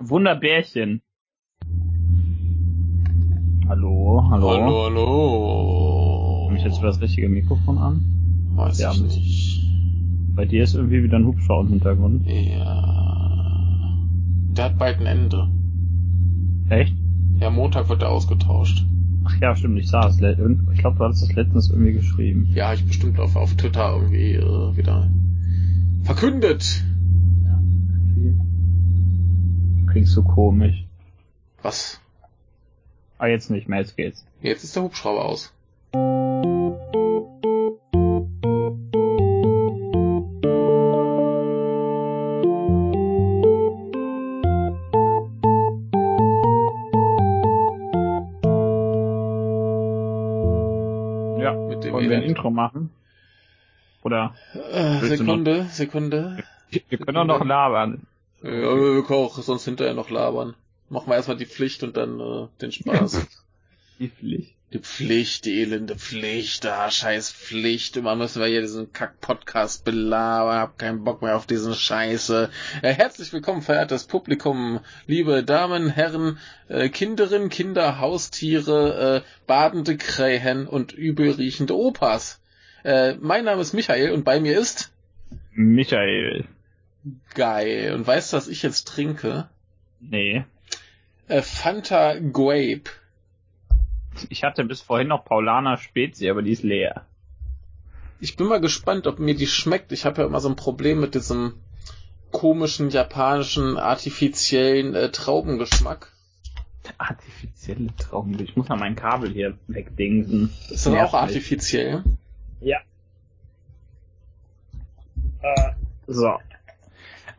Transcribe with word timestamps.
Wunderbärchen. 0.00 1.02
Hallo, 3.68 4.26
hallo. 4.30 4.50
Hallo, 4.50 4.84
hallo. 4.84 6.44
Komme 6.46 6.58
ich 6.58 6.64
jetzt 6.64 6.78
für 6.78 6.86
das 6.86 7.00
richtige 7.00 7.28
Mikrofon 7.28 7.78
an? 7.78 8.00
Weiß 8.54 8.80
Ja, 8.80 8.92
ich 8.92 9.02
nicht. 9.02 9.66
Bei 10.34 10.46
dir 10.46 10.64
ist 10.64 10.74
irgendwie 10.74 11.02
wieder 11.02 11.18
ein 11.18 11.26
Hubschrauber 11.26 11.62
im 11.66 11.68
Hintergrund. 11.68 12.26
Ja. 12.26 13.98
Der 14.56 14.64
hat 14.64 14.78
bald 14.78 15.00
ein 15.00 15.06
Ende. 15.06 15.48
Echt? 16.70 16.94
Ja, 17.38 17.50
Montag 17.50 17.88
wird 17.90 18.02
er 18.02 18.08
ausgetauscht. 18.10 18.84
Ach 19.24 19.38
ja, 19.40 19.54
stimmt, 19.54 19.78
ich 19.78 19.88
sah 19.88 20.08
es. 20.08 20.16
Ich 20.16 20.78
glaube, 20.78 20.98
du 20.98 21.04
hattest 21.04 21.22
das 21.22 21.34
letztens 21.34 21.68
irgendwie 21.70 21.92
geschrieben. 21.92 22.48
Ja, 22.54 22.72
ich 22.72 22.86
bestimmt 22.86 23.20
auf, 23.20 23.36
auf 23.36 23.54
Twitter 23.54 23.94
irgendwie 23.96 24.32
äh, 24.34 24.76
wieder 24.76 25.10
verkündet. 26.04 26.84
Klingst 29.90 30.16
du 30.16 30.22
komisch. 30.22 30.84
Was? 31.62 32.00
Ah, 33.18 33.26
jetzt 33.26 33.50
nicht 33.50 33.68
mehr, 33.68 33.80
jetzt 33.80 33.96
geht's. 33.96 34.24
Jetzt 34.40 34.62
ist 34.62 34.76
der 34.76 34.84
Hubschrauber 34.84 35.24
aus. 35.24 35.52
Ja, 51.38 51.54
Mit 51.54 51.84
dem 51.84 51.92
wollen 51.92 52.08
wir 52.10 52.16
ein. 52.18 52.22
Intro 52.22 52.50
machen? 52.50 52.90
Oder? 54.02 54.34
Äh, 54.72 54.98
Sekunde, 55.00 55.64
Sekunde. 55.64 56.38
Wir 56.70 56.98
können 56.98 57.16
auch 57.16 57.24
noch 57.24 57.44
labern. 57.44 58.06
Ja, 58.42 58.50
wir 58.50 59.04
können 59.04 59.24
auch 59.24 59.36
sonst 59.42 59.64
hinterher 59.64 59.94
noch 59.94 60.10
labern. 60.10 60.54
Machen 60.88 61.08
wir 61.10 61.16
erstmal 61.16 61.36
die 61.36 61.46
Pflicht 61.46 61.82
und 61.82 61.96
dann 61.96 62.20
äh, 62.20 62.48
den 62.60 62.72
Spaß. 62.72 63.26
Die 63.98 64.08
Pflicht. 64.08 64.54
Die 64.72 64.78
Pflicht, 64.78 65.44
die 65.44 65.60
elende 65.60 65.96
Pflicht, 65.96 66.64
ah, 66.64 66.90
scheiß 66.90 67.32
Pflicht. 67.32 67.98
Immer 67.98 68.14
müssen 68.14 68.40
wir 68.40 68.48
hier 68.48 68.62
diesen 68.62 68.92
Kack-Podcast 68.92 69.84
belabern, 69.84 70.58
hab 70.58 70.78
keinen 70.78 71.04
Bock 71.04 71.20
mehr 71.20 71.36
auf 71.36 71.44
diesen 71.44 71.74
Scheiße. 71.74 72.48
Äh, 72.80 72.92
herzlich 72.92 73.30
willkommen, 73.32 73.62
verehrtes 73.62 74.04
Publikum, 74.04 74.80
liebe 75.06 75.42
Damen, 75.42 75.90
Herren, 75.90 76.38
äh, 76.68 76.88
Kinderinnen, 76.88 77.50
Kinder, 77.50 77.98
Haustiere, 77.98 79.16
äh, 79.16 79.46
badende 79.46 79.98
Krähen 79.98 80.66
und 80.66 80.92
übelriechende 80.92 81.76
Opas. 81.76 82.40
Äh, 82.84 83.16
mein 83.20 83.44
Name 83.44 83.60
ist 83.60 83.74
Michael 83.74 84.12
und 84.12 84.24
bei 84.24 84.40
mir 84.40 84.58
ist 84.58 84.92
Michael. 85.52 86.46
Geil. 87.34 87.94
Und 87.94 88.06
weißt 88.06 88.32
du, 88.32 88.36
was 88.36 88.48
ich 88.48 88.62
jetzt 88.62 88.88
trinke? 88.88 89.48
Nee. 90.00 90.44
Äh, 91.28 91.42
Fanta 91.42 92.18
Grape. 92.18 92.90
Ich 94.28 94.44
hatte 94.44 94.64
bis 94.64 94.80
vorhin 94.80 95.08
noch 95.08 95.24
Paulaner 95.24 95.76
Spezi, 95.76 96.28
aber 96.28 96.42
die 96.42 96.52
ist 96.52 96.62
leer. 96.62 97.06
Ich 98.20 98.36
bin 98.36 98.48
mal 98.48 98.60
gespannt, 98.60 99.06
ob 99.06 99.18
mir 99.18 99.34
die 99.34 99.46
schmeckt. 99.46 99.92
Ich 99.92 100.04
habe 100.04 100.20
ja 100.20 100.26
immer 100.26 100.40
so 100.40 100.48
ein 100.48 100.56
Problem 100.56 101.00
mit 101.00 101.14
diesem 101.14 101.54
komischen 102.30 102.90
japanischen 102.90 103.76
artifiziellen 103.78 104.94
äh, 104.94 105.10
Traubengeschmack. 105.10 106.12
Artifizielle 106.98 107.94
Traum. 107.96 108.38
Ich 108.40 108.56
muss 108.56 108.68
mal 108.68 108.76
mein 108.76 108.96
Kabel 108.96 109.30
hier 109.30 109.56
wegdingsen. 109.68 110.52
Ist 110.70 110.86
das 110.86 110.94
auch 110.94 111.14
artifiziell? 111.14 112.02
Ja. 112.60 112.78
Äh, 115.40 115.72
so. 116.06 116.38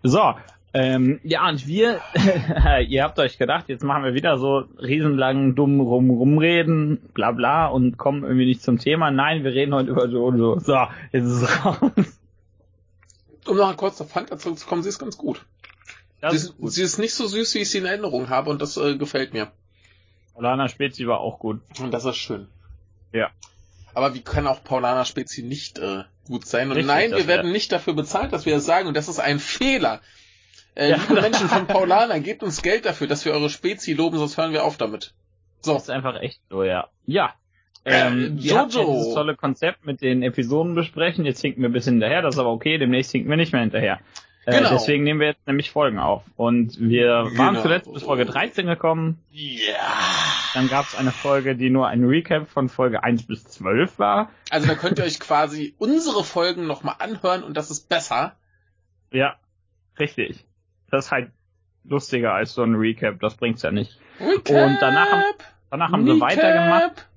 So. 0.04 0.34
Ähm, 0.74 1.20
ja, 1.24 1.50
und 1.50 1.68
wir, 1.68 2.00
ihr 2.88 3.04
habt 3.04 3.20
euch 3.20 3.38
gedacht, 3.38 3.66
jetzt 3.68 3.84
machen 3.84 4.04
wir 4.04 4.14
wieder 4.14 4.38
so 4.38 4.64
riesenlang 4.80 5.54
dumm 5.54 5.82
rum 5.82 6.10
rumreden, 6.10 7.10
bla 7.14 7.32
bla, 7.32 7.68
und 7.68 7.98
kommen 7.98 8.24
irgendwie 8.24 8.46
nicht 8.46 8.64
zum 8.64 8.80
Thema. 8.80 9.12
Nein, 9.12 9.44
wir 9.44 9.52
reden 9.52 9.74
heute 9.74 9.90
über 9.92 10.08
Jojo. 10.08 10.60
So, 10.60 10.78
jetzt 11.12 11.26
ist 11.26 11.42
es 11.42 11.66
raus. 11.66 11.92
Um 13.48 13.58
noch 13.58 13.76
kurz 13.76 14.00
auf 14.00 14.12
Fanta 14.12 14.38
zurückzukommen, 14.38 14.82
sie 14.82 14.90
ist 14.90 15.00
ganz 15.00 15.18
gut. 15.18 15.46
Sie, 16.22 16.36
ist 16.36 16.58
gut. 16.58 16.72
sie 16.72 16.84
ist 16.84 17.00
nicht 17.00 17.16
so 17.16 17.28
süß, 17.28 17.56
wie 17.56 17.60
ich 17.60 17.70
sie 17.70 17.80
in 17.80 17.86
Erinnerung 17.86 18.30
habe 18.30 18.50
und 18.50 18.62
das 18.62 18.78
äh, 18.78 18.96
gefällt 18.96 19.34
mir. 19.34 19.52
Paulaner 20.36 20.70
Spezi 20.70 21.08
war 21.08 21.20
auch 21.20 21.40
gut. 21.40 21.60
Und 21.80 21.92
das 21.92 22.06
ist 22.06 22.18
schön. 22.18 22.48
Ja. 23.12 23.32
Aber 23.94 24.14
wie 24.14 24.22
kann 24.22 24.48
auch 24.48 24.64
Paulaner 24.64 25.06
Spezi 25.06 25.44
nicht 25.44 25.80
äh, 25.80 26.04
gut 26.28 26.46
sein? 26.46 26.70
Und 26.70 26.78
Richtig, 26.78 26.88
nein, 26.88 27.12
das 27.12 27.20
wir 27.22 27.28
werden 27.28 27.52
nicht 27.52 27.72
dafür 27.72 27.94
bezahlt, 27.94 28.32
dass 28.34 28.46
wir 28.46 28.56
es 28.58 28.66
sagen. 28.66 28.88
Und 28.88 28.96
das 28.98 29.08
ist 29.08 29.20
ein 29.20 29.40
Fehler. 29.40 30.02
Äh, 30.76 30.92
Ja. 30.92 30.98
Liebe 30.98 31.22
Menschen 31.22 31.48
von 31.50 31.68
Paulaner, 31.68 32.20
gebt 32.20 32.44
uns 32.44 32.62
Geld 32.62 32.86
dafür, 32.86 33.08
dass 33.08 33.26
wir 33.26 33.34
eure 33.34 33.50
Spezi 33.50 33.94
loben, 33.94 34.18
sonst 34.18 34.38
hören 34.38 34.54
wir 34.54 34.64
auf 34.64 34.78
damit. 34.78 35.14
So. 35.62 35.74
Das 35.74 35.84
ist 35.84 35.90
einfach 35.90 36.20
echt 36.22 36.40
so, 36.50 36.64
ja. 36.64 36.88
Ja. 37.06 37.34
Äh, 37.84 38.08
Ähm, 38.08 38.38
wir 38.42 38.52
ja 38.54 38.68
Jojo. 38.68 38.94
dieses 38.94 39.14
tolle 39.14 39.36
Konzept 39.36 39.86
mit 39.86 40.02
den 40.02 40.24
Episoden 40.24 40.76
besprechen. 40.76 41.26
Jetzt 41.26 41.42
hinken 41.42 41.62
wir 41.62 41.70
ein 41.70 41.74
bisschen 41.74 41.94
hinterher, 41.96 42.22
das 42.22 42.36
ist 42.36 42.40
aber 42.40 42.52
okay. 42.52 42.78
Demnächst 42.78 43.12
hinken 43.12 43.30
wir 43.30 43.38
nicht 43.38 43.52
mehr 43.54 43.62
hinterher. 43.62 44.00
Äh, 44.46 44.58
Genau. 44.58 44.70
Deswegen 44.72 45.04
nehmen 45.04 45.20
wir 45.20 45.28
jetzt 45.28 45.46
nämlich 45.46 45.70
Folgen 45.70 46.00
auf. 46.00 46.24
Und 46.36 46.80
wir 46.80 47.10
waren 47.36 47.54
Genau. 47.56 47.62
zuletzt 47.62 47.94
bis 47.94 48.02
Folge 48.04 48.26
13 48.26 48.66
gekommen. 48.66 49.20
Ja. 49.32 49.74
Dann 50.54 50.68
gab 50.68 50.86
es 50.88 50.96
eine 50.96 51.12
Folge, 51.12 51.56
die 51.56 51.70
nur 51.70 51.88
ein 51.88 52.04
Recap 52.04 52.50
von 52.50 52.68
Folge 52.68 53.04
1 53.04 53.26
bis 53.28 53.46
12 53.46 53.98
war. 54.00 54.30
Also 54.50 54.68
da 54.68 54.76
könnt 54.76 55.00
ihr 55.00 55.06
euch 55.06 55.20
quasi 55.20 55.76
unsere 55.78 56.24
Folgen 56.24 56.68
nochmal 56.68 56.96
anhören 57.00 57.44
und 57.44 57.56
das 57.56 57.72
ist 57.72 57.88
besser. 57.88 58.36
Ja, 59.12 59.36
richtig. 60.00 60.46
Das 60.90 61.06
ist 61.06 61.12
halt 61.12 61.32
lustiger 61.86 62.34
als 62.34 62.54
so 62.54 62.64
ein 62.64 62.76
Recap. 62.76 63.20
Das 63.22 63.36
bringt's 63.36 63.62
ja 63.62 63.72
nicht. 63.72 63.98
Recap, 64.20 64.50
Und 64.68 64.78
danach 64.82 65.12
haben- 65.12 65.24
Danach 65.70 65.92
haben 65.94 66.04
sie 66.06 66.12
Recap. 66.12 66.30
weitergemacht. 66.30 67.08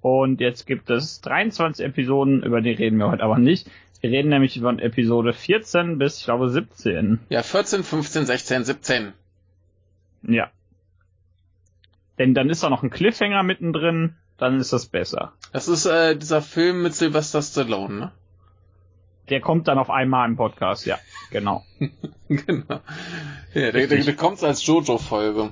Und 0.00 0.40
jetzt 0.40 0.66
gibt 0.66 0.90
es 0.90 1.20
23 1.20 1.84
Episoden, 1.86 2.42
über 2.42 2.60
die 2.60 2.72
reden 2.72 2.96
wir 2.98 3.08
heute 3.10 3.22
aber 3.22 3.38
nicht. 3.38 3.70
Wir 4.00 4.10
reden 4.10 4.30
nämlich 4.30 4.56
über 4.56 4.70
Episode 4.82 5.32
14 5.32 5.98
bis, 5.98 6.18
ich 6.18 6.24
glaube, 6.24 6.48
17. 6.48 7.20
Ja, 7.28 7.42
14, 7.42 7.84
15, 7.84 8.26
16, 8.26 8.64
17. 8.64 9.12
Ja. 10.22 10.50
Denn 12.18 12.34
dann 12.34 12.50
ist 12.50 12.62
da 12.62 12.70
noch 12.70 12.82
ein 12.82 12.90
Cliffhanger 12.90 13.42
mittendrin, 13.42 14.16
dann 14.38 14.58
ist 14.58 14.72
das 14.72 14.86
besser. 14.86 15.32
Das 15.52 15.68
ist 15.68 15.86
äh, 15.86 16.16
dieser 16.16 16.42
Film 16.42 16.82
mit 16.82 16.94
Sylvester 16.94 17.42
Stallone, 17.42 17.94
ne? 17.94 18.12
Der 19.28 19.40
kommt 19.40 19.68
dann 19.68 19.78
auf 19.78 19.88
einmal 19.88 20.28
im 20.28 20.36
Podcast, 20.36 20.84
ja, 20.84 20.98
genau. 21.30 21.64
genau. 22.28 22.80
Ja, 23.54 23.70
der, 23.70 23.86
der, 23.86 24.04
der 24.04 24.16
kommt 24.16 24.42
als 24.42 24.66
Jojo-Folge. 24.66 25.50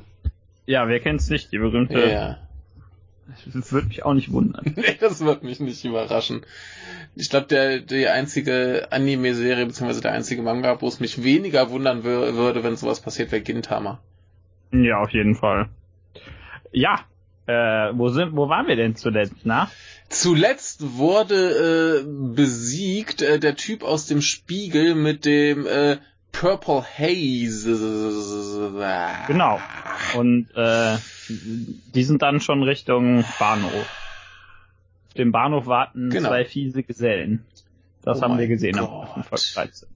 Ja, 0.66 0.88
wer 0.88 1.00
kennt's 1.00 1.30
nicht, 1.30 1.52
die 1.52 1.58
berühmte. 1.58 2.10
Ja. 2.10 2.38
Das 3.54 3.72
würde 3.72 3.88
mich 3.88 4.04
auch 4.04 4.14
nicht 4.14 4.32
wundern. 4.32 4.64
Nee, 4.76 4.96
das 4.98 5.20
wird 5.24 5.44
mich 5.44 5.60
nicht 5.60 5.84
überraschen. 5.84 6.42
Ich 7.14 7.30
glaube, 7.30 7.46
der 7.46 7.80
die 7.80 8.08
einzige 8.08 8.88
Anime-Serie, 8.90 9.66
beziehungsweise 9.66 10.00
der 10.00 10.12
einzige 10.12 10.42
Manga, 10.42 10.80
wo 10.80 10.88
es 10.88 11.00
mich 11.00 11.22
weniger 11.22 11.70
wundern 11.70 12.04
wür 12.04 12.34
würde, 12.34 12.64
wenn 12.64 12.76
sowas 12.76 13.00
passiert, 13.00 13.30
wäre 13.32 13.42
Gintama. 13.42 14.00
Ja, 14.72 15.00
auf 15.00 15.10
jeden 15.10 15.34
Fall. 15.34 15.68
Ja, 16.72 17.00
äh, 17.46 17.52
wo 17.94 18.08
sind, 18.10 18.34
wo 18.36 18.48
waren 18.48 18.66
wir 18.68 18.76
denn 18.76 18.96
zuletzt, 18.96 19.34
na? 19.44 19.70
Zuletzt 20.08 20.96
wurde 20.96 22.00
äh, 22.00 22.34
besiegt 22.34 23.22
äh, 23.22 23.38
der 23.38 23.56
Typ 23.56 23.82
aus 23.82 24.06
dem 24.06 24.20
Spiegel 24.22 24.94
mit 24.94 25.24
dem 25.24 25.66
äh, 25.66 25.98
Purple 26.32 26.82
Haze. 26.84 27.76
Genau. 29.26 29.60
Und 30.16 30.48
äh, 30.54 30.96
die 31.28 32.02
sind 32.04 32.22
dann 32.22 32.40
schon 32.40 32.62
Richtung 32.62 33.24
Bahnhof. 33.38 33.72
Auf 35.08 35.14
dem 35.14 35.32
Bahnhof 35.32 35.66
warten 35.66 36.10
Genau. 36.10 36.28
zwei 36.28 36.44
fiese 36.44 36.82
Gesellen. 36.82 37.44
Das 38.02 38.18
Oh 38.18 38.22
haben 38.22 38.38
wir 38.38 38.46
gesehen 38.48 38.78
am 38.78 38.86
Gott. 38.86 39.08
Anfang 39.08 39.22
Folge 39.24 39.44
13. 39.54 39.88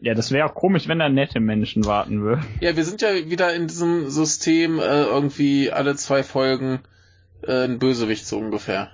Ja, 0.00 0.14
das 0.14 0.30
wäre 0.32 0.46
auch 0.48 0.54
komisch, 0.54 0.86
wenn 0.88 0.98
da 0.98 1.08
nette 1.08 1.40
Menschen 1.40 1.84
warten 1.86 2.20
würden. 2.22 2.44
Ja, 2.60 2.76
wir 2.76 2.84
sind 2.84 3.00
ja 3.00 3.14
wieder 3.30 3.54
in 3.54 3.68
diesem 3.68 4.10
System 4.10 4.78
äh, 4.78 4.82
irgendwie 5.04 5.70
alle 5.72 5.96
zwei 5.96 6.22
Folgen 6.22 6.80
äh, 7.46 7.64
ein 7.64 7.78
Bösewicht 7.78 8.26
so 8.26 8.38
ungefähr. 8.38 8.90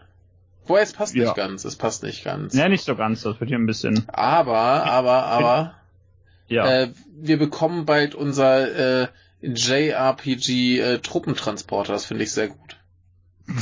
Wobei 0.67 0.83
es 0.83 0.93
passt 0.93 1.15
Ja. 1.17 1.25
nicht 1.25 1.35
ganz, 1.37 1.65
es 1.65 1.75
passt 1.77 2.03
nicht 2.05 2.23
ganz. 2.23 2.55
Ja, 2.55 2.69
nicht 2.69 2.85
so 2.85 2.95
ganz, 2.95 3.23
das 3.23 3.41
wird 3.41 3.49
hier 3.49 3.59
ein 3.59 3.67
bisschen. 3.67 4.05
Aber, 4.09 4.57
aber, 4.85 5.25
aber, 5.25 5.75
Ja. 6.49 6.83
äh, 6.83 6.89
wir 7.21 7.39
bekommen 7.39 7.87
bald 7.87 8.15
unser 8.15 9.03
äh, 9.03 9.09
JRPG 9.43 10.79
äh, 10.81 10.99
Truppentransporter, 10.99 11.93
das 11.95 12.05
finde 12.07 12.23
ich 12.25 12.33
sehr 12.33 12.49
gut. 12.49 12.77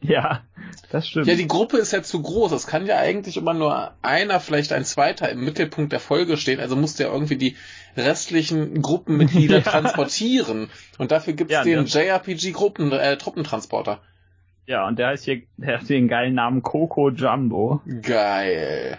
ja, 0.00 0.42
das 0.90 1.08
stimmt. 1.08 1.26
Ja, 1.26 1.34
die 1.34 1.48
Gruppe 1.48 1.78
ist 1.78 1.92
ja 1.92 2.02
zu 2.02 2.22
groß. 2.22 2.52
Es 2.52 2.66
kann 2.66 2.86
ja 2.86 2.96
eigentlich 2.98 3.36
immer 3.36 3.54
nur 3.54 3.92
einer, 4.02 4.40
vielleicht 4.40 4.72
ein 4.72 4.84
zweiter 4.84 5.28
im 5.28 5.44
Mittelpunkt 5.44 5.92
der 5.92 6.00
Folge 6.00 6.36
stehen. 6.36 6.60
Also 6.60 6.76
muss 6.76 6.94
der 6.94 7.08
irgendwie 7.12 7.36
die 7.36 7.56
restlichen 7.96 8.80
Gruppenmitglieder 8.80 9.56
Ja. 9.64 9.70
transportieren. 9.70 10.70
Und 10.98 11.10
dafür 11.10 11.32
gibt's 11.32 11.52
Ja, 11.52 11.64
den 11.64 11.84
das- 11.84 11.94
JRPG 11.94 12.52
Gruppen, 12.52 12.92
äh, 12.92 13.16
Truppentransporter. 13.16 14.00
ja, 14.66 14.86
und 14.86 14.98
der 14.98 15.08
heißt 15.08 15.24
hier, 15.24 15.42
der 15.56 15.80
hat 15.80 15.88
den 15.88 16.08
geilen 16.08 16.34
Namen 16.34 16.62
Coco 16.62 17.10
Jumbo. 17.10 17.80
Geil. 18.02 18.98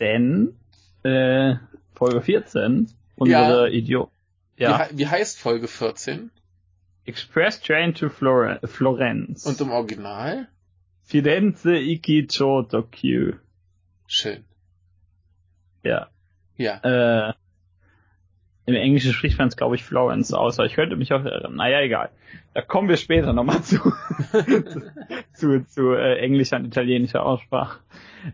Denn, 0.00 0.56
äh, 1.04 1.54
Folge 1.94 2.20
14, 2.22 2.88
unsere 3.16 3.66
Ja. 3.68 3.72
Idiot, 3.72 4.10
Ja. 4.56 4.88
Wie, 4.92 4.98
wie 4.98 5.06
heißt 5.08 5.38
Folge 5.38 5.68
14? 5.68 6.30
Express 7.08 7.60
Train 7.60 7.94
to 7.94 8.10
Flore 8.10 8.60
Florenz. 8.64 9.46
Und 9.46 9.58
im 9.62 9.70
Original? 9.70 10.46
Firenze 11.04 11.78
Ikicho 11.78 12.62
Tokyo. 12.64 13.32
Schön. 14.06 14.44
Ja. 15.82 16.08
Ja. 16.58 17.30
Äh, 17.30 17.32
Im 18.66 18.74
Englischen 18.74 19.14
spricht 19.14 19.38
man 19.38 19.48
es, 19.48 19.56
glaube 19.56 19.76
ich, 19.76 19.84
Florence 19.84 20.34
aus, 20.34 20.58
aber 20.58 20.66
ich 20.66 20.74
könnte 20.74 20.96
mich 20.96 21.10
auch 21.14 21.24
erinnern. 21.24 21.56
Naja, 21.56 21.80
egal. 21.80 22.10
Da 22.52 22.60
kommen 22.60 22.90
wir 22.90 22.98
später 22.98 23.32
nochmal 23.32 23.62
zu, 23.62 23.78
zu, 25.32 25.64
zu 25.64 25.92
äh, 25.94 26.18
englischer 26.18 26.56
und 26.56 26.66
italienischer 26.66 27.24
Aussprache. 27.24 27.80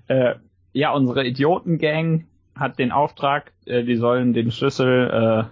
Äh, 0.08 0.34
ja, 0.72 0.90
unsere 0.90 1.24
Idiotengang 1.24 2.26
hat 2.56 2.80
den 2.80 2.90
Auftrag, 2.90 3.52
äh, 3.66 3.84
die 3.84 3.96
sollen 3.96 4.32
den 4.32 4.50
Schlüssel 4.50 5.46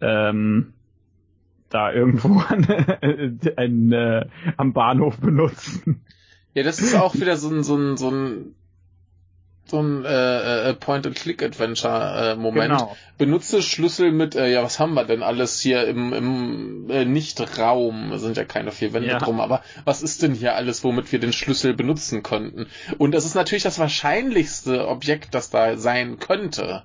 äh, 0.00 0.06
ähm, 0.06 0.72
da 1.68 1.92
irgendwo 1.92 2.40
an, 2.48 2.66
ein, 3.56 3.92
äh, 3.92 4.26
am 4.56 4.72
Bahnhof 4.72 5.18
benutzen. 5.18 6.04
Ja, 6.54 6.62
das 6.62 6.80
ist 6.80 6.94
auch 6.94 7.14
wieder 7.14 7.36
so 7.36 7.50
ein, 7.50 7.62
so 7.62 7.76
ein, 7.76 7.96
so 7.96 8.10
ein 8.10 8.54
so 9.70 9.80
ein 9.80 10.04
äh, 10.04 10.70
äh, 10.70 10.74
Point-and-Click-Adventure-Moment. 10.74 12.78
Genau. 12.78 12.96
Benutze 13.18 13.62
Schlüssel 13.62 14.10
mit, 14.12 14.34
äh, 14.34 14.50
ja, 14.50 14.62
was 14.62 14.78
haben 14.78 14.94
wir 14.94 15.04
denn 15.04 15.22
alles 15.22 15.60
hier 15.60 15.86
im, 15.86 16.12
im 16.12 16.90
äh, 16.90 17.04
Nicht-Raum? 17.04 18.12
Es 18.12 18.22
sind 18.22 18.36
ja 18.36 18.44
keine 18.44 18.70
vier 18.72 18.92
Wände 18.92 19.10
ja. 19.10 19.18
drum, 19.18 19.40
aber 19.40 19.62
was 19.84 20.02
ist 20.02 20.22
denn 20.22 20.34
hier 20.34 20.54
alles, 20.54 20.84
womit 20.84 21.12
wir 21.12 21.18
den 21.18 21.34
Schlüssel 21.34 21.74
benutzen 21.74 22.22
könnten? 22.22 22.66
Und 22.96 23.12
das 23.12 23.26
ist 23.26 23.34
natürlich 23.34 23.64
das 23.64 23.78
wahrscheinlichste 23.78 24.88
Objekt, 24.88 25.34
das 25.34 25.50
da 25.50 25.76
sein 25.76 26.18
könnte. 26.18 26.84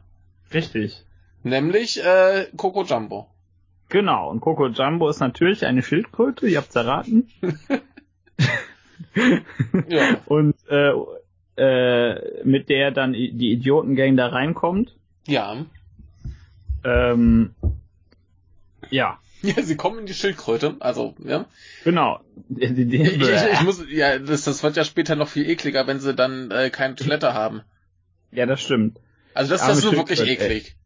Richtig. 0.53 1.06
Nämlich 1.44 2.03
äh, 2.03 2.47
Coco 2.57 2.83
Jumbo. 2.83 3.29
Genau, 3.93 4.31
und 4.31 4.41
Coco 4.41 4.69
Jumbo 4.69 5.07
ist 5.07 5.19
natürlich 5.19 5.67
eine 5.67 5.83
Schildkröte, 5.83 6.47
ihr 6.47 6.57
habt's 6.57 6.75
erraten. 6.75 7.29
ja. 9.87 10.17
Und 10.25 10.55
äh, 10.67 10.93
äh, 11.57 12.43
mit 12.43 12.69
der 12.69 12.89
dann 12.89 13.13
die 13.13 13.51
Idiotengang 13.51 14.17
da 14.17 14.29
reinkommt. 14.29 14.95
Ja. 15.27 15.63
Ähm, 16.83 17.53
ja. 18.89 19.19
Ja, 19.43 19.61
sie 19.61 19.77
kommen 19.77 19.99
in 19.99 20.05
die 20.07 20.15
Schildkröte, 20.15 20.75
also, 20.79 21.13
ja. 21.23 21.45
Genau. 21.83 22.19
Ich, 22.49 22.71
ich, 22.71 22.93
ich, 22.93 23.61
muss, 23.63 23.85
ja, 23.91 24.17
das, 24.17 24.45
das 24.45 24.63
wird 24.63 24.75
ja 24.75 24.85
später 24.85 25.15
noch 25.15 25.27
viel 25.27 25.47
ekliger, 25.47 25.85
wenn 25.85 25.99
sie 25.99 26.15
dann 26.15 26.49
äh, 26.49 26.71
keine 26.71 26.95
Toilette 26.95 27.35
haben. 27.35 27.61
Ja, 28.31 28.47
das 28.47 28.59
stimmt. 28.59 28.97
Also 29.35 29.51
das, 29.51 29.61
das 29.61 29.77
ist 29.77 29.83
nur 29.83 29.93
wirklich 29.97 30.21
eklig. 30.21 30.77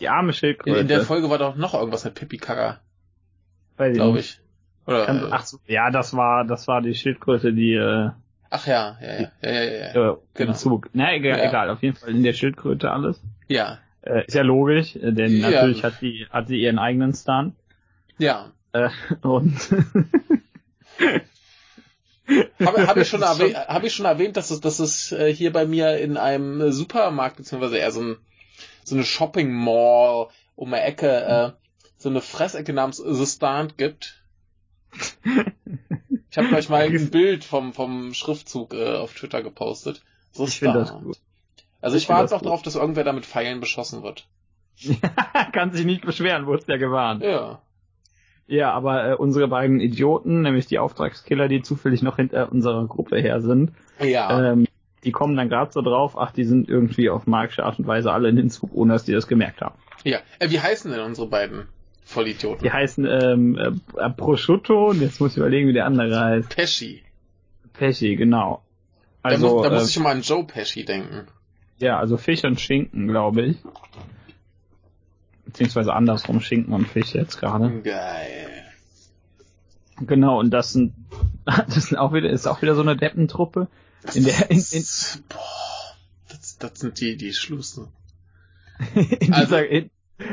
Die 0.00 0.08
arme 0.08 0.32
Schildkröte. 0.32 0.76
In, 0.76 0.82
in, 0.82 0.88
der 0.88 1.02
Folge 1.02 1.30
war 1.30 1.38
doch 1.38 1.56
noch 1.56 1.74
irgendwas 1.74 2.04
mit 2.04 2.14
Pippi 2.14 2.38
Kaka. 2.38 2.80
Glaube 3.76 4.20
ich. 4.20 4.40
Oder, 4.86 5.06
Kann, 5.06 5.28
ach 5.32 5.44
so, 5.44 5.58
ja, 5.66 5.90
das 5.90 6.16
war, 6.16 6.44
das 6.44 6.68
war 6.68 6.80
die 6.80 6.94
Schildkröte, 6.94 7.52
die, 7.52 7.74
äh, 7.74 8.10
Ach 8.50 8.66
ja, 8.66 8.96
ja, 9.00 9.20
ja, 9.20 9.30
ja, 9.42 9.50
ja, 9.50 9.92
ja. 9.94 10.12
Äh, 10.12 10.16
genau. 10.34 10.52
Zug. 10.52 10.88
Na, 10.92 11.12
egal, 11.12 11.38
ja. 11.38 11.48
egal, 11.48 11.70
auf 11.70 11.82
jeden 11.82 11.96
Fall 11.96 12.10
in 12.10 12.22
der 12.22 12.32
Schildkröte 12.32 12.90
alles. 12.92 13.20
Ja. 13.48 13.78
Äh, 14.02 14.24
ist 14.26 14.34
ja 14.34 14.42
logisch, 14.42 14.94
äh, 14.96 15.12
denn 15.12 15.38
ja. 15.38 15.50
natürlich 15.50 15.82
hat 15.82 15.94
sie, 16.00 16.26
hat 16.30 16.46
sie 16.48 16.60
ihren 16.60 16.78
eigenen 16.78 17.12
Stunt. 17.12 17.56
Ja. 18.18 18.52
Äh, 18.72 18.90
und 19.22 19.58
Habe 22.64 22.86
hab 22.86 22.96
ich, 22.96 23.08
schon 23.08 23.22
erwähnt, 23.22 23.56
hab 23.56 23.84
ich 23.84 23.94
schon 23.94 24.06
erwähnt, 24.06 24.36
dass 24.36 24.50
es, 24.50 24.60
dass 24.60 24.78
es 24.78 25.12
äh, 25.12 25.32
hier 25.32 25.52
bei 25.52 25.66
mir 25.66 25.98
in 25.98 26.16
einem 26.16 26.72
Supermarkt, 26.72 27.36
beziehungsweise 27.36 27.78
eher 27.78 27.92
so, 27.92 28.00
ein, 28.00 28.16
so 28.86 28.94
eine 28.94 29.04
Shopping 29.04 29.52
Mall 29.52 30.28
um 30.54 30.72
eine 30.72 30.82
Ecke, 30.82 31.08
äh, 31.08 31.52
so 31.98 32.08
eine 32.08 32.20
Fressecke 32.20 32.72
namens 32.72 32.98
The 32.98 33.26
Stand 33.26 33.76
gibt. 33.76 34.22
Ich 36.28 36.44
habe 36.44 36.54
euch 36.54 36.68
mal 36.68 36.82
ein 36.82 37.10
Bild 37.10 37.44
vom, 37.44 37.72
vom 37.72 38.12
Schriftzug 38.12 38.74
äh, 38.74 38.96
auf 38.96 39.14
Twitter 39.14 39.42
gepostet. 39.42 40.02
So 40.32 40.44
ich 40.44 40.58
finde 40.58 40.80
das 40.80 40.92
gut. 40.92 41.16
Also 41.80 41.96
ich, 41.96 42.02
ich 42.02 42.08
warte 42.10 42.34
noch 42.34 42.42
darauf, 42.42 42.60
dass 42.60 42.74
irgendwer 42.74 43.04
da 43.04 43.14
mit 43.14 43.24
Pfeilen 43.24 43.58
beschossen 43.58 44.02
wird. 44.02 44.28
Kann 45.52 45.72
sich 45.72 45.86
nicht 45.86 46.04
beschweren, 46.04 46.44
wurde 46.44 46.64
ja 46.66 46.76
gewarnt. 46.76 47.22
Ja. 47.22 47.62
Ja, 48.46 48.72
aber 48.72 49.12
äh, 49.12 49.14
unsere 49.14 49.48
beiden 49.48 49.80
Idioten, 49.80 50.42
nämlich 50.42 50.66
die 50.66 50.78
Auftragskiller, 50.78 51.48
die 51.48 51.62
zufällig 51.62 52.02
noch 52.02 52.16
hinter 52.16 52.52
unserer 52.52 52.86
Gruppe 52.86 53.18
her 53.18 53.40
sind, 53.40 53.72
ja. 53.98 54.52
ähm, 54.52 54.66
die 55.04 55.12
kommen 55.12 55.36
dann 55.36 55.48
gerade 55.48 55.72
so 55.72 55.82
drauf, 55.82 56.16
ach, 56.18 56.32
die 56.32 56.44
sind 56.44 56.68
irgendwie 56.68 57.10
auf 57.10 57.26
magische 57.26 57.64
Art 57.64 57.78
und 57.78 57.86
Weise 57.86 58.12
alle 58.12 58.28
in 58.28 58.36
den 58.36 58.50
Zug, 58.50 58.70
ohne 58.72 58.94
dass 58.94 59.04
die 59.04 59.12
das 59.12 59.26
gemerkt 59.26 59.60
haben. 59.60 59.76
Ja, 60.04 60.18
äh, 60.38 60.50
wie 60.50 60.60
heißen 60.60 60.90
denn 60.90 61.00
unsere 61.00 61.28
beiden? 61.28 61.68
Vollidioten. 62.04 62.62
Die 62.62 62.72
heißen 62.72 63.04
ähm, 63.04 63.58
äh, 63.58 64.10
Prosciutto 64.10 64.90
und 64.90 65.00
jetzt 65.00 65.20
muss 65.20 65.32
ich 65.32 65.38
überlegen, 65.38 65.68
wie 65.68 65.72
der 65.72 65.86
andere 65.86 66.20
heißt. 66.20 66.54
Pesci. 66.54 67.02
Pesci, 67.72 68.14
genau. 68.14 68.62
Also, 69.22 69.48
da 69.48 69.54
muss, 69.54 69.62
da 69.64 69.70
muss 69.70 69.82
äh, 69.82 69.86
ich 69.86 69.92
schon 69.94 70.02
mal 70.04 70.12
an 70.12 70.22
Joe 70.22 70.44
Pesci 70.44 70.84
denken. 70.84 71.26
Ja, 71.78 71.98
also 71.98 72.16
Fisch 72.16 72.44
und 72.44 72.60
Schinken, 72.60 73.08
glaube 73.08 73.42
ich. 73.42 73.56
Beziehungsweise 75.44 75.92
andersrum 75.92 76.40
Schinken 76.40 76.72
und 76.72 76.86
Fisch 76.86 77.14
jetzt 77.14 77.38
gerade. 77.38 77.80
Geil. 77.82 78.48
Genau, 80.00 80.38
und 80.38 80.50
das 80.50 80.72
sind, 80.72 80.94
das 81.44 81.86
sind 81.86 81.98
auch 81.98 82.12
wieder, 82.12 82.30
ist 82.30 82.46
auch 82.46 82.62
wieder 82.62 82.74
so 82.74 82.82
eine 82.82 82.96
Deppentruppe. 82.96 83.68
In 84.14 84.24
der, 84.24 84.50
in, 84.50 84.58
in, 84.58 84.84
boah, 85.28 85.96
das, 86.28 86.58
das 86.58 86.80
sind 86.80 87.00
die, 87.00 87.16
die 87.16 87.32
Schlusse. 87.32 87.88
in 88.94 89.32
also, 89.32 89.56
dieser, 89.56 89.68
in, 89.68 89.90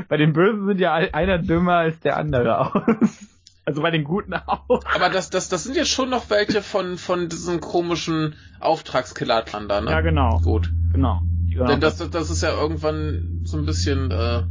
bei 0.08 0.18
den 0.18 0.34
Bösen 0.34 0.66
sind 0.68 0.80
ja 0.80 0.94
einer 0.94 1.38
dümmer 1.38 1.78
als 1.78 2.00
der 2.00 2.18
andere 2.18 2.60
aus. 2.60 3.18
Also 3.66 3.82
bei 3.82 3.92
den 3.92 4.04
Guten 4.04 4.34
auch. 4.34 4.82
Aber 4.94 5.10
das, 5.10 5.30
das, 5.30 5.48
das 5.48 5.64
sind 5.64 5.78
jetzt 5.78 5.90
schon 5.90 6.10
noch 6.10 6.30
welche 6.30 6.62
von, 6.62 6.98
von 6.98 7.30
diesen 7.30 7.62
komischen 7.62 8.36
Auftragskiller-Plan 8.60 9.70
da, 9.70 9.80
ne? 9.80 9.90
Ja, 9.90 10.02
genau. 10.02 10.42
Gut. 10.42 10.70
Genau. 10.92 11.22
genau. 11.50 11.68
Denn 11.68 11.80
das, 11.80 11.98
das 12.10 12.30
ist 12.30 12.44
ja 12.44 12.50
irgendwann 12.50 13.40
so 13.46 13.58
ein 13.58 13.66
bisschen, 13.66 14.12
äh, 14.12 14.44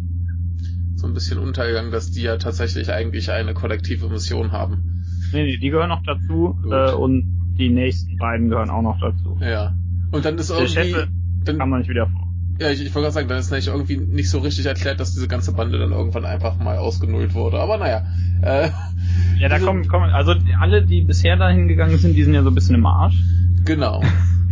so 0.97 1.07
ein 1.07 1.13
bisschen 1.13 1.39
untergegangen, 1.39 1.93
dass 1.93 2.11
die 2.11 2.23
ja 2.23 2.39
tatsächlich 2.39 2.91
eigentlich 2.91 3.31
eine 3.31 3.53
kollektive 3.53 4.09
Mission 4.09 4.51
haben. 4.51 5.05
Nee, 5.33 5.45
nee, 5.45 5.59
die 5.59 5.69
gehören 5.69 5.91
noch 5.91 6.03
dazu, 6.05 6.59
äh, 6.71 6.93
und 6.93 7.42
die 7.57 7.71
nächsten 7.71 8.17
beiden 8.17 8.49
gehören 8.49 8.71
auch 8.71 8.83
noch 8.83 9.01
dazu. 9.01 9.39
Ja. 9.41 9.75
Und 10.11 10.25
dann 10.25 10.37
ist 10.39 10.51
irgendwie, 10.51 10.75
Der 10.75 10.85
Chef 10.85 11.09
dann, 11.45 11.59
kam 11.59 11.71
man 11.71 11.81
nicht 11.81 11.91
wieder 11.91 12.07
vor. 12.07 12.29
Ja, 12.61 12.71
ich, 12.71 12.81
ich 12.81 12.95
wollte 12.95 13.05
gerade 13.05 13.15
sagen, 13.15 13.29
dann 13.29 13.39
ist 13.39 13.51
nämlich 13.51 13.69
irgendwie 13.69 13.97
nicht 13.97 14.31
so 14.31 14.39
richtig 14.39 14.67
erklärt, 14.67 15.01
dass 15.01 15.15
diese 15.15 15.27
ganze 15.27 15.53
Bande 15.53 15.79
dann 15.79 15.93
irgendwann 15.93 16.25
einfach 16.25 16.59
mal 16.59 16.77
ausgenullt 16.79 17.35
wurde. 17.35 17.59
Aber 17.59 17.79
naja. 17.79 18.07
Äh, 18.43 18.71
ja, 19.41 19.49
da 19.49 19.59
kommen, 19.59 19.89
kommen, 19.89 20.11
also 20.11 20.35
alle, 20.61 20.85
die 20.85 21.03
bisher 21.03 21.37
dahin 21.37 21.69
gegangen 21.69 21.99
sind, 21.99 22.15
die 22.15 22.25
sind 22.25 22.35
ja 22.35 22.43
so 22.43 22.51
ein 22.51 22.55
bisschen 22.55 22.75
im 22.75 22.87
Arsch. 22.87 23.17
Genau. 23.65 24.03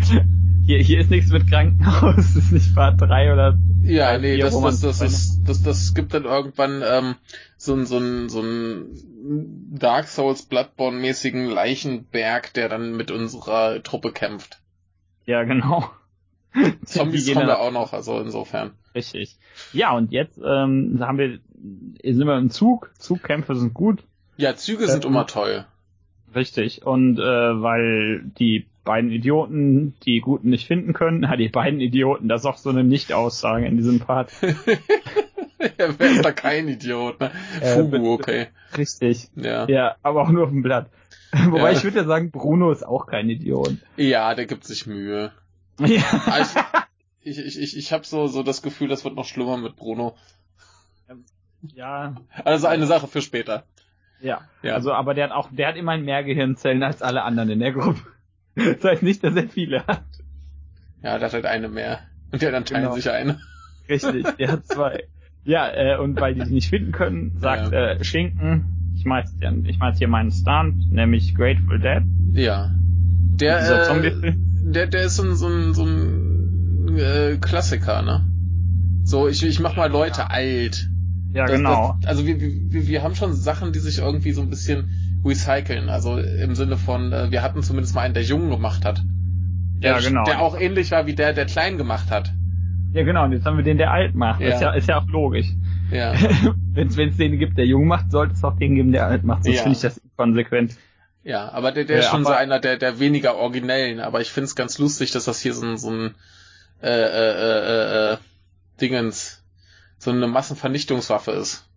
hier, 0.67 0.79
hier 0.79 1.01
ist 1.01 1.11
nichts 1.11 1.31
mit 1.31 1.49
Krankenhaus, 1.49 2.17
das 2.17 2.37
ist 2.37 2.53
nicht 2.53 2.75
Part 2.75 3.01
3 3.01 3.33
oder 3.33 3.59
ja, 3.83 4.19
nee, 4.19 4.39
das, 4.39 4.61
das, 4.61 4.81
das, 4.81 5.01
ist, 5.01 5.43
das, 5.45 5.63
das 5.63 5.95
gibt 5.95 6.15
dann 6.15 6.25
irgendwann 6.25 6.83
ähm, 6.85 7.15
so 7.57 7.75
ein 7.75 7.87
so 7.87 7.99
ein 7.99 8.29
so 8.29 8.41
ein 8.41 8.89
Dark 9.79 10.09
Souls 10.09 10.43
Bloodborne-mäßigen 10.49 11.49
Leichenberg, 11.49 12.53
der 12.55 12.69
dann 12.69 12.97
mit 12.97 13.11
unserer 13.11 13.83
Truppe 13.83 14.13
kämpft. 14.13 14.61
Ja, 15.27 15.45
genau. 15.45 15.91
Zombies 16.85 17.33
kommen 17.33 17.47
da 17.47 17.57
auch 17.57 17.73
noch, 17.73 17.93
also 17.93 18.19
insofern. 18.21 18.73
Richtig. 18.95 19.37
Ja, 19.73 19.93
und 19.93 20.13
jetzt 20.13 20.39
ähm, 20.39 20.99
haben 21.01 21.19
wir, 21.19 21.39
sind 22.03 22.27
wir 22.27 22.39
im 22.39 22.51
Zug. 22.51 22.91
Zugkämpfe 22.99 23.55
sind 23.55 23.75
gut. 23.75 24.03
Ja, 24.37 24.57
Züge 24.57 24.89
sind 24.89 25.05
ähm, 25.05 25.13
immer 25.13 25.27
toll. 25.27 25.67
Richtig. 26.35 26.85
Und 26.85 27.19
äh, 27.19 27.23
weil 27.23 28.23
die 28.39 28.67
beiden 28.85 29.11
Idioten 29.11 29.95
die 30.05 30.21
Guten 30.21 30.51
nicht 30.51 30.67
finden 30.67 30.93
können, 30.93 31.23
ja, 31.25 31.37
die 31.37 31.49
beiden 31.49 31.81
Idioten, 31.81 32.29
das 32.29 32.43
ist 32.43 32.47
auch 32.47 32.57
so 32.57 32.71
eine 32.71 32.85
Nicht-Aussage 32.85 33.67
in 33.67 33.77
diesem 33.77 34.01
Part. 34.01 34.33
wer 34.41 36.01
ist 36.01 36.25
da 36.25 36.33
kein 36.33 36.69
Idiot, 36.69 37.21
ne? 37.21 37.31
Äh, 37.61 37.75
Fugu, 37.75 38.13
okay. 38.13 38.47
Richtig. 38.77 39.29
Ja. 39.37 39.67
Ja, 39.69 39.97
aber 40.03 40.23
auch 40.23 40.31
nur 40.31 40.45
auf 40.45 40.51
dem 40.51 40.63
Blatt. 40.63 40.91
Wobei 41.33 41.73
ja. 41.73 41.77
ich 41.77 41.85
würde 41.85 41.99
ja 41.99 42.05
sagen, 42.05 42.31
Bruno 42.31 42.73
ist 42.73 42.85
auch 42.85 43.07
kein 43.07 43.29
Idiot. 43.29 43.77
Ja, 43.97 44.35
der 44.35 44.47
gibt 44.47 44.65
sich 44.65 44.87
Mühe. 44.87 45.33
Ja. 45.83 46.03
Also, 46.27 46.61
ich, 47.23 47.39
ich, 47.39 47.59
ich, 47.59 47.75
ich 47.75 47.93
habe 47.95 48.05
so, 48.05 48.27
so 48.27 48.43
das 48.43 48.61
Gefühl, 48.61 48.89
das 48.89 49.03
wird 49.05 49.15
noch 49.15 49.25
schlimmer 49.25 49.57
mit 49.57 49.77
Bruno. 49.77 50.15
Ja. 51.75 52.17
Also 52.45 52.67
eine 52.67 52.87
Sache 52.87 53.07
für 53.07 53.23
später. 53.23 53.65
Ja. 54.21 54.43
ja. 54.63 54.75
Also, 54.75 54.93
aber 54.93 55.15
der 55.15 55.25
hat 55.25 55.33
auch, 55.33 55.49
der 55.51 55.69
hat 55.69 55.77
immerhin 55.77 56.05
mehr 56.05 56.23
Gehirnzellen 56.23 56.83
als 56.83 57.01
alle 57.01 57.23
anderen 57.23 57.49
in 57.49 57.61
der 57.61 57.73
Gruppe. 57.73 58.01
Das 58.54 58.85
heißt 58.85 59.02
nicht, 59.02 59.23
dass 59.25 59.35
er 59.37 59.49
viele 59.49 59.87
hat. 59.87 60.04
Ja, 61.02 61.19
der 61.19 61.26
hat 61.26 61.33
halt 61.33 61.47
eine 61.47 61.69
mehr. 61.69 62.00
Und 62.33 62.42
der 62.42 62.52
dann 62.52 62.64
teilen 62.64 62.83
genau. 62.85 62.95
sich 62.95 63.11
eine. 63.11 63.40
Richtig, 63.88 64.26
der 64.37 64.52
hat 64.52 64.66
zwei. 64.66 65.04
Ja, 65.45 65.69
äh, 65.73 65.99
und 65.99 66.21
weil 66.21 66.35
die 66.35 66.42
sich 66.42 66.50
nicht 66.50 66.69
finden 66.69 66.92
können, 66.92 67.33
sagt 67.38 67.73
ja. 67.73 67.92
äh, 67.92 68.04
Schinken, 68.04 68.92
ich 68.95 69.04
mach, 69.04 69.25
ich 69.64 69.78
mach 69.78 69.97
hier 69.97 70.09
meinen 70.09 70.30
Stunt, 70.30 70.92
nämlich 70.92 71.35
Grateful 71.35 71.78
Dead. 71.78 72.02
Ja. 72.33 72.71
Der, 72.75 73.88
äh, 73.90 74.35
der, 74.62 74.87
der 74.87 75.04
ist 75.04 75.16
so 75.16 75.23
ein, 75.23 75.35
so 75.35 75.49
ein, 75.49 75.75
so 75.75 75.85
ein 75.85 76.99
äh, 76.99 77.38
Klassiker, 77.40 78.02
ne? 78.02 78.26
So, 79.04 79.28
ich, 79.28 79.42
ich 79.42 79.59
mach 79.61 79.76
mal 79.76 79.90
Leute 79.90 80.21
ja. 80.21 80.26
alt. 80.26 80.88
Ja, 81.33 81.47
Das- 81.47 81.57
genau. 81.57 81.97
Das, 82.00 82.11
also 82.11 82.26
wir, 82.26 82.40
wir, 82.40 82.87
wir 82.87 83.02
haben 83.02 83.14
schon 83.14 83.33
Sachen, 83.33 83.73
die 83.73 83.78
sich 83.78 83.99
irgendwie 83.99 84.33
so 84.33 84.42
ein 84.42 84.50
bisschen 84.50 84.90
recyceln. 85.25 85.89
Also 85.89 86.19
im 86.19 86.55
Sinne 86.55 86.77
von, 86.77 87.12
äh, 87.12 87.31
wir 87.31 87.43
hatten 87.43 87.62
zumindest 87.62 87.95
mal 87.95 88.03
einen, 88.03 88.15
der 88.15 88.23
Jung 88.23 88.50
gemacht 88.50 88.85
hat. 88.85 89.03
Der, 89.83 89.93
Ja, 89.93 89.99
genau. 90.00 90.25
Der 90.25 90.41
auch 90.41 90.59
ähnlich 90.59 90.91
war 90.91 91.07
wie 91.07 91.15
der, 91.15 91.33
der 91.33 91.47
Klein 91.47 91.79
gemacht 91.79 92.11
hat. 92.11 92.33
Ja, 92.93 93.03
genau. 93.05 93.25
Und 93.25 93.33
jetzt 93.33 93.47
haben 93.47 93.57
wir 93.57 93.65
den, 93.65 93.79
der 93.79 93.93
alt 93.93 94.15
macht. 94.15 94.41
Ja. 94.41 94.49
Ist, 94.49 94.61
ja, 94.61 94.71
ist 94.73 94.89
ja 94.89 94.99
auch 95.00 95.07
logisch. 95.07 95.47
Ja. 95.91 96.15
wenn 96.73 96.89
es 96.89 97.17
den 97.17 97.39
gibt, 97.39 97.57
der 97.57 97.67
jung 97.67 97.87
macht, 97.87 98.11
sollte 98.11 98.35
es 98.35 98.45
auch 98.45 98.57
den 98.57 98.75
geben, 98.75 98.93
der 98.93 99.07
alt 99.07 99.25
macht. 99.25 99.45
Sonst 99.45 99.57
Ja. 99.57 99.62
finde 99.62 99.77
ich 99.77 99.83
das 99.83 100.00
konsequent. 100.17 100.77
Ja, 101.23 101.50
aber 101.53 101.73
der, 101.73 101.85
der 101.85 101.97
Ja, 101.99 102.03
ist 102.03 102.11
schon 102.11 102.25
so 102.25 102.33
einer 102.33 102.61
der, 102.61 102.79
der 102.79 102.99
weniger 102.99 103.37
originellen. 103.37 104.00
Aber 104.00 104.21
ich 104.21 104.31
find's 104.31 104.57
ganz 104.57 104.79
lustig, 104.79 105.12
dass 105.12 105.27
das 105.27 105.41
hier 105.41 105.55
so 105.55 105.67
ein, 105.67 105.77
so 105.77 105.91
ein 105.91 106.15
äh, 106.83 106.89
äh, 106.89 108.12
äh, 108.12 108.12
äh, 108.12 108.17
Dingens, 108.81 109.45
so 109.99 110.11
eine 110.11 110.27
Massenvernichtungswaffe 110.27 111.33
ist. 111.33 111.69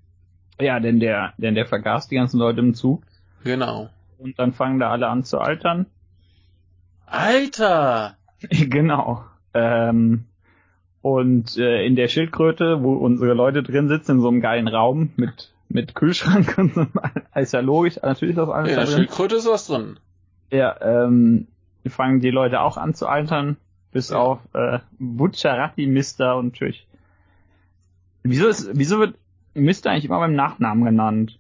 Ja, 0.59 0.79
denn 0.79 1.00
der, 1.00 1.33
denn 1.38 1.55
der 1.55 1.65
vergaß 1.65 2.07
die 2.07 2.15
ganzen 2.15 2.39
Leute 2.39 2.59
im 2.59 2.73
Zug. 2.73 3.03
Genau. 3.43 3.89
Und 4.17 4.39
dann 4.39 4.53
fangen 4.53 4.79
da 4.79 4.89
alle 4.91 5.07
an 5.07 5.23
zu 5.23 5.39
altern. 5.39 5.85
Alter! 7.05 8.15
genau. 8.50 9.23
Ähm, 9.53 10.25
und 11.01 11.57
äh, 11.57 11.85
in 11.85 11.95
der 11.95 12.07
Schildkröte, 12.07 12.81
wo 12.83 12.93
unsere 12.93 13.33
Leute 13.33 13.62
drin 13.63 13.89
sitzen, 13.89 14.13
in 14.13 14.21
so 14.21 14.29
einem 14.29 14.41
geilen 14.41 14.67
Raum 14.67 15.12
mit 15.15 15.50
mit 15.69 15.95
Kühlschrank 15.95 16.55
und 16.59 16.73
so, 16.75 16.85
ist 17.35 17.53
ja 17.53 17.59
logisch, 17.62 17.95
natürlich 18.01 18.35
ist 18.38 18.41
das 18.41 18.50
alles 18.50 18.69
Ja, 18.71 18.75
in 18.75 18.79
da 18.79 18.85
der 18.85 18.85
drin. 18.85 18.93
Schildkröte 19.05 19.35
ist 19.38 19.47
was 19.50 19.67
drin. 19.67 19.97
Ja, 20.51 20.75
ähm, 20.81 21.47
fangen 21.88 22.19
die 22.19 22.29
Leute 22.29 22.62
auch 22.62 22.77
an 22.77 22.93
zu 22.93 23.07
altern, 23.07 23.57
bis 23.91 24.09
Ja. 24.09 24.17
auf 24.17 24.39
äh, 24.53 24.79
Bucciarati, 25.00 25.88
Mister 25.88 26.38
und 26.38 26.53
Tschüch. 26.53 26.85
Wieso 28.21 28.47
ist, 28.47 28.69
wieso 28.73 29.00
wird 29.00 29.15
Mister 29.55 29.89
eigentlich 29.91 30.05
immer 30.05 30.19
beim 30.19 30.35
Nachnamen 30.35 30.85
genannt? 30.85 31.39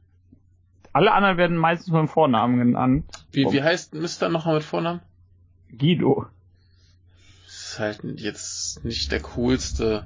Alle 0.93 1.11
anderen 1.11 1.37
werden 1.37 1.57
meistens 1.57 1.91
beim 1.91 2.07
Vornamen 2.07 2.59
genannt. 2.59 3.05
Wie, 3.31 3.51
wie 3.51 3.61
heißt 3.63 3.95
Mister 3.95 4.29
nochmal 4.29 4.55
mit 4.55 4.63
Vornamen? 4.63 5.01
Guido. 5.77 6.27
ist 7.47 7.77
halt 7.79 7.99
jetzt 8.17 8.85
nicht 8.85 9.11
der 9.11 9.21
coolste 9.21 10.05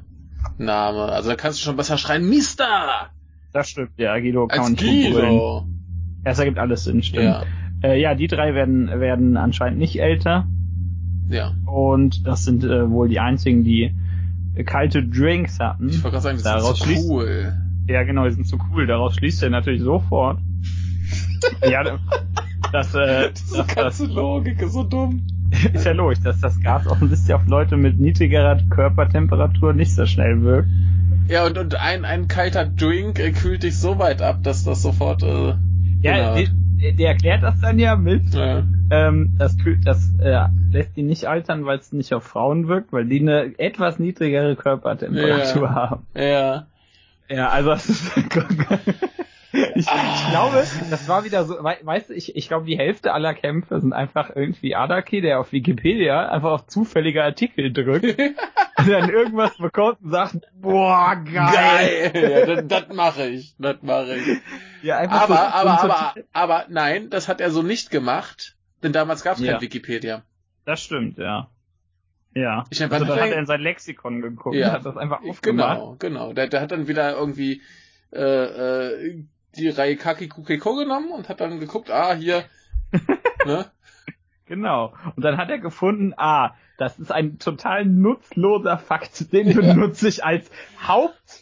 Name. 0.57 1.03
Also 1.03 1.29
da 1.29 1.35
kannst 1.35 1.59
du 1.59 1.63
schon 1.65 1.75
besser 1.75 1.97
schreien, 1.97 2.27
Mister! 2.29 3.09
Das 3.51 3.69
stimmt, 3.69 3.91
ja, 3.97 4.17
Guido 4.19 4.47
kann 4.47 4.59
man 4.61 4.71
Als 4.73 4.81
brüllen. 4.81 5.11
Guido. 5.13 5.67
Das 6.23 6.39
ergibt 6.39 6.57
alles 6.59 6.83
Sinn, 6.85 7.03
stimmt. 7.03 7.23
Ja, 7.25 7.43
Äh, 7.83 7.99
ja, 8.01 8.15
die 8.15 8.27
drei 8.27 8.53
werden, 8.55 8.87
werden 8.87 9.35
anscheinend 9.37 9.79
nicht 9.79 9.99
älter. 9.99 10.47
ja. 11.29 11.53
Und 11.65 12.25
das 12.25 12.43
sind 12.45 12.63
äh, 12.63 12.89
wohl 12.89 13.09
die 13.09 13.19
einzigen, 13.19 13.63
die 13.63 13.93
äh, 14.55 14.63
kalte 14.63 15.03
Drinks 15.05 15.59
hatten. 15.59 15.89
Ich 15.89 16.03
wollte 16.03 16.19
gerade 16.21 16.37
sagen, 16.37 16.41
Daraus 16.43 16.79
ist 16.79 16.79
so 16.79 16.85
schließt- 16.85 17.09
cool. 17.09 17.55
Ja, 17.87 18.03
genau, 18.03 18.25
die 18.25 18.31
sind 18.33 18.47
so 18.47 18.57
cool. 18.71 18.85
Daraus 18.87 19.15
schließt 19.15 19.43
er 19.43 19.49
natürlich 19.49 19.81
sofort. 19.81 20.39
ja, 21.69 21.99
das, 22.71 22.93
äh, 22.95 23.31
Diese 23.31 23.57
das, 23.57 23.67
das 23.67 23.75
ganze 23.75 24.05
Logik 24.05 24.61
ist 24.61 24.73
so 24.73 24.83
dumm. 24.83 25.21
ist 25.73 25.85
ja 25.85 25.93
logisch, 25.93 26.19
dass 26.21 26.39
das 26.41 26.59
Gas 26.61 26.87
offensichtlich 26.87 27.33
auf 27.33 27.45
Leute 27.47 27.77
mit 27.77 27.99
niedrigerer 27.99 28.59
Körpertemperatur 28.69 29.73
nicht 29.73 29.93
so 29.95 30.05
schnell 30.05 30.41
wirkt. 30.41 30.69
Ja, 31.29 31.45
und, 31.45 31.57
und 31.57 31.75
ein, 31.75 32.03
ein 32.05 32.27
kalter 32.27 32.65
Drink 32.65 33.19
äh, 33.19 33.31
kühlt 33.31 33.63
dich 33.63 33.77
so 33.77 33.97
weit 33.99 34.21
ab, 34.21 34.43
dass 34.43 34.63
das 34.63 34.81
sofort, 34.81 35.23
äh, 35.23 35.55
Ja, 36.01 36.33
genau. 36.35 36.49
der, 36.81 36.91
der 36.93 37.07
erklärt 37.09 37.43
das 37.43 37.59
dann 37.61 37.79
ja 37.79 37.95
mit, 37.95 38.33
ja. 38.33 38.63
ähm, 38.91 39.35
das, 39.37 39.57
kühlt- 39.57 39.85
das 39.85 40.13
äh, 40.21 40.45
lässt 40.69 40.95
die 40.97 41.03
nicht 41.03 41.25
altern, 41.25 41.65
weil 41.65 41.79
es 41.79 41.91
nicht 41.93 42.13
auf 42.13 42.23
Frauen 42.23 42.67
wirkt, 42.67 42.91
weil 42.93 43.05
die 43.05 43.19
eine 43.21 43.57
etwas 43.57 43.99
niedrigere 43.99 44.55
Körpertemperatur 44.55 45.63
Ja. 45.63 45.73
haben. 45.75 46.07
ja. 46.13 46.67
Ja, 47.29 47.49
also 47.49 47.71
das 47.71 47.89
ist 47.89 48.09
ich, 49.79 49.85
ich 49.85 49.91
Ah. 49.91 50.29
glaube, 50.31 50.65
das 50.89 51.07
war 51.07 51.23
wieder 51.23 51.45
so, 51.45 51.63
wei- 51.63 51.79
weißt 51.81 52.09
du, 52.09 52.13
ich, 52.13 52.35
ich 52.35 52.47
glaube, 52.47 52.65
die 52.65 52.77
Hälfte 52.77 53.13
aller 53.13 53.33
Kämpfe 53.33 53.79
sind 53.79 53.93
einfach 53.93 54.35
irgendwie 54.35 54.75
Adaki, 54.75 55.21
der 55.21 55.39
auf 55.39 55.51
Wikipedia 55.51 56.29
einfach 56.29 56.51
auf 56.51 56.67
zufällige 56.67 57.23
Artikel 57.23 57.71
drückt 57.71 58.03
und 58.77 58.89
dann 58.89 59.09
irgendwas 59.09 59.55
bekommt 59.57 60.01
und 60.01 60.11
sagt, 60.11 60.37
boah, 60.53 61.15
geil. 61.15 62.11
Geil! 62.13 62.31
ja, 62.31 62.55
das, 62.55 62.67
das 62.67 62.95
mache 62.95 63.27
ich. 63.27 63.55
Das 63.57 63.77
mache 63.81 64.15
ich. 64.15 64.37
Ja, 64.83 64.97
einfach 64.97 65.21
Aber, 65.21 65.35
so, 65.35 65.41
aber, 65.41 65.81
aber, 65.83 66.13
aber, 66.33 66.65
nein, 66.69 67.09
das 67.09 67.27
hat 67.27 67.41
er 67.41 67.51
so 67.51 67.61
nicht 67.63 67.89
gemacht, 67.89 68.55
denn 68.83 68.93
damals 68.93 69.23
gab 69.23 69.35
es 69.37 69.43
Ja. 69.43 69.53
kein 69.53 69.61
Wikipedia. 69.61 70.23
Das 70.65 70.81
stimmt, 70.81 71.17
ja. 71.17 71.49
Ja. 72.35 72.65
Ich 72.69 72.83
also 72.83 72.93
dann 73.05 73.07
hat 73.15 73.19
hat 73.21 73.29
er- 73.31 73.39
in 73.39 73.45
sein 73.47 73.61
Lexikon 73.61 74.21
geguckt 74.21 74.55
Ja. 74.55 74.67
und 74.67 74.73
hat 74.73 74.85
das 74.85 74.97
einfach 74.97 75.23
aufgemacht. 75.23 75.77
Genau, 75.79 75.95
genau. 75.97 76.33
Der, 76.33 76.47
der 76.47 76.61
hat 76.61 76.71
dann 76.71 76.87
wieder 76.87 77.17
irgendwie 77.17 77.61
äh, 78.13 78.19
äh, 78.21 79.23
die 79.57 79.69
Reihe 79.69 79.95
Kaki 79.97 80.27
Kukeko 80.27 80.75
genommen 80.75 81.11
und 81.11 81.29
hat 81.29 81.41
dann 81.41 81.59
geguckt, 81.59 81.89
ah, 81.91 82.13
hier, 82.13 82.43
ne? 83.45 83.65
Genau. 84.45 84.93
Und 85.15 85.23
dann 85.25 85.37
hat 85.37 85.49
er 85.49 85.57
gefunden, 85.59 86.13
ah, 86.15 86.55
das 86.77 86.99
ist 86.99 87.11
ein 87.11 87.37
total 87.39 87.85
nutzloser 87.85 88.77
Fakt, 88.77 89.33
den 89.33 89.53
benutze 89.53 90.07
ich 90.07 90.23
als 90.23 90.49
Haupt, 90.87 91.41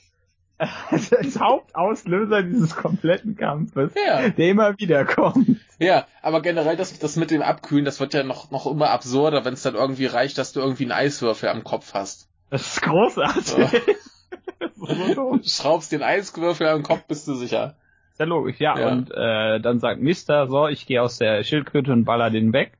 als 0.57 1.39
Hauptauslöser 1.39 2.41
dieses 2.43 2.75
kompletten 2.75 3.36
Kampfes, 3.36 3.91
Ja. 4.07 4.29
der 4.29 4.48
immer 4.50 4.79
wieder 4.79 5.05
kommt. 5.05 5.60
Ja, 5.77 6.07
aber 6.22 6.41
generell 6.41 6.77
das, 6.77 6.98
das 6.98 7.17
mit 7.17 7.29
dem 7.31 7.41
Abkühlen, 7.41 7.84
das 7.86 8.00
wird 8.00 8.13
ja 8.13 8.24
noch, 8.24 8.50
noch 8.50 8.65
immer 8.65 8.89
absurder, 8.91 9.43
wenn 9.45 9.53
es 9.53 9.62
dann 9.63 9.75
irgendwie 9.75 10.05
reicht, 10.05 10.38
dass 10.38 10.53
du 10.53 10.62
irgendwie 10.62 10.84
einen 10.84 10.93
Eiswürfel 10.93 11.50
am 11.50 11.63
Kopf 11.65 11.93
hast. 11.93 12.29
Das 12.50 12.62
ist 12.75 12.81
großartig. 12.81 13.84
so 14.75 15.13
dumm. 15.13 15.41
Schraubst 15.43 15.91
den 15.91 16.01
Eiswürfel 16.01 16.67
am 16.67 16.84
Kopf, 16.84 17.03
bist 17.07 17.27
du 17.27 17.36
sicher. 17.36 17.75
Ist 18.15 18.19
ja 18.22 18.25
logisch, 18.27 18.62
ja. 18.62 18.79
Ja. 18.79 18.91
Und 18.93 19.12
äh, 19.12 19.60
dann 19.60 19.81
sagt 19.81 20.00
Mister, 20.01 20.48
so, 20.48 20.69
ich 20.69 20.86
gehe 20.88 21.01
aus 21.01 21.17
der 21.17 21.43
Schildkröte 21.43 21.91
und 21.91 22.05
baller 22.05 22.29
den 22.29 22.53
weg. 22.53 22.72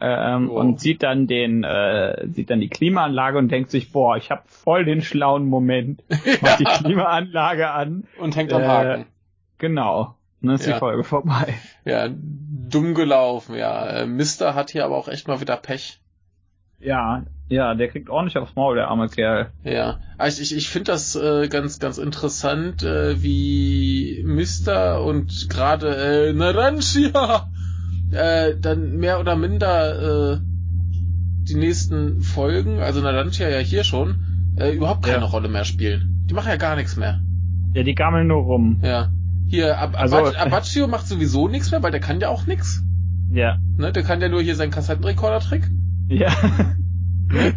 Ähm, 0.00 0.50
Oh. 0.50 0.54
Und 0.58 0.80
sieht 0.80 1.04
dann 1.04 1.28
den, 1.28 1.62
äh, 1.62 2.26
sieht 2.26 2.50
dann 2.50 2.58
die 2.58 2.68
Klimaanlage 2.68 3.38
und 3.38 3.50
denkt 3.52 3.70
sich, 3.70 3.92
boah, 3.92 4.16
ich 4.16 4.32
habe 4.32 4.42
voll 4.46 4.84
den 4.84 5.00
schlauen 5.00 5.46
Moment. 5.46 6.02
Macht 6.40 6.58
die 6.58 6.64
Klimaanlage 6.64 7.70
an. 7.70 8.02
Und 8.18 8.34
hängt 8.34 8.52
am 8.52 8.62
Äh, 8.62 8.66
Haken. 8.66 9.06
Genau. 9.58 10.16
Dann 10.40 10.56
ist 10.56 10.66
Ja. 10.66 10.72
die 10.72 10.78
Folge 10.80 11.04
vorbei. 11.04 11.54
Ja, 11.84 12.08
dumm 12.10 12.94
gelaufen, 12.96 13.54
ja. 13.54 13.86
Äh, 13.86 14.06
Mister 14.06 14.56
hat 14.56 14.70
hier 14.72 14.84
aber 14.84 14.96
auch 14.96 15.06
echt 15.06 15.28
mal 15.28 15.40
wieder 15.40 15.56
Pech. 15.56 16.00
Ja, 16.82 17.22
ja, 17.48 17.74
der 17.74 17.88
kriegt 17.88 18.08
ordentlich 18.08 18.38
aufs 18.38 18.54
Maul, 18.56 18.76
der 18.76 18.88
arme 18.88 19.08
Kerl. 19.08 19.50
Ja, 19.62 19.98
also 20.18 20.40
ich, 20.42 20.56
ich 20.56 20.68
finde 20.70 20.92
das 20.92 21.14
äh, 21.16 21.48
ganz, 21.48 21.78
ganz 21.78 21.98
interessant, 21.98 22.82
äh, 22.82 23.22
wie 23.22 24.22
Mister 24.26 25.04
und 25.04 25.48
gerade 25.50 26.28
äh, 26.28 26.32
Naranjia 26.32 27.48
äh, 28.10 28.54
dann 28.58 28.96
mehr 28.96 29.20
oder 29.20 29.36
minder 29.36 30.34
äh, 30.34 30.40
die 31.48 31.54
nächsten 31.56 32.20
Folgen, 32.22 32.80
also 32.80 33.00
Naranjia 33.00 33.48
ja 33.48 33.58
hier 33.58 33.84
schon, 33.84 34.54
äh, 34.56 34.70
überhaupt 34.72 35.04
keine 35.04 35.24
Ja. 35.24 35.24
Rolle 35.30 35.48
mehr 35.48 35.64
spielen. 35.64 36.24
Die 36.30 36.34
machen 36.34 36.48
ja 36.48 36.56
gar 36.56 36.76
nichts 36.76 36.96
mehr. 36.96 37.20
Ja, 37.74 37.82
die 37.82 37.94
gammeln 37.94 38.28
nur 38.28 38.42
rum. 38.44 38.80
Ja. 38.82 39.10
Hier, 39.48 39.78
Ab 39.78 39.92
Also- 39.94 40.16
Abac- 40.16 40.36
Abaccio 40.36 40.86
macht 40.88 41.06
sowieso 41.06 41.48
nichts 41.48 41.70
mehr, 41.70 41.82
weil 41.82 41.90
der 41.90 42.00
kann 42.00 42.20
ja 42.20 42.28
auch 42.28 42.46
nichts. 42.46 42.82
Ja. 43.30 43.58
Ne? 43.76 43.92
Der 43.92 44.02
kann 44.02 44.20
ja 44.22 44.28
nur 44.28 44.40
hier 44.40 44.54
seinen 44.56 44.70
Kassettenrekorder-Trick. 44.70 45.68
Ja. 46.08 46.30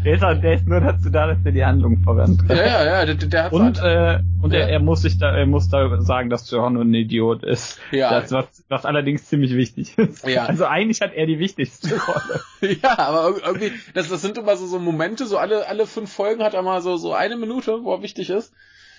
der, 0.05 0.13
ist, 0.15 0.21
halt- 0.23 0.43
der 0.43 0.53
ist 0.53 0.67
nur 0.67 0.79
dazu 0.79 1.09
da, 1.09 1.27
dass 1.27 1.37
er 1.43 1.51
die 1.51 1.65
Handlung 1.65 1.97
vorantreibt. 1.99 2.49
Ja, 2.49 2.65
ja, 2.65 2.85
ja, 2.85 3.05
der, 3.05 3.15
der 3.15 3.43
hat 3.43 3.51
Und, 3.51 3.77
äh, 3.79 4.19
und 4.41 4.53
Ja. 4.53 4.59
er, 4.59 4.69
er 4.69 4.79
muss 4.79 5.01
sich 5.01 5.17
da, 5.17 5.31
er 5.35 5.45
muss 5.45 5.67
da 5.67 6.01
sagen, 6.01 6.29
dass 6.29 6.47
Giorno 6.49 6.79
ein 6.81 6.93
Idiot 6.93 7.43
ist. 7.43 7.79
Ja. 7.91 8.21
Das, 8.21 8.31
was, 8.31 8.63
was 8.69 8.85
allerdings 8.85 9.25
ziemlich 9.25 9.53
wichtig 9.53 9.97
ist. 9.97 10.25
Ja. 10.27 10.45
Also 10.45 10.65
eigentlich 10.65 11.01
hat 11.01 11.13
er 11.13 11.25
die 11.25 11.39
wichtigste 11.39 11.89
Rolle. 12.07 12.75
Ja, 12.81 12.97
aber 12.99 13.27
ir- 13.29 13.45
irgendwie, 13.45 13.71
das, 13.93 14.07
das 14.07 14.21
sind 14.21 14.37
immer 14.37 14.55
so, 14.55 14.65
so 14.65 14.79
Momente, 14.79 15.25
so 15.25 15.37
alle, 15.37 15.67
alle 15.67 15.85
fünf 15.87 16.11
Folgen 16.13 16.41
hat 16.43 16.53
er 16.53 16.61
mal 16.61 16.81
so, 16.81 16.95
so 16.95 17.13
eine 17.13 17.35
Minute, 17.35 17.83
wo 17.83 17.93
er 17.93 18.01
wichtig 18.01 18.29
ist. 18.29 18.53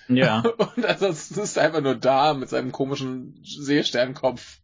ja. 0.09 0.43
Und 0.75 0.85
ansonsten 0.85 1.39
ist 1.39 1.57
er 1.57 1.63
einfach 1.63 1.81
nur 1.81 1.95
da 1.95 2.35
mit 2.35 2.49
seinem 2.49 2.71
komischen 2.71 3.33
Seesternkopf. 3.43 4.59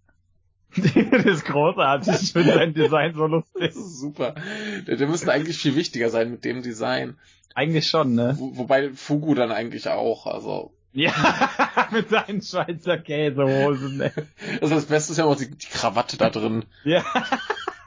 das 1.11 1.25
ist 1.25 1.45
großartig. 1.45 2.13
Ich 2.21 2.33
finde 2.33 2.53
sein 2.53 2.73
Design 2.73 3.13
so 3.15 3.27
lustig. 3.27 3.61
Das 3.67 3.75
ist 3.75 3.99
super. 3.99 4.35
Der, 4.87 4.95
der 4.95 5.07
müsste 5.07 5.31
eigentlich 5.31 5.57
viel 5.57 5.75
wichtiger 5.75 6.09
sein 6.09 6.31
mit 6.31 6.45
dem 6.45 6.61
Design. 6.63 7.17
Eigentlich 7.55 7.87
schon, 7.87 8.15
ne? 8.15 8.35
Wo, 8.37 8.57
wobei 8.57 8.91
Fugu 8.91 9.35
dann 9.35 9.51
eigentlich 9.51 9.87
auch, 9.89 10.25
also. 10.25 10.73
Ja, 10.93 11.13
mit 11.91 12.09
seinen 12.09 12.41
Schweizer 12.41 12.97
Käsehosen. 12.97 13.97
Ne? 13.97 14.11
Das, 14.59 14.69
ist 14.69 14.71
das 14.71 14.85
Beste 14.85 15.11
ist 15.13 15.17
ja 15.17 15.25
auch 15.25 15.35
die, 15.35 15.49
die 15.49 15.67
Krawatte 15.67 16.17
da 16.17 16.29
drin. 16.29 16.65
Ja. 16.83 17.03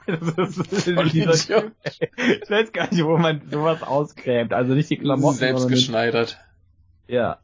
Das 0.06 0.56
ist 0.56 0.84
Voll 0.88 1.08
dieser. 1.08 1.34
Ich 1.34 2.48
weiß 2.48 2.72
gar 2.72 2.88
nicht, 2.92 3.04
wo 3.04 3.18
man 3.18 3.42
sowas 3.50 3.82
ausgräbt. 3.82 4.52
Also 4.52 4.74
nicht 4.74 4.88
die 4.88 4.98
Klamotten. 4.98 5.36
Selbst 5.36 5.66
geschneidert. 5.66 6.38
Ja. 7.08 7.40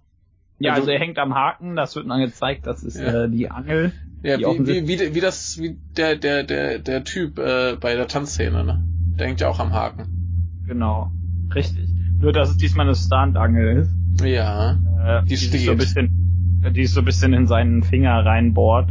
Ja, 0.62 0.72
Also- 0.72 0.82
also 0.82 0.90
er 0.92 0.98
hängt 1.00 1.18
am 1.18 1.34
Haken, 1.34 1.76
das 1.76 1.94
wird 1.96 2.08
dann 2.08 2.20
gezeigt, 2.20 2.66
das 2.66 2.82
ist 2.82 2.98
Ja. 2.98 3.24
äh, 3.24 3.30
die 3.30 3.50
Angel. 3.50 3.92
Ja, 4.22 4.36
Die 4.36 4.44
wie, 4.44 4.86
wie, 4.88 5.00
wie, 5.00 5.14
wie 5.16 5.20
das, 5.20 5.58
wie 5.60 5.76
der, 5.96 6.14
der, 6.16 6.44
der, 6.44 6.78
der 6.78 7.02
Typ 7.04 7.38
äh, 7.38 7.76
bei 7.80 7.94
der 7.96 8.06
Tanzszene, 8.06 8.62
ne? 8.64 8.84
Der 9.18 9.26
hängt 9.26 9.40
ja 9.40 9.48
auch 9.48 9.58
am 9.58 9.72
Haken. 9.72 10.62
Genau. 10.66 11.10
Richtig. 11.54 11.88
Nur, 12.20 12.32
dass 12.32 12.50
es 12.50 12.56
diesmal 12.56 12.86
eine 12.86 12.94
Stunt-Angel 12.94 13.78
ist. 13.78 14.24
Ja. 14.24 14.78
Äh, 15.04 15.24
Die 15.24 15.34
sich 15.36 15.48
steht. 15.48 15.62
so 15.62 15.72
ein 15.72 15.78
bisschen, 15.78 16.60
Die 16.70 16.82
ist 16.82 16.94
so 16.94 17.00
ein 17.00 17.04
bisschen 17.04 17.32
in 17.32 17.46
seinen 17.48 17.82
Finger 17.82 18.24
reinbohrt. 18.24 18.90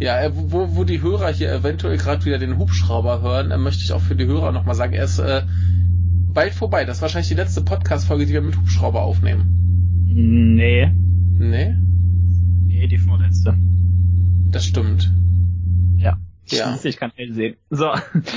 Ja, 0.00 0.20
äh, 0.22 0.30
wo, 0.34 0.74
wo 0.76 0.84
die 0.84 1.02
Hörer 1.02 1.30
hier 1.32 1.52
eventuell 1.52 1.98
gerade 1.98 2.24
wieder 2.24 2.38
den 2.38 2.56
Hubschrauber 2.58 3.20
hören, 3.20 3.50
äh, 3.50 3.58
möchte 3.58 3.82
ich 3.82 3.92
auch 3.92 4.00
für 4.00 4.16
die 4.16 4.24
Hörer 4.26 4.52
nochmal 4.52 4.74
sagen, 4.74 4.94
er 4.94 5.04
ist 5.04 5.18
äh, 5.18 5.42
bald 6.32 6.54
vorbei. 6.54 6.84
Das 6.86 6.96
ist 6.98 7.02
wahrscheinlich 7.02 7.28
die 7.28 7.34
letzte 7.34 7.60
Podcast-Folge, 7.60 8.24
die 8.26 8.32
wir 8.32 8.40
mit 8.42 8.56
Hubschrauber 8.56 9.02
aufnehmen. 9.02 9.52
Nee. 10.18 10.90
Nee? 11.38 11.76
Nee, 12.66 12.86
die 12.86 12.96
vorletzte. 12.96 13.54
Das 14.50 14.64
stimmt. 14.64 15.12
Ja. 15.98 16.18
Ja. 16.46 16.78
Ich 16.82 16.96
kann 16.96 17.12
hell 17.16 17.34
sehen. 17.34 17.56
So. 17.68 17.92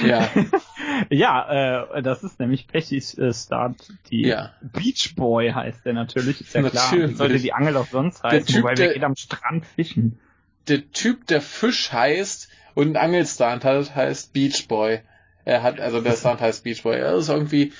Ja. 0.06 0.28
ja, 1.10 1.86
äh, 1.96 2.02
das 2.02 2.24
ist 2.24 2.38
nämlich 2.40 2.68
Pechis 2.68 3.18
äh, 3.18 3.32
Start. 3.34 3.78
Die 4.10 4.24
Ja. 4.24 4.52
Beach 4.62 5.14
Boy 5.16 5.52
heißt 5.52 5.86
der 5.86 5.94
natürlich, 5.94 6.42
ist 6.42 6.54
ja 6.54 6.64
klar. 6.64 6.84
Natürlich. 6.92 7.12
Wie 7.12 7.16
sollte 7.16 7.40
die 7.40 7.54
Angel 7.54 7.78
auch 7.78 7.88
sonst 7.88 8.24
heißen, 8.24 8.48
Typ, 8.48 8.64
wobei 8.64 8.74
der- 8.76 8.88
wir 8.88 8.94
geht 8.96 9.04
am 9.06 9.16
Strand 9.16 9.66
fischen. 9.66 10.20
Der 10.68 10.92
Typ, 10.92 11.28
der 11.28 11.40
Fisch 11.42 11.94
heißt 11.94 12.50
und 12.74 12.88
einen 12.88 12.98
Angelstand 12.98 13.64
hat, 13.64 13.96
heißt 13.96 14.34
Beach 14.34 14.68
Boy. 14.68 15.00
Er 15.46 15.64
hat, 15.64 15.80
also 15.80 16.02
der 16.02 16.14
Stand 16.18 16.42
heißt 16.42 16.66
Beach 16.66 16.84
Boy. 16.84 17.00
Das 17.00 17.24
ist 17.24 17.30
irgendwie, 17.30 17.72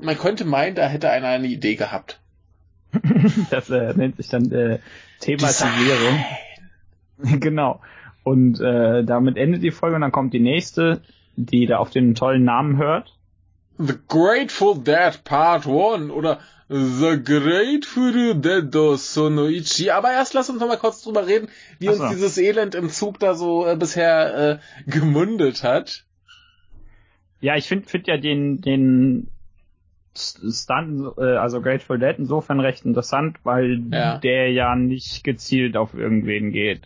man 0.00 0.16
könnte 0.16 0.44
meinen, 0.44 0.76
da 0.76 0.86
hätte 0.86 1.10
einer 1.10 1.26
eine 1.26 1.48
Idee 1.48 1.74
gehabt. 1.74 2.20
Das 3.50 3.70
äh, 3.70 3.94
nennt 3.94 4.16
sich 4.16 4.28
dann 4.28 4.50
äh, 4.52 4.78
Thematisierung. 5.20 6.24
genau. 7.40 7.80
Und 8.22 8.60
äh, 8.60 9.04
damit 9.04 9.36
endet 9.36 9.62
die 9.62 9.70
Folge 9.70 9.96
und 9.96 10.02
dann 10.02 10.12
kommt 10.12 10.32
die 10.34 10.40
nächste, 10.40 11.00
die 11.36 11.66
da 11.66 11.78
auf 11.78 11.90
den 11.90 12.14
tollen 12.14 12.44
Namen 12.44 12.76
hört. 12.76 13.16
The 13.78 13.94
Grateful 14.08 14.78
Dead 14.78 15.22
Part 15.24 15.66
1 15.66 16.10
oder 16.10 16.40
The 16.68 17.22
Grateful 17.22 18.34
Dead 18.34 18.74
do 18.74 18.96
Sonoichi. 18.96 19.90
Aber 19.90 20.10
erst 20.10 20.34
lass 20.34 20.50
uns 20.50 20.60
noch 20.60 20.66
mal 20.66 20.78
kurz 20.78 21.02
drüber 21.02 21.26
reden, 21.26 21.48
wie 21.78 21.88
Ach 21.88 21.92
uns 21.92 22.00
so. 22.00 22.08
dieses 22.08 22.38
Elend 22.38 22.74
im 22.74 22.90
Zug 22.90 23.20
da 23.20 23.34
so 23.34 23.66
äh, 23.66 23.76
bisher 23.76 24.60
äh, 24.86 24.90
gemundet 24.90 25.62
hat. 25.62 26.04
Ja, 27.40 27.54
ich 27.54 27.68
finde 27.68 27.88
find 27.88 28.08
ja 28.08 28.16
den, 28.16 28.60
den 28.60 29.28
Stunt, 30.18 31.18
äh, 31.18 31.36
also 31.36 31.60
Grateful 31.60 31.98
Dead 31.98 32.14
insofern 32.18 32.60
recht 32.60 32.84
interessant, 32.84 33.36
weil 33.44 33.82
Ja. 33.90 34.18
der 34.18 34.50
ja 34.52 34.74
nicht 34.74 35.24
gezielt 35.24 35.76
auf 35.76 35.94
irgendwen 35.94 36.52
geht. 36.52 36.82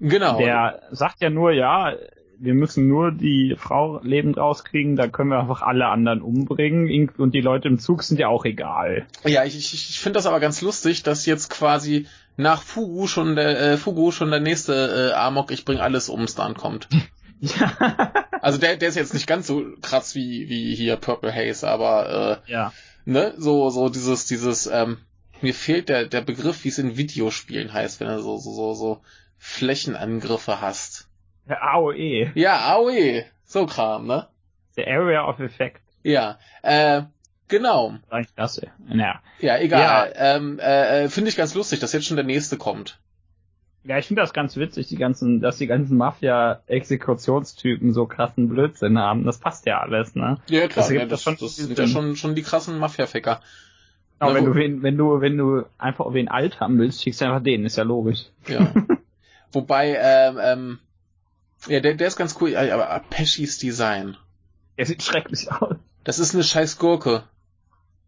Genau. 0.00 0.38
Der 0.38 0.82
sagt 0.90 1.20
ja 1.20 1.30
nur, 1.30 1.52
ja, 1.52 1.92
wir 2.40 2.54
müssen 2.54 2.86
nur 2.86 3.10
die 3.10 3.56
Frau 3.58 4.00
lebend 4.02 4.36
rauskriegen, 4.36 4.96
da 4.96 5.08
können 5.08 5.30
wir 5.30 5.40
einfach 5.40 5.62
alle 5.62 5.86
anderen 5.86 6.22
umbringen 6.22 7.10
und 7.18 7.34
die 7.34 7.40
Leute 7.40 7.68
im 7.68 7.78
Zug 7.78 8.02
sind 8.04 8.20
ja 8.20 8.28
auch 8.28 8.44
egal. 8.44 9.06
Ja, 9.24 9.44
ich, 9.44 9.56
ich, 9.56 9.74
ich 9.74 9.98
finde 9.98 10.18
das 10.18 10.26
aber 10.26 10.38
ganz 10.38 10.62
lustig, 10.62 11.02
dass 11.02 11.26
jetzt 11.26 11.50
quasi 11.50 12.06
nach 12.36 12.62
Fugu 12.62 13.08
schon 13.08 13.34
der 13.34 13.60
äh, 13.72 13.76
Fugu 13.76 14.12
schon 14.12 14.30
der 14.30 14.40
nächste 14.40 15.10
äh, 15.12 15.14
Amok, 15.16 15.50
ich 15.50 15.64
bring 15.64 15.78
alles 15.80 16.08
um 16.08 16.26
Stunt 16.28 16.58
kommt. 16.58 16.88
Ja. 17.40 18.12
Also 18.40 18.58
der, 18.58 18.76
der 18.76 18.88
ist 18.88 18.94
jetzt 18.94 19.14
nicht 19.14 19.26
ganz 19.26 19.48
so 19.48 19.64
krass 19.82 20.14
wie, 20.14 20.48
wie 20.48 20.72
hier 20.72 20.94
Purple 20.94 21.34
Haze, 21.34 21.68
aber 21.68 22.40
ja. 22.46 22.68
äh, 22.68 22.70
ne, 23.04 23.34
so, 23.36 23.68
so 23.70 23.88
dieses, 23.88 24.26
dieses, 24.26 24.68
ähm, 24.68 24.98
mir 25.40 25.54
fehlt 25.54 25.88
der, 25.88 26.06
der 26.06 26.20
Begriff, 26.20 26.62
wie 26.62 26.68
es 26.68 26.78
in 26.78 26.96
Videospielen 26.96 27.72
heißt, 27.72 27.98
wenn 27.98 28.06
du 28.06 28.20
so, 28.22 28.36
so, 28.36 28.52
so, 28.52 28.74
so 28.74 29.00
Flächenangriffe 29.38 30.60
hast. 30.60 31.08
Der 31.48 31.60
AOE, 31.64 32.30
Ja, 32.36 32.76
aue, 32.76 33.24
so 33.44 33.66
Kram, 33.66 34.06
ne? 34.06 34.28
der 34.78 34.86
Area 34.86 35.28
of 35.28 35.40
Effect. 35.40 35.80
Ja, 36.02 36.38
äh, 36.62 37.02
genau. 37.48 37.96
Das, 38.36 38.60
ja. 38.88 39.20
Ja, 39.40 39.58
egal. 39.58 40.12
Ähm, 40.16 40.58
äh, 40.60 41.04
äh, 41.04 41.08
finde 41.08 41.28
ich 41.30 41.36
ganz 41.36 41.54
lustig, 41.54 41.80
dass 41.80 41.92
jetzt 41.92 42.06
schon 42.06 42.16
der 42.16 42.24
nächste 42.24 42.56
kommt. 42.56 43.00
Ja, 43.84 43.96
ich 43.98 44.06
finde 44.06 44.22
das 44.22 44.32
ganz 44.32 44.56
witzig, 44.56 44.88
die 44.88 44.96
ganzen, 44.96 45.40
dass 45.40 45.58
die 45.58 45.66
ganzen 45.66 45.96
Mafia-Exekutionstypen 45.96 47.92
so 47.92 48.06
krassen 48.06 48.48
Blödsinn 48.48 48.98
haben. 48.98 49.24
Das 49.24 49.38
passt 49.38 49.66
ja 49.66 49.80
alles, 49.80 50.14
ne? 50.14 50.38
Ja, 50.48 50.68
klar, 50.68 50.86
Das 50.86 50.90
ja, 50.90 51.00
das 51.00 51.08
das, 51.10 51.22
schon 51.22 51.36
das 51.40 51.56
sind 51.56 51.78
ja 51.78 51.86
schon, 51.86 52.16
schon 52.16 52.34
die 52.34 52.42
krassen 52.42 52.78
Mafia-Ficker. 52.78 53.40
Genau, 54.18 54.32
Na, 54.32 54.36
wenn 54.36 54.44
du 54.44 54.54
wen, 54.54 54.82
wenn 54.82 54.96
du, 54.96 55.20
wenn 55.20 55.38
du 55.38 55.64
einfach 55.78 56.12
wen 56.12 56.28
alt 56.28 56.60
haben 56.60 56.78
willst, 56.78 57.02
schickst 57.02 57.20
du 57.20 57.26
einfach 57.26 57.42
den, 57.42 57.64
ist 57.64 57.76
ja 57.76 57.84
logisch. 57.84 58.26
Ja. 58.48 58.72
Wobei, 59.52 59.96
ähm, 60.00 60.38
ähm, 60.42 60.78
ja, 61.68 61.80
der, 61.80 61.94
der 61.94 62.08
ist 62.08 62.16
ganz 62.16 62.36
cool, 62.40 62.56
aber 62.56 63.02
Peschis 63.10 63.58
Design. 63.58 64.16
Der 64.76 64.86
sieht 64.86 65.02
schrecklich 65.02 65.50
aus. 65.50 65.76
Das 66.04 66.18
ist 66.18 66.34
eine 66.34 66.44
scheiß 66.44 66.78
Gurke. 66.78 67.24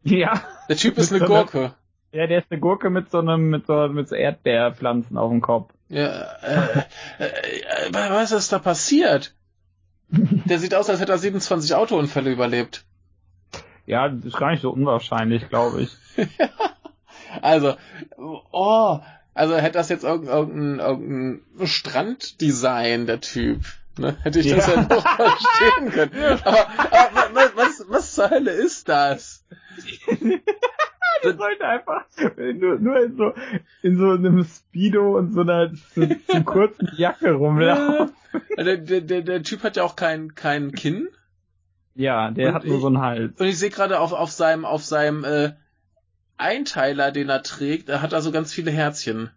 Ja. 0.02 0.42
Der 0.68 0.76
Typ 0.76 0.98
ist 0.98 1.12
eine 1.12 1.24
Gurke. 1.24 1.74
Ja, 2.12 2.26
der 2.26 2.38
ist 2.38 2.50
eine 2.50 2.60
Gurke 2.60 2.90
mit 2.90 3.10
so 3.10 3.18
einem, 3.18 3.50
mit 3.50 3.66
so, 3.66 3.88
mit 3.88 4.08
so 4.08 4.16
Erdbeerpflanzen 4.16 5.16
auf 5.16 5.30
dem 5.30 5.40
Kopf. 5.40 5.72
Ja, 5.88 6.08
äh, 6.42 6.84
äh, 7.18 7.24
äh, 7.24 7.92
was 7.92 8.32
ist 8.32 8.52
da 8.52 8.58
passiert? 8.58 9.34
Der 10.08 10.58
sieht 10.58 10.74
aus, 10.74 10.90
als 10.90 11.00
hätte 11.00 11.12
er 11.12 11.18
27 11.18 11.74
Autounfälle 11.74 12.32
überlebt. 12.32 12.84
Ja, 13.86 14.08
das 14.08 14.24
ist 14.24 14.36
gar 14.36 14.50
nicht 14.50 14.62
so 14.62 14.70
unwahrscheinlich, 14.70 15.48
glaube 15.48 15.82
ich. 15.82 15.90
Also, 17.42 17.76
oh, 18.16 18.98
also 19.34 19.56
hätte 19.56 19.78
das 19.78 19.88
jetzt 19.88 20.02
irgendein, 20.02 20.80
irgendein, 20.80 21.66
Stranddesign, 21.66 23.06
der 23.06 23.20
Typ. 23.20 23.60
Ne? 23.98 24.16
Hätte 24.22 24.40
ich 24.40 24.48
das 24.48 24.66
Ja. 24.66 24.74
ja 24.74 24.82
noch 24.82 25.06
verstehen 25.16 25.90
können. 25.90 26.40
Aber, 26.44 26.68
aber 26.68 27.34
was, 27.34 27.56
was, 27.56 27.84
was 27.88 28.14
zur 28.14 28.30
Hölle 28.30 28.50
ist 28.50 28.88
das? 28.88 29.44
Der 31.24 31.36
sollte 31.36 31.64
einfach 31.66 32.04
nur, 32.36 32.78
nur 32.78 33.00
in 33.02 33.16
so, 33.16 33.32
in 33.82 33.98
so 33.98 34.10
einem 34.10 34.44
Speedo 34.44 35.16
und 35.18 35.32
so 35.32 35.40
einer 35.42 35.72
zu, 35.94 36.08
zu 36.28 36.44
kurzen 36.44 36.88
Jacke 36.96 37.32
rumlaufen. 37.32 38.10
Der, 38.56 38.76
der, 38.76 39.00
der, 39.00 39.22
der 39.22 39.42
Typ 39.42 39.62
hat 39.62 39.76
ja 39.76 39.82
auch 39.82 39.96
kein, 39.96 40.34
kein 40.34 40.72
Kinn. 40.72 41.08
Ja, 41.94 42.30
der 42.30 42.48
Und 42.48 42.54
hat 42.54 42.64
nur 42.64 42.76
ich- 42.76 42.80
so 42.80 42.86
einen 42.86 43.00
Hals. 43.00 43.40
Und 43.40 43.46
ich 43.46 43.58
sehe 43.58 43.70
gerade 43.70 43.98
auf, 44.00 44.12
auf 44.12 44.30
seinem, 44.30 44.64
auf 44.64 44.84
seinem 44.84 45.24
äh, 45.24 45.52
Einteiler, 46.38 47.12
den 47.12 47.28
er 47.28 47.42
trägt, 47.42 47.88
er 47.88 48.02
hat 48.02 48.12
da 48.12 48.20
so 48.20 48.30
ganz 48.32 48.52
viele 48.52 48.70
Herzchen. 48.70 49.30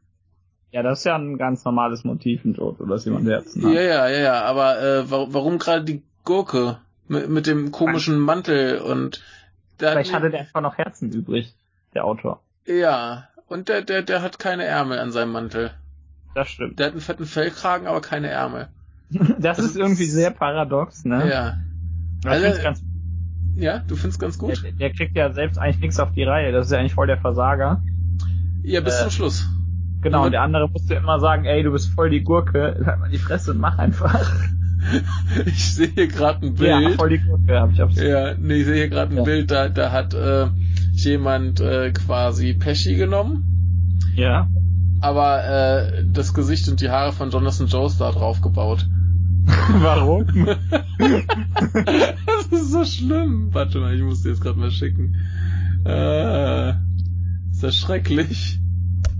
Ja, 0.71 0.81
das 0.81 0.99
ist 0.99 1.05
ja 1.05 1.15
ein 1.15 1.37
ganz 1.37 1.65
normales 1.65 2.03
Motiv 2.03 2.45
in 2.45 2.53
Jojo, 2.53 2.85
dass 2.85 3.05
jemand 3.05 3.27
Herzen 3.27 3.63
hat. 3.65 3.73
Ja, 3.73 3.81
ja, 3.81 4.07
ja, 4.07 4.19
ja, 4.19 4.41
aber 4.43 4.81
äh, 4.81 5.09
warum, 5.11 5.33
warum 5.33 5.59
gerade 5.59 5.83
die 5.83 6.01
Gurke 6.23 6.77
mit, 7.07 7.29
mit 7.29 7.45
dem 7.47 7.71
komischen 7.71 8.19
Mantel 8.19 8.79
und 8.79 9.21
hat 9.81 9.91
Vielleicht 9.91 10.13
hatte 10.13 10.29
der 10.29 10.41
einfach 10.41 10.61
noch 10.61 10.77
Herzen 10.77 11.11
übrig, 11.11 11.53
der 11.95 12.05
Autor. 12.05 12.41
Ja, 12.65 13.27
und 13.47 13.69
der, 13.69 13.81
der, 13.81 14.01
der 14.01 14.21
hat 14.21 14.39
keine 14.39 14.63
Ärmel 14.65 14.99
an 14.99 15.11
seinem 15.11 15.31
Mantel. 15.31 15.71
Das 16.35 16.47
stimmt. 16.49 16.79
Der 16.79 16.87
hat 16.87 16.93
einen 16.93 17.01
fetten 17.01 17.25
Fellkragen, 17.25 17.87
aber 17.87 18.01
keine 18.01 18.29
Ärmel. 18.29 18.67
Das 19.39 19.59
ist 19.59 19.75
irgendwie 19.77 20.05
sehr 20.05 20.31
paradox, 20.31 21.05
ne? 21.05 21.29
Ja. 21.29 21.57
Also- 22.25 22.45
ich 22.57 22.63
ganz, 22.63 22.81
Ja, 23.55 23.79
du 23.79 23.95
findest 23.95 24.19
ganz 24.19 24.37
gut? 24.39 24.63
der, 24.63 24.71
der 24.71 24.91
kriegt 24.93 25.15
ja 25.15 25.31
selbst 25.33 25.57
eigentlich 25.59 25.79
nichts 25.81 25.99
auf 25.99 26.11
die 26.13 26.23
Reihe. 26.23 26.51
Das 26.51 26.65
ist 26.67 26.71
ja 26.71 26.79
eigentlich 26.79 26.93
voll 26.95 27.07
der 27.07 27.17
Versager. 27.19 27.83
Ja, 28.63 28.81
bis 28.81 28.95
äh, 28.97 29.01
zum 29.03 29.11
Schluss. 29.11 29.47
Genau, 30.01 30.19
Mhm. 30.19 30.25
und 30.25 30.31
der 30.31 30.41
andere 30.41 30.69
musste 30.69 30.95
immer 30.95 31.19
sagen, 31.19 31.45
ey, 31.45 31.63
du 31.63 31.71
bist 31.71 31.89
voll 31.93 32.09
die 32.09 32.23
Gurke, 32.23 32.81
halt 32.85 32.99
mal 32.99 33.09
die 33.09 33.17
Fresse 33.19 33.51
und 33.51 33.59
mach 33.59 33.77
einfach. 33.77 34.19
Ich 35.45 35.75
sehe 35.75 35.87
hier 35.87 36.07
gerade 36.07 36.45
ein 36.45 36.55
Ja, 36.57 36.77
Bild. 36.79 36.95
voll 36.95 37.09
die 37.09 37.19
Gurke, 37.19 37.57
hab 37.57 37.71
ich 37.71 37.81
aufs 37.81 37.95
Ja, 38.01 38.33
nee, 38.37 38.55
ich 38.55 38.65
sehe 38.65 38.75
hier 38.75 38.89
gerade 38.89 39.11
ein 39.13 39.17
Ja. 39.17 39.23
Bild, 39.23 39.49
da, 39.49 39.69
da 39.69 39.91
hat 39.93 40.13
äh, 40.13 40.47
jemand 40.93 41.59
äh, 41.59 41.91
quasi 41.91 42.53
Pesci 42.53 42.95
genommen, 42.95 43.99
Ja. 44.15 44.47
aber 45.01 45.43
äh, 45.45 46.05
das 46.11 46.33
Gesicht 46.33 46.67
und 46.69 46.81
die 46.81 46.89
Haare 46.89 47.11
von 47.13 47.31
Jonathan 47.31 47.67
Joes 47.67 47.97
da 47.97 48.11
drauf 48.11 48.41
gebaut. 48.41 48.87
Warum? 49.81 50.25
das 50.97 52.47
ist 52.51 52.71
so 52.71 52.85
schlimm. 52.85 53.49
Warte 53.51 53.79
mal, 53.79 53.93
ich 53.95 54.01
muss 54.03 54.21
dir 54.21 54.29
jetzt 54.29 54.41
gerade 54.41 54.59
mal 54.59 54.71
schicken. 54.71 55.15
Äh, 55.85 56.69
ist 57.51 57.61
das 57.61 57.75
schrecklich? 57.75 58.59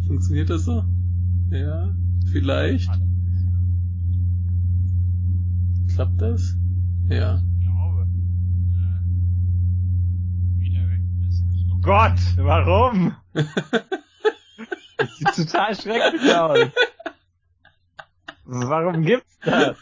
Funktioniert 0.07 0.49
das 0.49 0.63
so? 0.65 0.85
Ja, 1.51 1.93
vielleicht. 2.31 2.89
Klappt 5.93 6.21
das? 6.21 6.55
Ja. 7.09 7.41
Gott, 11.83 12.17
warum? 12.37 13.15
Das 13.33 15.17
sieht 15.17 15.35
total 15.35 15.75
schrecklich 15.75 16.33
aus. 16.33 16.69
Warum 18.45 19.01
gibt's 19.01 19.37
das? 19.41 19.77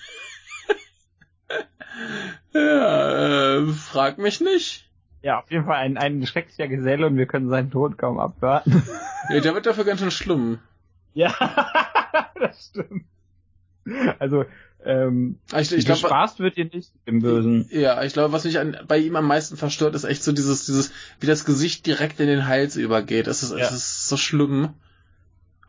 Ja, 2.54 3.58
äh, 3.60 3.68
frag 3.74 4.18
mich 4.18 4.42
nicht. 4.42 4.90
Ja, 5.22 5.40
auf 5.40 5.52
jeden 5.52 5.66
Fall 5.66 5.76
ein, 5.76 5.98
ein 5.98 6.26
schrecklicher 6.26 6.68
Geselle 6.68 7.06
und 7.06 7.18
wir 7.18 7.28
können 7.28 7.50
seinen 7.50 7.70
Tod 7.70 8.00
kaum 8.00 8.20
abwarten. 8.20 8.84
Ja, 9.30 9.40
der 9.40 9.54
wird 9.54 9.68
dafür 9.68 9.84
ganz 9.86 10.00
schön 10.00 10.10
schlimm. 10.10 10.60
Ja, 11.14 11.32
das 12.40 12.70
stimmt. 12.70 13.06
Also, 14.18 14.46
ähm, 14.86 15.38
Ich, 15.58 15.72
ich 15.72 15.86
glaube, 15.86 16.02
gespaßt 16.02 16.40
wird 16.40 16.58
ihr 16.58 16.66
nicht 16.66 16.92
im 17.06 17.20
Bösen. 17.22 17.68
ja, 17.72 18.02
ich 18.04 18.14
glaube, 18.14 18.34
was 18.34 18.44
mich 18.46 18.60
an, 18.60 18.78
bei 18.88 18.98
ihm 18.98 19.16
am 19.16 19.28
meisten 19.28 19.58
verstört, 19.58 19.96
ist 19.96 20.04
echt 20.04 20.24
so 20.24 20.32
dieses, 20.32 20.66
dieses, 20.66 20.92
wie 21.20 21.28
das 21.28 21.46
Gesicht 21.46 21.86
direkt 21.86 22.20
in 22.20 22.28
den 22.28 22.48
Hals 22.48 22.76
übergeht. 22.76 23.28
Das 23.28 23.44
ist, 23.44 23.52
Ja. 23.52 23.58
das 23.60 23.74
ist 23.74 24.10
so 24.10 24.18
schlimm. 24.18 24.70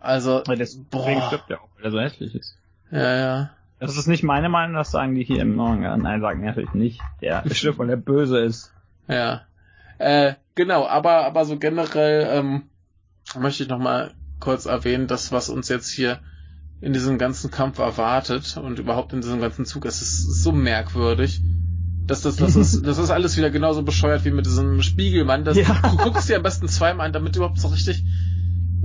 Also, 0.00 0.42
Weil 0.46 0.56
deswegen 0.58 0.86
boah. 0.90 1.26
stirbt 1.28 1.50
er 1.50 1.60
auch, 1.62 1.68
weil 1.76 1.84
er 1.84 1.90
so 1.92 2.00
hässlich 2.00 2.34
ist. 2.34 2.56
Ja, 2.90 3.16
ja. 3.16 3.50
Das 3.78 3.96
ist 3.96 4.06
nicht 4.06 4.22
meine 4.22 4.48
Meinung, 4.48 4.76
das 4.76 4.90
sagen 4.92 5.14
die 5.14 5.24
hier 5.24 5.40
im 5.42 5.56
Manga. 5.56 5.96
Nein, 5.96 6.20
sagen 6.20 6.40
die 6.40 6.46
natürlich 6.46 6.72
nicht. 6.74 7.00
Der 7.20 7.42
stirbt, 7.52 7.78
weil 7.78 7.90
er 7.90 7.96
böse 7.96 8.38
ist. 8.40 8.72
Ja. 9.08 9.42
Äh, 9.98 10.34
genau, 10.54 10.86
aber, 10.86 11.24
aber 11.26 11.44
so 11.44 11.58
generell 11.58 12.28
ähm, 12.30 12.62
möchte 13.38 13.62
ich 13.64 13.68
nochmal 13.68 14.12
kurz 14.40 14.66
erwähnen, 14.66 15.06
das, 15.06 15.30
was 15.32 15.48
uns 15.48 15.68
jetzt 15.68 15.90
hier 15.90 16.20
in 16.82 16.92
diesem 16.92 17.16
ganzen 17.16 17.50
Kampf 17.50 17.78
erwartet 17.78 18.56
und 18.62 18.78
überhaupt 18.78 19.12
in 19.12 19.20
diesem 19.20 19.40
ganzen 19.40 19.64
Zug, 19.64 19.86
es 19.86 20.02
ist 20.02 20.42
so 20.42 20.50
merkwürdig. 20.52 21.40
dass 22.06 22.22
das, 22.22 22.36
das, 22.36 22.56
ist, 22.56 22.84
das 22.84 22.98
ist 22.98 23.10
alles 23.10 23.36
wieder 23.36 23.50
genauso 23.50 23.82
bescheuert 23.82 24.24
wie 24.24 24.32
mit 24.32 24.44
diesem 24.46 24.82
Spiegelmann. 24.82 25.44
Das, 25.44 25.56
Ja. 25.56 25.80
Du 25.82 25.96
guckst 25.96 26.28
dir 26.28 26.36
am 26.36 26.42
besten 26.42 26.68
zweimal 26.68 27.06
an, 27.06 27.12
damit 27.12 27.34
du 27.34 27.38
überhaupt 27.38 27.60
so 27.60 27.68
richtig 27.68 28.04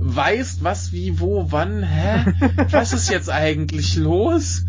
weißt, 0.00 0.62
was, 0.62 0.92
wie, 0.92 1.18
wo, 1.18 1.50
wann, 1.50 1.82
hä? 1.82 2.32
Was 2.70 2.92
ist 2.92 3.10
jetzt 3.10 3.28
eigentlich 3.30 3.96
los? 3.96 4.64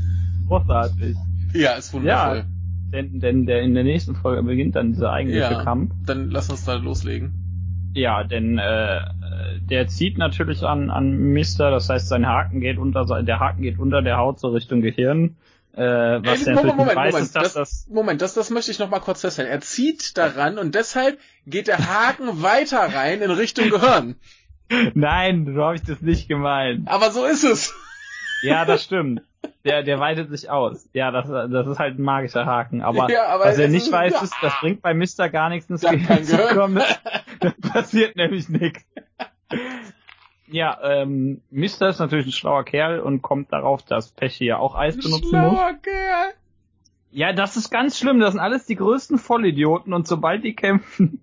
Großartig. 0.48 1.16
Ja, 1.54 1.74
ist 1.74 1.94
wundervoll. 1.94 2.46
Denn, 2.92 3.20
denn 3.20 3.46
der, 3.46 3.62
in 3.62 3.76
der 3.76 3.84
nächsten 3.84 4.16
Folge 4.16 4.42
beginnt 4.42 4.76
dann 4.76 4.94
dieser 4.94 5.12
eigentliche 5.12 5.52
Ja. 5.52 5.64
Kampf. 5.64 5.94
Dann 6.08 6.32
lass 6.32 6.50
uns 6.50 6.66
da 6.66 6.74
loslegen. 6.74 7.92
Ja, 7.94 8.24
denn 8.24 8.58
äh, 8.58 9.00
der 9.70 9.88
zieht 9.88 10.18
natürlich 10.18 10.64
an, 10.64 10.90
an 10.90 11.12
Mister, 11.18 11.72
das 11.72 11.90
heißt 11.90 12.08
sein 12.10 12.28
Haken 12.28 12.60
geht 12.62 12.78
unter 12.78 13.06
der 13.24 13.40
Haken 13.40 13.62
geht 13.62 13.80
unter 13.80 14.02
der 14.02 14.18
Haut 14.18 14.40
so 14.40 14.50
Richtung 14.50 14.82
Gehirn. 14.82 15.36
Äh, 15.74 15.82
was 15.82 16.46
Äh, 16.46 16.50
er 16.52 16.56
natürlich 16.56 16.76
nicht 16.76 16.96
weiß, 16.96 17.20
ist, 17.20 17.36
dass 17.36 17.44
das, 17.44 17.54
das 17.54 17.88
Moment, 17.90 18.22
das, 18.22 18.34
das 18.34 18.50
möchte 18.50 18.72
ich 18.72 18.80
noch 18.80 18.90
mal 18.90 19.00
kurz 19.00 19.22
feststellen. 19.22 19.52
Er 19.52 19.62
zieht 19.62 20.18
daran 20.18 20.58
und 20.58 20.76
deshalb 20.76 21.20
geht 21.46 21.68
der 21.68 21.78
Haken 21.78 22.28
weiter 22.42 22.80
rein 22.94 23.22
in 23.22 23.32
Richtung 23.32 23.70
Gehirn. 23.70 24.16
Nein, 24.94 25.52
so 25.56 25.64
habe 25.64 25.76
ich 25.76 25.84
das 25.84 26.02
nicht 26.02 26.28
gemeint. 26.28 26.88
Aber 26.88 27.12
so 27.12 27.26
ist 27.26 27.44
es. 27.44 27.74
Ja, 28.44 28.66
das 28.66 28.84
stimmt. 28.84 29.22
Der, 29.66 29.84
der 29.84 30.00
weitet 30.00 30.30
sich 30.30 30.50
aus. 30.50 30.88
Ja, 30.94 31.12
das, 31.12 31.28
das 31.28 31.68
ist 31.68 31.80
halt 31.80 31.98
ein 31.98 32.02
magischer 32.04 32.46
Haken. 32.46 32.82
Aber, 32.82 33.10
Ja, 33.10 33.28
aber 33.28 33.46
was 33.46 33.58
er 33.58 33.68
nicht 33.68 33.88
ist- 33.88 33.92
weiß, 33.92 34.14
ja. 34.14 34.22
ist, 34.22 34.34
das 34.42 34.54
bringt 34.62 34.82
bei 34.82 34.94
Mister 34.94 35.30
gar 35.30 35.50
nichts 35.50 35.70
ins 35.70 35.82
Gehirn 35.82 36.24
zu 36.24 36.38
kommen. 36.38 36.82
Da 37.42 37.54
passiert 37.72 38.18
nämlich 38.18 38.50
nichts. 38.50 38.84
Ja, 40.52 40.80
ähm, 40.82 41.42
Mister 41.52 41.90
ist 41.90 42.00
natürlich 42.00 42.28
ein 42.28 42.32
schlauer 42.32 42.66
Kerl 42.66 43.00
und 43.00 43.22
kommt 43.22 43.54
darauf, 43.54 43.84
dass 43.84 44.10
Pesci 44.12 44.46
ja 44.46 44.58
auch 44.58 44.76
Eis 44.76 44.96
benutzen 44.96 45.22
muss. 45.22 45.30
Schlauer 45.30 45.74
Kerl. 45.82 46.34
Ja, 47.12 47.34
das 47.34 47.58
ist 47.58 47.70
ganz 47.70 48.00
schlimm. 48.00 48.20
Das 48.20 48.34
sind 48.34 48.40
alles 48.40 48.66
die 48.66 48.76
größten 48.76 49.18
Vollidioten 49.18 49.94
und 49.94 50.08
sobald 50.08 50.44
die 50.44 50.56
kämpfen, 50.56 51.22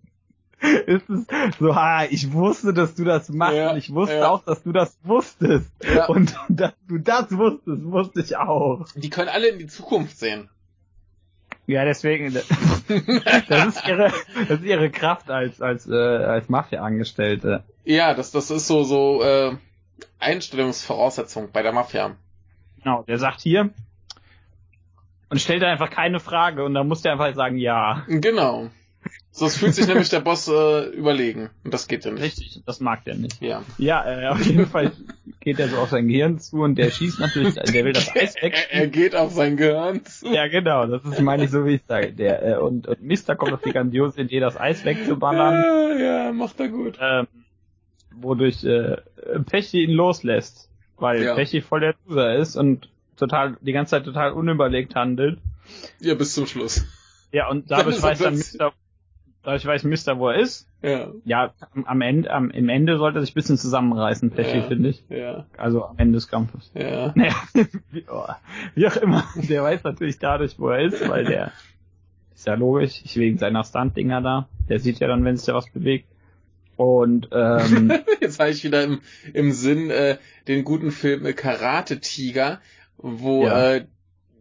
ist 0.86 1.08
es 1.10 1.26
so, 1.58 1.72
ah, 1.72 2.04
ich 2.08 2.32
wusste, 2.32 2.72
dass 2.72 2.94
du 2.94 3.04
das 3.04 3.28
machst 3.28 3.56
Ja, 3.56 3.72
und 3.72 3.78
ich 3.78 3.92
wusste 3.92 4.16
ja. 4.16 4.28
auch, 4.28 4.44
dass 4.44 4.62
du 4.62 4.72
das 4.72 4.96
wusstest. 5.02 5.70
Ja. 5.82 6.06
Und 6.06 6.36
dass 6.48 6.72
du 6.88 6.98
das 6.98 7.36
wusstest, 7.36 7.84
wusste 7.84 8.20
ich 8.20 8.36
auch. 8.36 8.86
Die 8.94 9.10
können 9.10 9.28
alle 9.28 9.48
in 9.48 9.58
die 9.58 9.66
Zukunft 9.66 10.18
sehen. 10.18 10.48
Ja, 11.66 11.84
deswegen, 11.84 12.32
das 13.48 13.66
ist 13.66 13.88
ihre, 13.88 14.12
das 14.48 14.60
ist 14.60 14.64
ihre 14.64 14.90
Kraft 14.90 15.30
als, 15.30 15.60
als, 15.60 15.88
äh, 15.88 15.94
als 15.94 16.48
Mafia-Angestellte. 16.48 17.64
Ja, 17.84 18.14
das, 18.14 18.30
das 18.30 18.50
ist 18.50 18.66
so, 18.68 18.84
so 18.84 19.22
äh, 19.22 19.56
Einstellungsvoraussetzung 20.18 21.50
bei 21.52 21.62
der 21.62 21.72
Mafia. 21.72 22.16
Genau, 22.82 23.02
der 23.02 23.18
sagt 23.18 23.40
hier 23.40 23.70
und 25.28 25.40
stellt 25.40 25.64
einfach 25.64 25.90
keine 25.90 26.20
Frage 26.20 26.64
und 26.64 26.74
dann 26.74 26.86
muss 26.86 27.02
der 27.02 27.12
einfach 27.12 27.34
sagen, 27.34 27.58
ja. 27.58 28.04
Genau. 28.08 28.70
Sonst 29.38 29.58
fühlt 29.58 29.74
sich 29.74 29.86
nämlich 29.86 30.08
der 30.08 30.20
Boss 30.20 30.48
äh, 30.48 30.84
überlegen. 30.96 31.50
Und 31.62 31.74
das 31.74 31.88
geht 31.88 32.06
ja 32.06 32.10
nicht. 32.10 32.22
Richtig, 32.22 32.62
das 32.64 32.80
mag 32.80 33.04
der 33.04 33.16
nicht. 33.16 33.38
Ja. 33.42 33.62
Ja, 33.76 34.02
äh, 34.22 34.28
auf 34.28 34.40
jeden 34.46 34.66
Fall 34.66 34.92
geht 35.40 35.58
er 35.58 35.68
so 35.68 35.76
auf 35.76 35.90
sein 35.90 36.08
Gehirn 36.08 36.38
zu 36.38 36.62
und 36.62 36.76
der 36.76 36.90
schießt 36.90 37.20
natürlich, 37.20 37.54
der 37.54 37.84
will 37.84 37.92
das 37.92 38.08
Eis 38.16 38.34
weg. 38.40 38.54
Er, 38.70 38.80
er 38.80 38.86
geht 38.86 39.14
auf 39.14 39.32
sein 39.32 39.58
Gehirn 39.58 40.02
zu. 40.06 40.32
Ja, 40.32 40.48
genau, 40.48 40.86
das 40.86 41.04
ist, 41.04 41.20
meine 41.20 41.44
ich, 41.44 41.50
so 41.50 41.66
wie 41.66 41.74
ich 41.74 41.82
sage. 41.86 42.12
Der, 42.14 42.42
äh, 42.46 42.56
und, 42.58 42.86
und 42.86 43.02
Mister 43.02 43.36
kommt 43.36 43.52
auf 43.52 43.60
die 43.60 43.72
grandiose 43.72 44.22
Idee, 44.22 44.40
das 44.40 44.56
Eis 44.58 44.86
wegzuballern, 44.86 45.98
Ja, 45.98 46.24
ja, 46.26 46.32
macht 46.32 46.58
er 46.58 46.68
gut. 46.68 46.96
ähm, 46.98 47.26
wodurch 48.14 48.64
äh, 48.64 48.96
Pesci 49.44 49.82
ihn 49.82 49.90
loslässt, 49.90 50.70
weil 50.96 51.22
Ja. 51.22 51.34
Pesci 51.34 51.60
voll 51.60 51.80
der 51.80 51.94
Loser 52.06 52.36
ist 52.36 52.56
und 52.56 52.88
total 53.18 53.58
die 53.60 53.72
ganze 53.72 53.90
Zeit 53.90 54.04
total 54.04 54.32
unüberlegt 54.32 54.94
handelt. 54.94 55.38
Ja, 56.00 56.14
bis 56.14 56.32
zum 56.32 56.46
Schluss. 56.46 56.86
Ja, 57.32 57.50
und 57.50 57.70
dadurch 57.70 58.00
weiß 58.02 58.18
dann 58.20 58.34
Mister, 58.36 58.72
dadurch 59.46 59.64
weiß 59.64 59.84
Mister, 59.84 60.18
wo 60.18 60.28
er 60.28 60.38
ist. 60.40 60.68
Ja, 60.82 61.08
Ja, 61.24 61.54
am, 61.84 62.00
Ende, 62.02 62.30
am, 62.30 62.50
im 62.50 62.68
Ende 62.68 62.98
sollte 62.98 63.18
er 63.18 63.22
sich 63.22 63.30
ein 63.32 63.34
bisschen 63.34 63.56
zusammenreißen, 63.56 64.30
Pesci, 64.30 64.58
Ja. 64.58 64.62
finde 64.64 64.88
ich. 64.90 65.04
ja, 65.08 65.46
Also 65.56 65.84
am 65.86 65.96
Ende 65.98 66.14
des 66.16 66.28
Kampfes. 66.28 66.70
ja. 66.74 67.12
Naja, 67.16 67.34
wie, 67.90 68.04
oh, 68.10 68.26
wie 68.74 68.86
auch 68.86 68.96
immer, 68.96 69.24
der 69.36 69.62
weiß 69.62 69.84
natürlich 69.84 70.18
dadurch, 70.18 70.58
wo 70.58 70.68
er 70.68 70.80
ist, 70.82 71.08
weil 71.08 71.24
der 71.24 71.52
ist 72.34 72.46
ja 72.46 72.54
logisch, 72.54 73.00
ich 73.04 73.16
wegen 73.16 73.38
seiner 73.38 73.64
Stunt-Dinger 73.64 74.20
da. 74.20 74.48
Der 74.68 74.78
sieht 74.80 74.98
ja 74.98 75.08
dann, 75.08 75.24
wenn 75.24 75.36
sich 75.36 75.46
da 75.46 75.54
was 75.54 75.70
bewegt. 75.70 76.08
Und 76.76 77.28
ähm, 77.32 77.90
Jetzt 78.20 78.38
habe 78.38 78.50
ich 78.50 78.62
wieder 78.64 78.82
im, 78.84 79.00
im 79.32 79.52
Sinn 79.52 79.90
äh, 79.90 80.18
den 80.46 80.62
guten 80.64 80.90
Film 80.90 81.24
äh, 81.24 81.32
Karate 81.32 82.00
Tiger, 82.00 82.60
wo 82.98 83.46
Ja. 83.46 83.72
äh, 83.76 83.86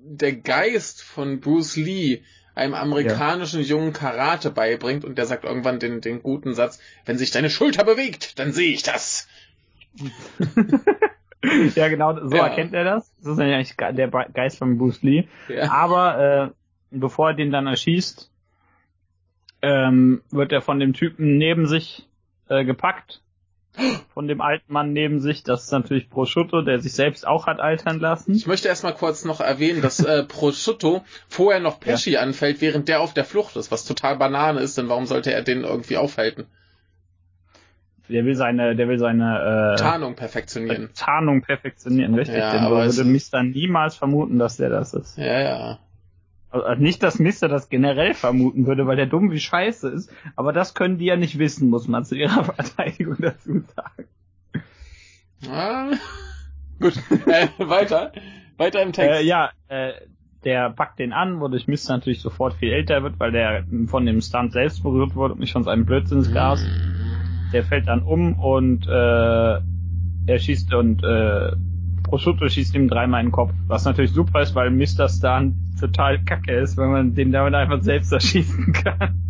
der 0.08 0.34
Geist 0.34 1.02
von 1.02 1.40
Bruce 1.40 1.78
Lee 1.78 2.22
einem 2.56 2.74
amerikanischen 2.74 3.62
Jungen 3.62 3.94
Karate 3.94 4.50
beibringt 4.50 5.04
und 5.06 5.18
der 5.18 5.26
sagt 5.26 5.44
irgendwann 5.44 5.80
den, 5.80 6.02
den 6.02 6.24
guten 6.24 6.54
Satz, 6.54 6.80
wenn 7.06 7.18
sich 7.18 7.32
deine 7.32 7.50
Schulter 7.50 7.84
bewegt, 7.84 8.40
dann 8.40 8.54
sehe 8.54 8.72
ich 8.72 8.82
das. 8.84 9.28
ja 11.76 11.88
genau, 11.90 12.28
so 12.28 12.36
Ja. 12.36 12.48
erkennt 12.48 12.74
er 12.74 12.84
das. 12.84 13.14
Das 13.22 13.34
ist 13.34 13.40
eigentlich 13.40 13.78
ge- 13.78 13.94
der 13.94 14.08
Geist 14.10 14.58
von 14.58 14.78
Bruce 14.78 15.02
Lee. 15.04 15.28
Ja. 15.48 15.72
Aber 15.72 16.20
äh, 16.20 16.50
bevor 16.92 17.30
er 17.30 17.34
den 17.36 17.52
dann 17.52 17.68
erschießt, 17.68 18.32
ähm, 19.62 20.22
wird 20.32 20.52
er 20.52 20.62
von 20.62 20.80
dem 20.80 20.94
Typen 20.94 21.38
neben 21.38 21.68
sich 21.68 22.08
äh, 22.50 22.64
gepackt. 22.66 23.22
Von 24.14 24.28
dem 24.28 24.40
alten 24.42 24.72
Mann 24.72 24.94
neben 24.94 25.20
sich. 25.20 25.44
Das 25.44 25.66
ist 25.66 25.72
natürlich 25.72 26.10
Prosciutto, 26.10 26.62
der 26.62 26.80
sich 26.80 26.94
selbst 26.94 27.28
auch 27.28 27.48
hat 27.48 27.60
altern 27.60 28.00
lassen. 28.00 28.34
Ich 28.34 28.48
möchte 28.48 28.68
erstmal 28.70 28.94
kurz 28.94 29.26
noch 29.26 29.42
erwähnen, 29.42 29.82
dass 29.82 30.00
äh, 30.00 30.24
Prosciutto 30.24 31.04
vorher 31.28 31.60
noch 31.60 31.80
Pesci 31.80 32.18
anfällt, 32.18 32.62
während 32.62 32.88
der 32.88 33.02
auf 33.02 33.14
der 33.14 33.26
Flucht 33.26 33.56
ist, 33.58 33.72
was 33.72 33.84
total 33.86 34.18
Banane 34.18 34.62
ist, 34.62 34.78
denn 34.78 34.88
warum 34.90 35.06
sollte 35.06 35.34
er 35.34 35.42
den 35.42 35.64
irgendwie 35.64 35.98
aufhalten? 35.98 36.46
Der 38.08 38.24
will 38.24 38.36
seine, 38.36 38.76
der 38.76 38.88
will 38.88 39.00
seine 39.00 39.74
äh, 39.76 39.82
Tarnung 39.82 40.16
perfektionieren. 40.16 40.92
Tarnung 40.94 41.42
perfektionieren, 41.42 42.14
richtig. 42.14 42.38
Ja, 42.38 42.52
denn 42.52 42.64
es 42.64 42.98
würde 42.98 43.10
ist- 43.10 43.14
Mister 43.14 43.42
niemals 43.44 43.96
vermuten, 43.96 44.38
dass 44.38 44.58
der 44.58 44.70
das 44.70 44.94
ist. 44.94 45.18
Ja, 45.18 45.40
ja. 45.42 45.80
Also 46.64 46.82
nicht, 46.82 47.04
dass 47.04 47.20
Mister 47.20 47.48
das 47.48 47.70
generell 47.70 48.14
vermuten 48.14 48.66
würde, 48.68 48.88
weil 48.88 48.96
der 48.96 49.06
dumm 49.06 49.32
wie 49.32 49.40
scheiße 49.40 49.90
ist, 49.90 50.12
aber 50.36 50.54
das 50.54 50.74
können 50.74 50.98
die 50.98 51.06
ja 51.06 51.16
nicht 51.16 51.38
wissen, 51.40 51.70
muss 51.70 51.88
man 51.88 52.06
zu 52.06 52.16
ihrer 52.16 52.44
Verteidigung 52.56 53.18
dazu 53.20 53.64
sagen. 53.76 54.08
Ah, 55.48 55.92
gut, 56.80 56.98
äh, 57.28 57.48
weiter. 57.60 58.12
Weiter 58.58 58.82
im 58.82 58.94
Text. 58.94 59.20
Äh, 59.20 59.24
ja, 59.24 59.52
äh, 59.68 59.94
der 60.46 60.70
packt 60.70 61.00
den 61.00 61.12
an, 61.12 61.42
wodurch 61.42 61.68
Mister 61.68 61.94
natürlich 61.94 62.22
sofort 62.22 62.54
viel 62.54 62.72
älter 62.72 63.04
wird, 63.04 63.20
weil 63.20 63.32
der 63.32 63.66
von 63.88 64.06
dem 64.06 64.22
Stunt 64.22 64.54
selbst 64.54 64.84
berührt 64.84 65.16
wurde 65.16 65.34
und 65.34 65.40
nicht 65.40 65.54
von 65.54 65.64
seinem 65.64 65.86
Blödsinnsgas. 65.86 66.64
Mm. 66.64 67.52
Der 67.52 67.64
fällt 67.64 67.88
dann 67.88 68.04
um 68.04 68.40
und 68.40 68.88
äh, 68.88 69.60
er 70.28 70.40
schießt 70.40 70.74
und 70.74 71.04
äh, 71.04 71.52
Prosciutto 72.06 72.48
schießt 72.48 72.76
ihm 72.76 72.88
dreimal 72.88 73.22
in 73.22 73.28
den 73.28 73.32
Kopf. 73.32 73.52
Was 73.68 73.86
natürlich 73.86 74.12
super 74.12 74.42
ist, 74.42 74.56
weil 74.56 74.70
Mr. 74.72 75.10
Stunt 75.10 75.56
total 75.80 76.24
kacke 76.24 76.54
ist, 76.54 76.78
wenn 76.78 76.90
man 76.92 77.16
den 77.16 77.32
damit 77.32 77.54
einfach 77.54 77.82
selbst 77.82 78.12
erschießen 78.12 78.72
kann. 78.74 79.22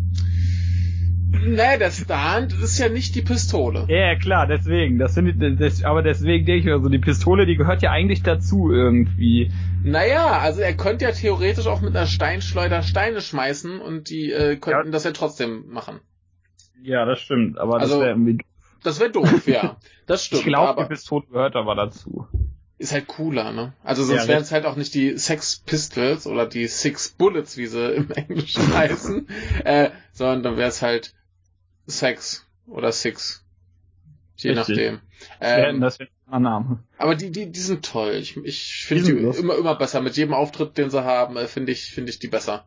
Nee, 1.44 1.78
der 1.78 1.90
Stunt 1.90 2.52
ist 2.62 2.78
ja 2.78 2.88
nicht 2.88 3.14
die 3.14 3.22
Pistole. 3.22 3.84
Ja, 3.88 4.16
klar, 4.16 4.46
deswegen. 4.46 4.98
Das 4.98 5.16
ich, 5.16 5.34
das, 5.58 5.84
aber 5.84 6.02
deswegen 6.02 6.44
denke 6.44 6.58
ich 6.60 6.64
mir 6.64 6.80
so, 6.80 6.88
die 6.88 6.98
Pistole, 6.98 7.46
die 7.46 7.56
gehört 7.56 7.82
ja 7.82 7.90
eigentlich 7.90 8.22
dazu 8.22 8.70
irgendwie. 8.70 9.52
Naja, 9.84 10.38
also 10.38 10.60
er 10.60 10.74
könnte 10.74 11.04
ja 11.04 11.12
theoretisch 11.12 11.66
auch 11.66 11.80
mit 11.80 11.94
einer 11.96 12.06
Steinschleuder 12.06 12.82
Steine 12.82 13.20
schmeißen 13.20 13.80
und 13.80 14.10
die 14.10 14.32
äh, 14.32 14.56
könnten 14.56 14.86
Ja. 14.88 14.92
das 14.92 15.04
ja 15.04 15.12
trotzdem 15.12 15.66
machen. 15.68 16.00
Ja, 16.82 17.04
das 17.04 17.20
stimmt, 17.20 17.58
aber 17.58 17.80
Also, 17.80 17.94
das 17.94 18.00
wäre 18.00 18.10
irgendwie. 18.10 18.38
Das 18.82 19.00
wäre 19.00 19.10
doof, 19.10 19.46
ja. 19.46 19.76
Das 20.06 20.24
stimmt, 20.24 20.42
Ich 20.42 20.46
glaube, 20.46 20.82
die 20.82 20.88
Pistole 20.88 21.24
gehört 21.30 21.56
aber 21.56 21.74
dazu. 21.74 22.26
Ist 22.78 22.92
halt 22.92 23.06
cooler, 23.06 23.52
ne? 23.52 23.72
Also 23.82 24.04
sonst 24.04 24.22
Ja, 24.22 24.28
wären 24.28 24.42
es 24.42 24.52
halt 24.52 24.66
auch 24.66 24.76
nicht 24.76 24.94
die 24.94 25.16
Sex 25.18 25.62
Pistols 25.64 26.26
oder 26.26 26.46
die 26.46 26.66
Six 26.66 27.08
Bullets, 27.10 27.56
wie 27.56 27.66
sie 27.66 27.94
im 27.94 28.10
Englischen 28.12 28.74
heißen, 28.74 29.26
äh, 29.64 29.90
sondern 30.12 30.42
dann 30.42 30.56
wäre 30.56 30.68
es 30.68 30.82
halt 30.82 31.14
Sex 31.86 32.46
oder 32.66 32.92
Six. 32.92 33.44
Je 34.36 34.50
Richtig. 34.50 34.68
nachdem. 34.76 35.00
Wäre 35.40 35.68
Ähm, 35.70 35.80
das 35.80 35.98
wär 35.98 36.08
ein 36.30 36.42
Name. 36.42 36.80
aber 36.98 37.14
die, 37.14 37.30
die, 37.30 37.50
die 37.50 37.60
sind 37.60 37.84
toll. 37.84 38.12
Ich, 38.16 38.36
ich 38.36 38.80
Die 38.82 38.86
finde 38.86 39.04
die, 39.04 39.10
lustig. 39.12 39.44
immer, 39.44 39.56
immer 39.56 39.74
besser. 39.76 40.02
Mit 40.02 40.16
jedem 40.16 40.34
Auftritt, 40.34 40.76
den 40.76 40.90
sie 40.90 41.02
haben, 41.04 41.36
äh, 41.36 41.46
finde 41.46 41.72
ich, 41.72 41.90
finde 41.92 42.10
ich 42.10 42.18
die 42.18 42.28
besser. 42.28 42.66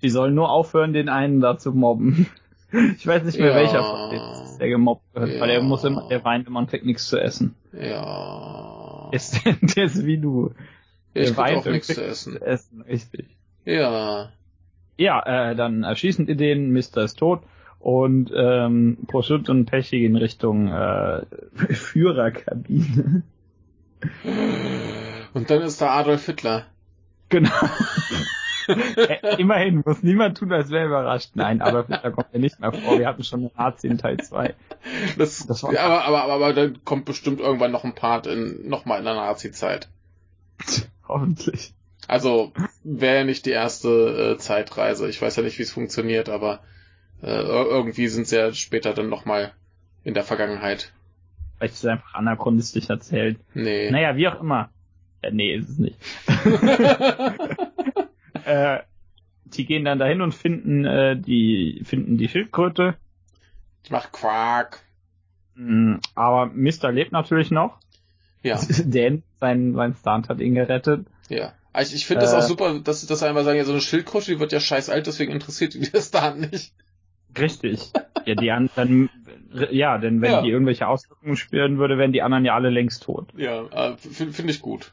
Die 0.00 0.08
sollen 0.08 0.34
nur 0.34 0.48
aufhören, 0.50 0.92
den 0.94 1.08
einen 1.10 1.40
da 1.40 1.58
zu 1.58 1.72
mobben. 1.72 2.26
Ich 2.96 3.04
weiß 3.04 3.24
nicht 3.24 3.36
mehr, 3.40 3.52
welcher 3.56 3.82
von 3.82 4.10
denen. 4.10 4.58
der 4.60 4.68
gemobbt 4.68 5.02
wird, 5.12 5.28
ja. 5.34 5.40
weil 5.40 5.50
er 5.50 5.60
muss 5.60 5.82
immer, 5.82 6.06
der 6.08 6.22
weint 6.24 6.46
immer 6.46 6.60
und 6.60 6.70
kriegt 6.70 6.86
nichts 6.86 7.08
zu 7.08 7.18
essen. 7.18 7.56
Ja. 7.72 8.79
Ist, 9.12 9.40
der 9.44 9.84
ist 9.84 10.04
wie 10.04 10.18
du. 10.18 10.54
Ich 11.14 11.36
weint 11.36 11.58
auch 11.58 11.66
nichts 11.66 11.88
zu 11.88 12.04
essen. 12.04 12.34
zu 12.34 12.46
essen. 12.46 12.82
Richtig. 12.82 13.26
Ja. 13.64 14.30
Ja, 14.96 15.50
äh, 15.50 15.56
dann 15.56 15.82
erschießen 15.82 16.26
die 16.26 16.36
den, 16.36 16.70
Mister 16.70 17.02
ist 17.02 17.18
tot 17.18 17.42
und 17.78 18.30
ähm, 18.36 18.98
Prosciutto 19.06 19.50
und 19.50 19.64
Pesci 19.64 20.04
in 20.04 20.16
Richtung 20.16 20.68
äh, 20.68 21.22
Führerkabine. 21.70 23.22
Und 25.32 25.50
dann 25.50 25.62
ist 25.62 25.80
da 25.80 25.90
Adolf 25.98 26.26
Hitler. 26.26 26.66
Genau. 27.28 27.50
Äh, 28.96 29.36
immerhin, 29.38 29.82
muss 29.84 30.02
niemand 30.02 30.38
tun, 30.38 30.52
als 30.52 30.70
wäre 30.70 30.86
überrascht. 30.86 31.30
Nein, 31.34 31.60
Adolf 31.60 31.88
Hitler 31.88 32.10
kommt 32.10 32.28
ja 32.32 32.38
nicht 32.38 32.60
mehr 32.60 32.72
vor. 32.72 32.98
Wir 32.98 33.06
hatten 33.06 33.24
schon 33.24 33.40
eine 33.40 33.50
Nazi 33.56 33.88
in 33.88 33.98
Teil 33.98 34.18
2. 34.18 34.54
Das, 35.18 35.46
das 35.46 35.62
ja, 35.62 35.80
aber, 35.80 36.04
aber, 36.04 36.22
aber, 36.22 36.34
aber 36.34 36.52
dann 36.52 36.84
kommt 36.84 37.04
bestimmt 37.04 37.40
irgendwann 37.40 37.72
noch 37.72 37.84
ein 37.84 37.94
Part 37.94 38.26
in, 38.26 38.68
nochmal 38.68 38.98
in 38.98 39.04
der 39.04 39.14
Nazi-Zeit. 39.14 39.88
Hoffentlich. 41.08 41.74
Also, 42.06 42.52
wäre 42.82 43.18
ja 43.18 43.24
nicht 43.24 43.46
die 43.46 43.50
erste 43.50 44.34
äh, 44.34 44.38
Zeitreise. 44.38 45.08
Ich 45.08 45.20
weiß 45.20 45.36
ja 45.36 45.42
nicht, 45.42 45.58
wie 45.58 45.62
es 45.62 45.72
funktioniert, 45.72 46.28
aber 46.28 46.60
äh, 47.22 47.40
irgendwie 47.40 48.08
sind 48.08 48.26
sie 48.26 48.36
ja 48.36 48.52
später 48.52 48.94
dann 48.94 49.08
nochmal 49.08 49.52
in 50.02 50.14
der 50.14 50.24
Vergangenheit. 50.24 50.92
Vielleicht 51.58 51.74
ist 51.74 51.84
es 51.84 51.90
einfach 51.90 52.14
anachronistisch 52.14 52.88
erzählt. 52.88 53.38
Nee. 53.54 53.90
Naja, 53.90 54.16
wie 54.16 54.28
auch 54.28 54.40
immer. 54.40 54.70
Äh, 55.22 55.30
nee, 55.32 55.54
ist 55.54 55.68
es 55.68 55.78
nicht. 55.78 55.96
äh, 58.44 58.80
die 59.44 59.66
gehen 59.66 59.84
dann 59.84 59.98
dahin 59.98 60.20
und 60.20 60.34
finden 60.34 60.84
äh, 60.84 61.16
die 61.16 61.82
finden 61.84 62.18
die 62.18 62.28
Schildkröte. 62.28 62.96
Die 63.86 63.92
macht 63.92 64.12
Quark. 64.12 64.80
Mm, 65.54 65.96
aber 66.14 66.46
Mister 66.46 66.92
lebt 66.92 67.12
natürlich 67.12 67.50
noch. 67.50 67.78
Ja. 68.42 68.60
Denn 68.84 69.22
sein, 69.38 69.74
sein 69.74 69.94
Stunt 69.94 70.28
hat 70.28 70.40
ihn 70.40 70.54
gerettet. 70.54 71.06
Ja. 71.28 71.52
Also 71.72 71.94
ich 71.94 72.06
finde 72.06 72.24
es 72.24 72.32
äh, 72.32 72.36
auch 72.36 72.42
super, 72.42 72.80
dass, 72.80 73.06
dass 73.06 73.22
einmal 73.22 73.44
sagen, 73.44 73.58
ja, 73.58 73.64
so 73.64 73.72
eine 73.72 73.80
Schildkröte, 73.80 74.32
die 74.32 74.40
wird 74.40 74.52
ja 74.52 74.60
scheiß 74.60 74.90
alt, 74.90 75.06
deswegen 75.06 75.32
interessiert 75.32 75.74
die 75.74 75.90
das 75.90 76.10
da 76.10 76.34
nicht. 76.34 76.74
Richtig. 77.38 77.92
Ja, 78.26 78.34
die 78.34 78.50
anderen, 78.50 79.08
ja, 79.70 79.98
denn 79.98 80.20
wenn 80.20 80.32
ja. 80.32 80.42
die 80.42 80.50
irgendwelche 80.50 80.88
Auswirkungen 80.88 81.36
spüren 81.36 81.78
würde, 81.78 81.96
wären 81.96 82.12
die 82.12 82.22
anderen 82.22 82.44
ja 82.44 82.54
alle 82.54 82.70
längst 82.70 83.04
tot. 83.04 83.28
Ja, 83.36 83.66
äh, 83.66 83.96
finde 83.96 84.32
find 84.32 84.50
ich 84.50 84.60
gut. 84.60 84.92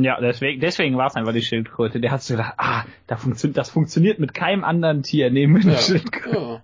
Ja, 0.00 0.20
deswegen, 0.20 0.60
deswegen 0.60 0.96
war 0.96 1.08
es 1.08 1.16
einfach 1.16 1.32
die 1.32 1.42
Schildkröte. 1.42 1.98
Der 1.98 2.12
hat 2.12 2.22
so 2.22 2.34
gedacht, 2.34 2.54
ah, 2.56 2.84
da 3.08 3.16
funktio 3.16 3.50
das 3.50 3.70
funktioniert 3.70 4.20
mit 4.20 4.32
keinem 4.32 4.62
anderen 4.62 5.02
Tier 5.02 5.28
neben 5.30 5.60
der 5.60 5.72
ja, 5.72 5.78
Schildkröte. 5.78 6.38
Ja. 6.38 6.62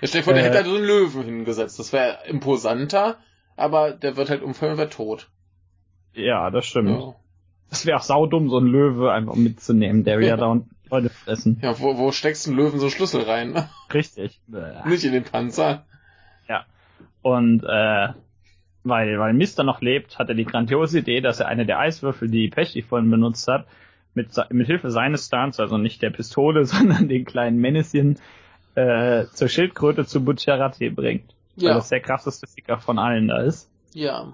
Ja, 0.00 0.08
stell 0.08 0.20
dir 0.20 0.24
vor, 0.24 0.34
der 0.34 0.42
äh, 0.42 0.46
hätte 0.46 0.56
halt 0.56 0.66
so 0.66 0.74
einen 0.74 0.84
Löwen 0.84 1.22
hingesetzt. 1.22 1.78
Das 1.78 1.92
wäre 1.92 2.18
imposanter, 2.26 3.16
aber 3.56 3.92
der 3.92 4.16
wird 4.16 4.28
halt 4.28 4.42
umfallen 4.42 4.72
und 4.72 4.78
wird 4.78 4.92
tot. 4.92 5.30
Ja, 6.14 6.50
das 6.50 6.66
stimmt. 6.66 6.90
Ja. 6.90 7.14
Das 7.70 7.86
wäre 7.86 7.96
auch 7.96 8.02
saudumm, 8.02 8.50
so 8.50 8.58
einen 8.58 8.66
Löwe 8.66 9.12
einfach 9.12 9.36
mitzunehmen, 9.36 10.02
der 10.02 10.20
ja 10.20 10.36
da 10.36 10.46
und 10.46 10.68
Leute 10.90 11.10
fressen. 11.10 11.60
Ja, 11.62 11.78
wo, 11.78 11.96
wo 11.96 12.10
steckst 12.10 12.44
du 12.46 12.50
einen 12.50 12.58
Löwen 12.58 12.80
so 12.80 12.90
Schlüssel 12.90 13.22
rein? 13.22 13.68
Richtig. 13.92 14.40
Nicht 14.84 15.04
in 15.04 15.12
den 15.12 15.24
Panzer. 15.24 15.86
Ja. 16.48 16.66
Und 17.22 17.62
äh, 17.62 18.08
weil, 18.84 19.18
weil 19.18 19.32
Mister 19.32 19.64
noch 19.64 19.80
lebt, 19.80 20.18
hat 20.18 20.28
er 20.28 20.34
die 20.34 20.44
grandiose 20.44 21.00
Idee, 21.00 21.20
dass 21.20 21.40
er 21.40 21.48
eine 21.48 21.66
der 21.66 21.78
Eiswürfel, 21.78 22.28
die 22.28 22.48
Pesci 22.48 22.82
vorhin 22.82 23.10
benutzt 23.10 23.48
hat, 23.48 23.66
mit, 24.14 24.28
mit 24.50 24.66
Hilfe 24.66 24.90
seines 24.90 25.26
Stunts, 25.26 25.58
also 25.58 25.78
nicht 25.78 26.02
der 26.02 26.10
Pistole, 26.10 26.64
sondern 26.66 27.08
den 27.08 27.24
kleinen 27.24 27.58
Männchen, 27.58 28.18
äh, 28.74 29.26
zur 29.32 29.48
Schildkröte 29.48 30.04
zu 30.04 30.24
Bucciarati 30.24 30.90
bringt. 30.90 31.34
Ja. 31.56 31.70
Weil 31.70 31.76
das 31.76 31.88
der 31.88 32.00
krasseste 32.00 32.46
Sticker 32.46 32.78
von 32.78 32.98
allen 32.98 33.28
da 33.28 33.42
ist. 33.42 33.70
Ja. 33.92 34.32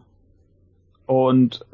Und 1.07 1.65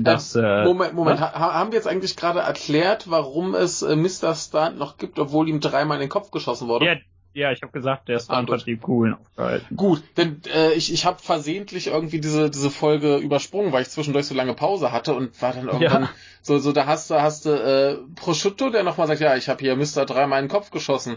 das, 0.00 0.34
äh, 0.34 0.64
Moment, 0.64 0.94
Moment, 0.94 1.20
ha 1.20 1.32
haben 1.32 1.72
wir 1.72 1.76
jetzt 1.76 1.88
eigentlich 1.88 2.16
gerade 2.16 2.40
erklärt, 2.40 3.10
warum 3.10 3.54
es 3.54 3.82
äh, 3.82 3.96
Mr. 3.96 4.34
Stunt 4.34 4.78
noch 4.78 4.98
gibt, 4.98 5.18
obwohl 5.18 5.48
ihm 5.48 5.60
dreimal 5.60 5.96
in 5.96 6.02
den 6.02 6.10
Kopf 6.10 6.30
geschossen 6.30 6.68
wurde? 6.68 6.86
Ja, 6.86 6.96
ja 7.38 7.52
ich 7.52 7.62
habe 7.62 7.72
gesagt, 7.72 8.08
der 8.08 8.18
Stunt 8.18 8.50
ah, 8.50 8.54
hat 8.54 8.66
die 8.66 8.76
Kugeln 8.76 9.14
aufgehalten. 9.14 9.76
Gut, 9.76 10.02
denn 10.16 10.40
äh, 10.54 10.72
ich, 10.72 10.92
ich 10.92 11.04
habe 11.04 11.18
versehentlich 11.20 11.88
irgendwie 11.88 12.20
diese 12.20 12.50
diese 12.50 12.70
Folge 12.70 13.16
übersprungen, 13.16 13.72
weil 13.72 13.82
ich 13.82 13.90
zwischendurch 13.90 14.26
so 14.26 14.34
lange 14.34 14.54
Pause 14.54 14.92
hatte 14.92 15.14
und 15.14 15.40
war 15.40 15.52
dann 15.52 15.66
irgendwann 15.66 16.02
ja. 16.02 16.10
so 16.42 16.58
so 16.58 16.72
da 16.72 16.86
hast 16.86 17.10
du 17.10 17.14
hast 17.20 17.46
du 17.46 17.50
äh, 17.50 17.96
Prosciutto, 18.14 18.70
der 18.70 18.82
nochmal 18.82 19.06
sagt, 19.06 19.20
ja, 19.20 19.36
ich 19.36 19.48
habe 19.48 19.60
hier 19.60 19.76
Mr. 19.76 20.04
dreimal 20.04 20.40
in 20.40 20.46
den 20.46 20.50
Kopf 20.50 20.70
geschossen. 20.70 21.16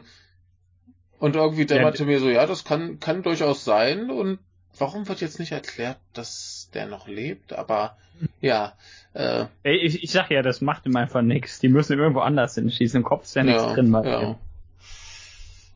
Und 1.20 1.36
irgendwie 1.36 1.68
dämmerte 1.68 2.00
ja, 2.00 2.06
mir 2.06 2.20
so, 2.20 2.30
ja, 2.30 2.48
das 2.48 2.64
kann 2.64 3.00
kann 3.00 3.22
durchaus 3.22 3.64
sein 3.64 4.10
und 4.10 4.40
warum 4.78 5.08
wird 5.08 5.22
jetzt 5.22 5.40
nicht 5.40 5.52
erklärt, 5.52 5.98
dass 6.14 6.70
der 6.74 6.88
noch 6.88 7.08
lebt? 7.08 7.54
Aber 7.54 7.98
ja. 8.40 8.74
Äh, 9.14 9.46
Ey, 9.64 9.78
ich, 9.78 10.04
ich 10.04 10.12
sag 10.12 10.30
ja, 10.30 10.42
das 10.42 10.62
macht 10.62 10.86
ihm 10.86 10.96
einfach 10.96 11.22
nichts. 11.22 11.60
Die 11.60 11.70
müssen 11.70 11.98
irgendwo 11.98 12.22
anders 12.22 12.56
hinschießen. 12.56 13.00
Im 13.00 13.04
Kopf 13.04 13.24
ist 13.24 13.36
ja 13.36 13.44
nichts 13.44 13.64
drin. 13.74 13.90
Mal 13.90 14.06
ja. 14.06 14.40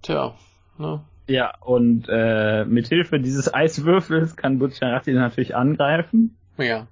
Tja, 0.05 0.35
ne? 0.77 1.01
Ja, 1.27 1.53
und 1.61 2.05
äh, 2.07 2.63
mit 2.65 2.87
Hilfe 2.87 3.19
dieses 3.19 3.51
Eiswürfels 3.51 4.35
kann 4.35 4.59
Bucciarati 4.59 5.11
natürlich 5.13 5.55
angreifen. 5.55 6.37
Ja. 6.59 6.85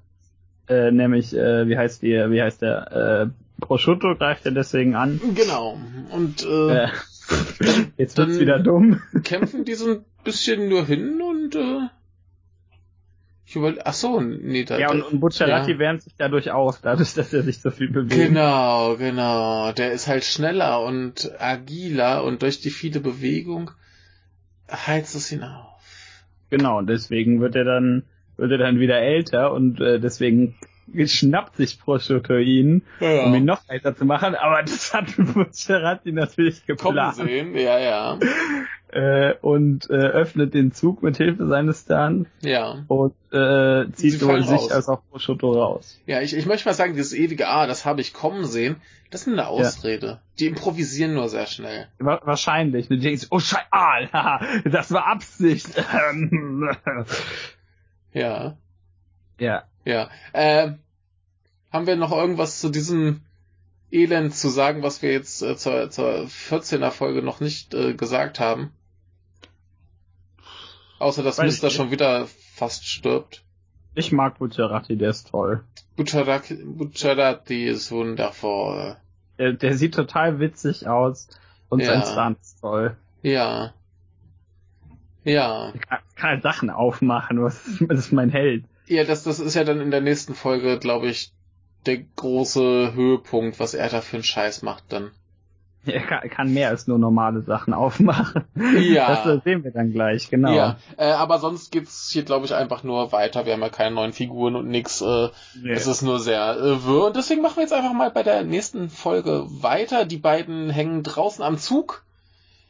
Äh, 0.68 0.92
nämlich, 0.92 1.36
äh, 1.36 1.68
wie 1.68 1.78
heißt 1.78 2.02
die, 2.02 2.14
wie 2.14 2.42
heißt 2.42 2.64
der, 2.64 2.92
äh, 2.92 3.62
Prosciutto 3.62 4.16
greift 4.16 4.48
er 4.48 4.52
deswegen 4.52 4.96
an. 4.96 5.22
Genau. 5.36 5.78
Und 6.10 6.44
äh, 6.44 6.86
äh 6.86 6.88
jetzt 7.98 8.18
wird's 8.18 8.40
wieder 8.40 8.58
dumm. 8.58 9.00
Kämpfen 9.24 9.64
die 9.64 9.76
so 9.76 9.92
ein 9.92 10.06
bisschen 10.24 10.68
nur 10.68 10.86
hin 10.86 11.22
und 11.22 11.56
äh, 11.56 11.88
ich 13.54 13.58
überlege, 13.58 13.86
ach 13.86 13.94
so, 13.94 14.20
nee, 14.20 14.66
da, 14.66 14.80
Ja, 14.80 14.90
und, 14.90 15.04
und 15.04 15.20
Bucciarati 15.20 15.74
ja. 15.74 15.80
wärmt 15.80 16.02
sich 16.02 16.16
dadurch 16.18 16.50
aus, 16.50 16.82
dadurch, 16.82 17.14
dass 17.14 17.32
er 17.34 17.44
sich 17.44 17.62
so 17.62 17.70
viel 17.70 17.92
bewegt. 17.92 18.12
Genau, 18.12 18.96
genau. 18.98 19.72
Der 19.74 19.92
ist 19.92 20.08
halt 20.08 20.24
schneller 20.24 20.82
und 20.82 21.32
agiler 21.40 22.24
und 22.24 22.42
durch 22.42 22.62
die 22.62 22.72
viele 22.72 23.00
Bewegung 23.00 23.70
heizt 24.72 25.14
es 25.14 25.32
ihn 25.32 25.44
auf. 25.44 25.80
Genau, 26.50 26.82
deswegen 26.82 27.42
wird 27.42 27.56
er 27.56 27.64
dann, 27.64 28.06
wird 28.38 28.52
er 28.52 28.58
dann 28.58 28.80
wieder 28.80 29.00
älter 29.00 29.54
und 29.54 29.80
äh, 29.80 30.00
deswegen 30.00 30.56
schnappt 31.06 31.56
sich 31.56 31.80
Prosciutto 31.80 32.38
ihn, 32.38 32.84
ja. 33.00 33.26
um 33.26 33.36
ihn 33.36 33.46
noch 33.46 33.62
älter 33.68 33.96
zu 33.96 34.06
machen, 34.06 34.36
aber 34.36 34.62
das 34.62 34.94
hat 34.94 35.06
Bucciarati 35.18 36.12
natürlich 36.12 36.66
geplant. 36.66 37.18
Kommen 37.18 37.28
sehen, 37.28 37.56
ja, 37.56 37.80
ja. 37.80 38.20
äh, 38.94 39.34
und 39.42 39.90
äh, 39.90 39.94
öffnet 39.94 40.54
den 40.54 40.72
Zug 40.72 41.02
mit 41.02 41.18
Hilfe 41.18 41.48
seines 41.48 41.82
Stunts. 41.82 42.30
Ja. 42.42 42.84
Und 42.88 43.16
äh, 43.32 43.92
zieht 43.94 44.20
sowohl 44.20 44.44
sich 44.44 44.72
als 44.72 44.88
auch 44.88 45.02
Prosciutto 45.10 45.52
raus. 45.52 46.00
Ja, 46.06 46.22
ich, 46.22 46.36
ich 46.36 46.46
möchte 46.46 46.68
mal 46.68 46.74
sagen, 46.74 46.94
dieses 46.94 47.14
ewige 47.14 47.48
Ah, 47.48 47.66
das 47.66 47.86
habe 47.86 48.02
ich 48.02 48.14
kommen 48.14 48.46
sehen, 48.46 48.78
das 49.10 49.28
ist 49.28 49.34
eine 49.34 49.48
Ausrede. 49.48 50.08
Ja. 50.08 50.22
Die 50.40 50.48
improvisieren 50.48 51.14
nur 51.14 51.30
sehr 51.30 51.46
schnell. 51.46 51.88
Wahrscheinlich. 52.00 52.88
Du 52.88 52.98
denkst, 52.98 53.28
oh 53.30 53.40
Scheiße, 53.40 53.68
ah, 53.72 54.42
das 54.66 54.92
war 54.92 55.08
Absicht. 55.08 55.68
ja. 58.14 58.58
Ja. 59.40 59.64
Ja. 59.86 60.10
Äh, 60.32 60.74
haben 61.72 61.88
wir 61.88 61.96
noch 61.96 62.12
irgendwas 62.12 62.60
zu 62.60 62.70
diesem 62.70 63.22
Elend 63.92 64.36
zu 64.36 64.50
sagen, 64.50 64.84
was 64.84 65.02
wir 65.02 65.12
jetzt 65.12 65.42
äh, 65.42 65.56
zur, 65.56 65.90
zur 65.90 66.26
14er 66.26 66.92
Folge 66.92 67.22
noch 67.22 67.40
nicht 67.40 67.74
äh, 67.74 67.94
gesagt 67.94 68.40
haben? 68.40 68.72
Außer, 71.00 71.24
dass 71.24 71.38
Weiß 71.38 71.46
Mister 71.46 71.70
schon 71.70 71.92
wieder 71.92 72.28
fast 72.54 72.88
stirbt. 72.88 73.44
Ich 73.96 74.12
mag 74.12 74.40
Bucciarati, 74.40 74.98
der 74.98 75.10
ist 75.10 75.30
toll. 75.30 75.64
Bucciarati, 75.96 76.64
Bucciarati 76.64 77.66
ist 77.66 77.92
wundervoll. 77.92 78.98
Der, 79.38 79.54
der 79.54 79.78
sieht 79.78 79.94
total 79.94 80.40
witzig 80.40 80.88
aus 80.88 81.28
und 81.70 81.82
ja. 81.82 82.02
sein 82.02 82.04
Stunt 82.04 82.42
ist 82.42 82.62
toll. 82.62 82.98
Ja. 83.22 83.74
Ja. 85.24 85.72
Ich 85.76 85.82
kann, 85.82 86.00
kann 86.16 86.30
halt 86.30 86.44
Sachen 86.44 86.70
aufmachen, 86.70 87.44
was 87.44 87.64
das 87.82 88.00
ist 88.00 88.12
mein 88.12 88.30
Held. 88.30 88.66
Ja, 88.88 89.04
das, 89.04 89.24
das 89.24 89.40
ist 89.40 89.56
ja 89.56 89.64
dann 89.64 89.82
in 89.82 89.92
der 89.92 90.02
nächsten 90.02 90.36
Folge, 90.36 90.78
glaube 90.80 91.08
ich, 91.08 91.32
der 91.86 91.98
große 92.16 92.94
Höhepunkt, 92.94 93.60
was 93.60 93.74
er 93.74 93.90
da 93.90 94.02
für 94.02 94.18
einen 94.18 94.24
Scheiß 94.24 94.62
macht 94.62 94.86
dann. 94.90 95.12
Er 95.86 96.00
kann, 96.02 96.30
kann 96.30 96.54
mehr 96.54 96.70
als 96.70 96.88
nur 96.88 96.98
normale 96.98 97.42
Sachen 97.42 97.74
aufmachen. 97.74 98.46
Ja. 98.80 99.24
Das 99.26 99.44
sehen 99.44 99.64
wir 99.64 99.72
dann 99.72 99.92
gleich, 99.92 100.30
genau. 100.30 100.54
Ja, 100.54 100.78
äh, 100.98 101.12
aber 101.12 101.40
sonst 101.40 101.72
geht's 101.72 102.10
hier, 102.12 102.24
glaube 102.24 102.46
ich, 102.46 102.54
einfach 102.54 102.84
nur 102.84 103.12
weiter. 103.12 103.46
Wir 103.46 103.54
haben 103.54 103.62
ja 103.62 103.70
keine 103.70 103.96
neuen 103.96 104.14
Figuren 104.14 104.56
und 104.56 104.70
nix. 104.70 105.02
Äh, 105.02 105.30
nee. 105.62 105.72
Es 105.72 105.88
ist 105.88 106.02
nur 106.02 106.20
sehr 106.20 106.58
äh, 106.58 106.86
wirr. 106.86 107.08
Und 107.08 107.18
deswegen 107.18 107.42
machen 107.42 107.58
wir 107.58 107.64
jetzt 107.64 107.74
einfach 107.74 107.94
mal 107.94 108.12
bei 108.12 108.24
der 108.24 108.44
nächsten 108.44 108.90
Folge 108.90 109.46
weiter. 109.50 110.06
Die 110.06 110.18
beiden 110.18 110.70
hängen 110.70 111.04
draußen 111.04 111.44
am 111.44 111.58
Zug. 111.58 112.06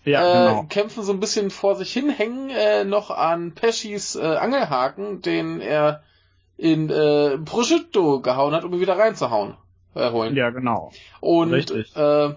Ja, 0.05 0.21
äh, 0.21 0.49
genau. 0.49 0.65
kämpfen 0.69 1.03
so 1.03 1.13
ein 1.13 1.19
bisschen 1.19 1.49
vor 1.49 1.75
sich 1.75 1.93
hin, 1.93 2.09
hängen 2.09 2.49
äh, 2.49 2.83
noch 2.83 3.09
an 3.09 3.53
Peschis 3.53 4.15
äh, 4.15 4.21
Angelhaken, 4.21 5.21
den 5.21 5.61
er 5.61 6.03
in 6.57 6.89
äh, 6.89 7.37
Prosciutto 7.37 8.21
gehauen 8.21 8.53
hat, 8.53 8.63
um 8.63 8.73
ihn 8.73 8.79
wieder 8.79 8.97
reinzuhauen. 8.97 9.55
Äh, 9.95 10.11
holen. 10.11 10.35
Ja, 10.35 10.49
genau. 10.49 10.91
Und 11.19 11.53
Richtig. 11.53 11.95
Äh, 11.95 12.35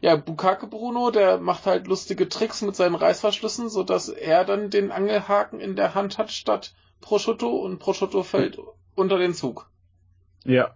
ja, 0.00 0.16
Bukake 0.16 0.66
Bruno, 0.66 1.10
der 1.10 1.38
macht 1.38 1.66
halt 1.66 1.86
lustige 1.86 2.28
Tricks 2.28 2.62
mit 2.62 2.74
seinen 2.74 2.94
Reißverschlüssen, 2.94 3.68
so 3.68 3.82
dass 3.82 4.08
er 4.08 4.44
dann 4.44 4.70
den 4.70 4.90
Angelhaken 4.90 5.60
in 5.60 5.76
der 5.76 5.94
Hand 5.94 6.16
hat 6.16 6.30
statt 6.30 6.74
Prosciutto 7.02 7.48
und 7.48 7.78
Prosciutto 7.78 8.22
fällt 8.22 8.58
unter 8.94 9.18
den 9.18 9.34
Zug. 9.34 9.68
Ja. 10.44 10.74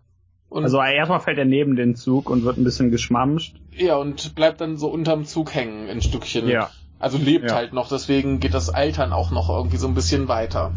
Und, 0.49 0.65
Also 0.65 0.81
erstmal 0.81 1.21
fällt 1.21 1.39
er 1.39 1.45
neben 1.45 1.75
den 1.77 1.97
Zug 1.97 2.31
und 2.31 2.45
wird 2.45 2.57
ein 2.59 2.65
bisschen 2.65 2.91
geschmamscht. 2.91 3.57
ja, 3.77 3.97
und 3.97 4.35
bleibt 4.37 4.61
dann 4.61 4.77
so 4.77 4.89
unterm 4.89 5.25
Zug 5.25 5.55
hängen, 5.55 5.89
ein 5.91 6.01
Stückchen. 6.01 6.47
Ja. 6.49 6.71
Also 7.01 7.19
lebt 7.19 7.51
Ja. 7.51 7.57
halt 7.57 7.73
noch, 7.73 7.89
deswegen 7.89 8.39
geht 8.41 8.55
das 8.55 8.71
Altern 8.71 9.13
auch 9.13 9.31
noch 9.33 9.49
irgendwie 9.51 9.77
so 9.79 9.89
ein 9.89 9.95
bisschen 9.95 10.29
weiter. 10.29 10.73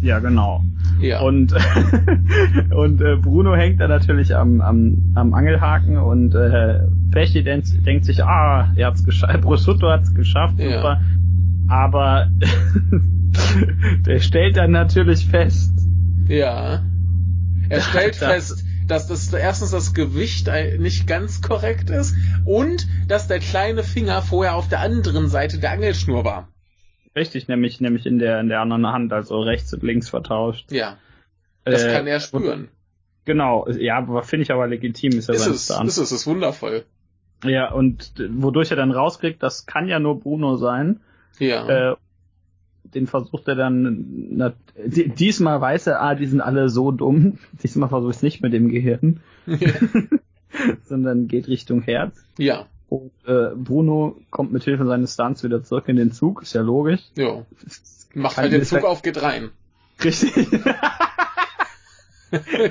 Ja, 0.00 0.20
genau. 0.20 0.62
Ja. 1.00 1.20
Und, 1.22 1.52
und 2.74 3.00
äh, 3.00 3.16
Bruno 3.16 3.54
hängt 3.56 3.80
da 3.80 3.88
natürlich 3.88 4.36
am, 4.36 4.60
am, 4.60 5.12
am 5.16 5.34
Angelhaken 5.34 5.98
und 5.98 6.34
äh, 6.36 6.80
Pesci 7.10 7.42
denkt, 7.42 7.84
denkt 7.84 8.04
sich, 8.04 8.22
ah, 8.22 8.72
er 8.76 8.86
hat's 8.88 9.04
geschafft, 9.04 9.40
Prosciutto 9.42 9.88
hat's 9.88 10.14
geschafft, 10.14 10.58
Ja. 10.60 10.76
super. 10.76 11.00
Aber 11.68 12.28
der 14.06 14.20
stellt 14.20 14.56
dann 14.56 14.70
natürlich 14.70 15.26
fest, 15.26 15.72
Ja. 16.28 16.82
Er 17.68 17.80
stellt 17.80 18.16
fest, 18.16 18.64
dass 18.88 19.06
das 19.06 19.32
erstens 19.32 19.70
das 19.70 19.94
Gewicht 19.94 20.48
ein- 20.48 20.80
nicht 20.80 21.06
ganz 21.06 21.40
korrekt 21.42 21.90
ist 21.90 22.14
und 22.44 22.86
dass 23.06 23.28
der 23.28 23.38
kleine 23.38 23.82
Finger 23.82 24.22
vorher 24.22 24.54
auf 24.56 24.68
der 24.68 24.80
anderen 24.80 25.28
Seite 25.28 25.58
der 25.58 25.72
Angelschnur 25.72 26.24
war. 26.24 26.48
richtig, 27.16 27.48
nämlich, 27.48 27.80
nämlich 27.80 28.06
in 28.06 28.18
der, 28.18 28.38
in 28.40 28.48
der 28.48 28.60
anderen 28.60 28.86
Hand, 28.86 29.12
also 29.12 29.40
rechts 29.40 29.72
und 29.74 29.82
links 29.82 30.08
vertauscht. 30.08 30.70
Ja. 30.70 30.98
Das 31.64 31.82
Äh, 31.82 31.92
kann 31.92 32.06
er 32.06 32.20
spüren. 32.20 32.68
Genau, 33.24 33.68
ja, 33.68 34.22
finde 34.22 34.42
ich 34.44 34.52
aber 34.52 34.66
legitim, 34.68 35.12
ist 35.18 35.28
ja 35.28 35.34
Ist 35.34 35.42
sein 35.44 35.52
es, 35.54 35.64
Stunt. 35.66 35.88
ist 35.88 35.98
es, 35.98 36.12
ist 36.12 36.26
wundervoll. 36.26 36.84
Ja, 37.44 37.72
und 37.72 38.18
äh, 38.20 38.28
wodurch 38.30 38.70
er 38.70 38.76
dann 38.76 38.90
rauskriegt, 38.92 39.42
das 39.42 39.66
kann 39.66 39.88
ja 39.88 39.98
nur 39.98 40.20
Bruno 40.20 40.56
sein. 40.56 41.00
Ja. 41.38 41.92
Äh, 41.92 41.96
den 42.94 43.06
versucht 43.06 43.48
er 43.48 43.54
dann, 43.54 44.04
na, 44.30 44.52
di- 44.76 45.08
diesmal 45.08 45.60
weiß 45.60 45.86
er, 45.88 46.02
ah, 46.02 46.14
die 46.14 46.26
sind 46.26 46.40
alle 46.40 46.68
so 46.68 46.90
dumm. 46.92 47.38
Diesmal 47.62 47.88
versuche 47.88 48.10
ich 48.10 48.16
es 48.16 48.22
nicht 48.22 48.42
mit 48.42 48.52
dem 48.52 48.68
Gehirn, 48.68 49.20
sondern 50.84 51.28
geht 51.28 51.48
Richtung 51.48 51.82
Herz. 51.82 52.24
ja. 52.38 52.66
Und 52.90 53.12
äh, 53.26 53.50
Bruno 53.54 54.16
kommt 54.30 54.50
mit 54.50 54.64
Hilfe 54.64 54.86
seines 54.86 55.12
Stunts 55.12 55.44
wieder 55.44 55.62
zurück 55.62 55.88
in 55.88 55.96
den 55.96 56.10
Zug, 56.10 56.40
ist 56.40 56.54
ja 56.54 56.62
logisch. 56.62 57.02
Ja. 57.18 57.44
Macht 58.14 58.36
Kann 58.36 58.44
halt 58.44 58.54
den 58.54 58.64
Zug 58.64 58.82
auf, 58.84 59.02
geht 59.02 59.20
rein. 59.20 59.50
Richtig. 60.02 60.34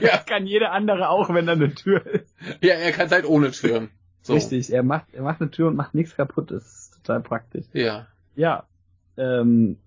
ja. 0.02 0.18
kann 0.26 0.48
jeder 0.48 0.72
andere 0.72 1.10
auch, 1.10 1.32
wenn 1.32 1.46
da 1.46 1.52
eine 1.54 1.74
Tür 1.76 2.04
ist. 2.06 2.34
ja, 2.62 2.74
er 2.74 2.92
kann 2.94 3.06
es 3.06 3.12
halt 3.12 3.26
ohne 3.26 3.52
Türen. 3.52 3.90
So. 4.24 4.34
Richtig, 4.34 4.74
er 4.74 4.82
macht, 4.82 5.06
er 5.14 5.22
macht 5.22 5.40
eine 5.40 5.52
Tür 5.52 5.68
und 5.68 5.76
macht 5.76 5.94
nichts 5.94 6.16
kaputt, 6.16 6.50
das 6.50 6.64
ist 6.66 6.96
total 7.04 7.22
praktisch. 7.22 7.66
Ja. 7.74 8.08
Ja. 8.36 8.64
Ähm, 9.18 9.78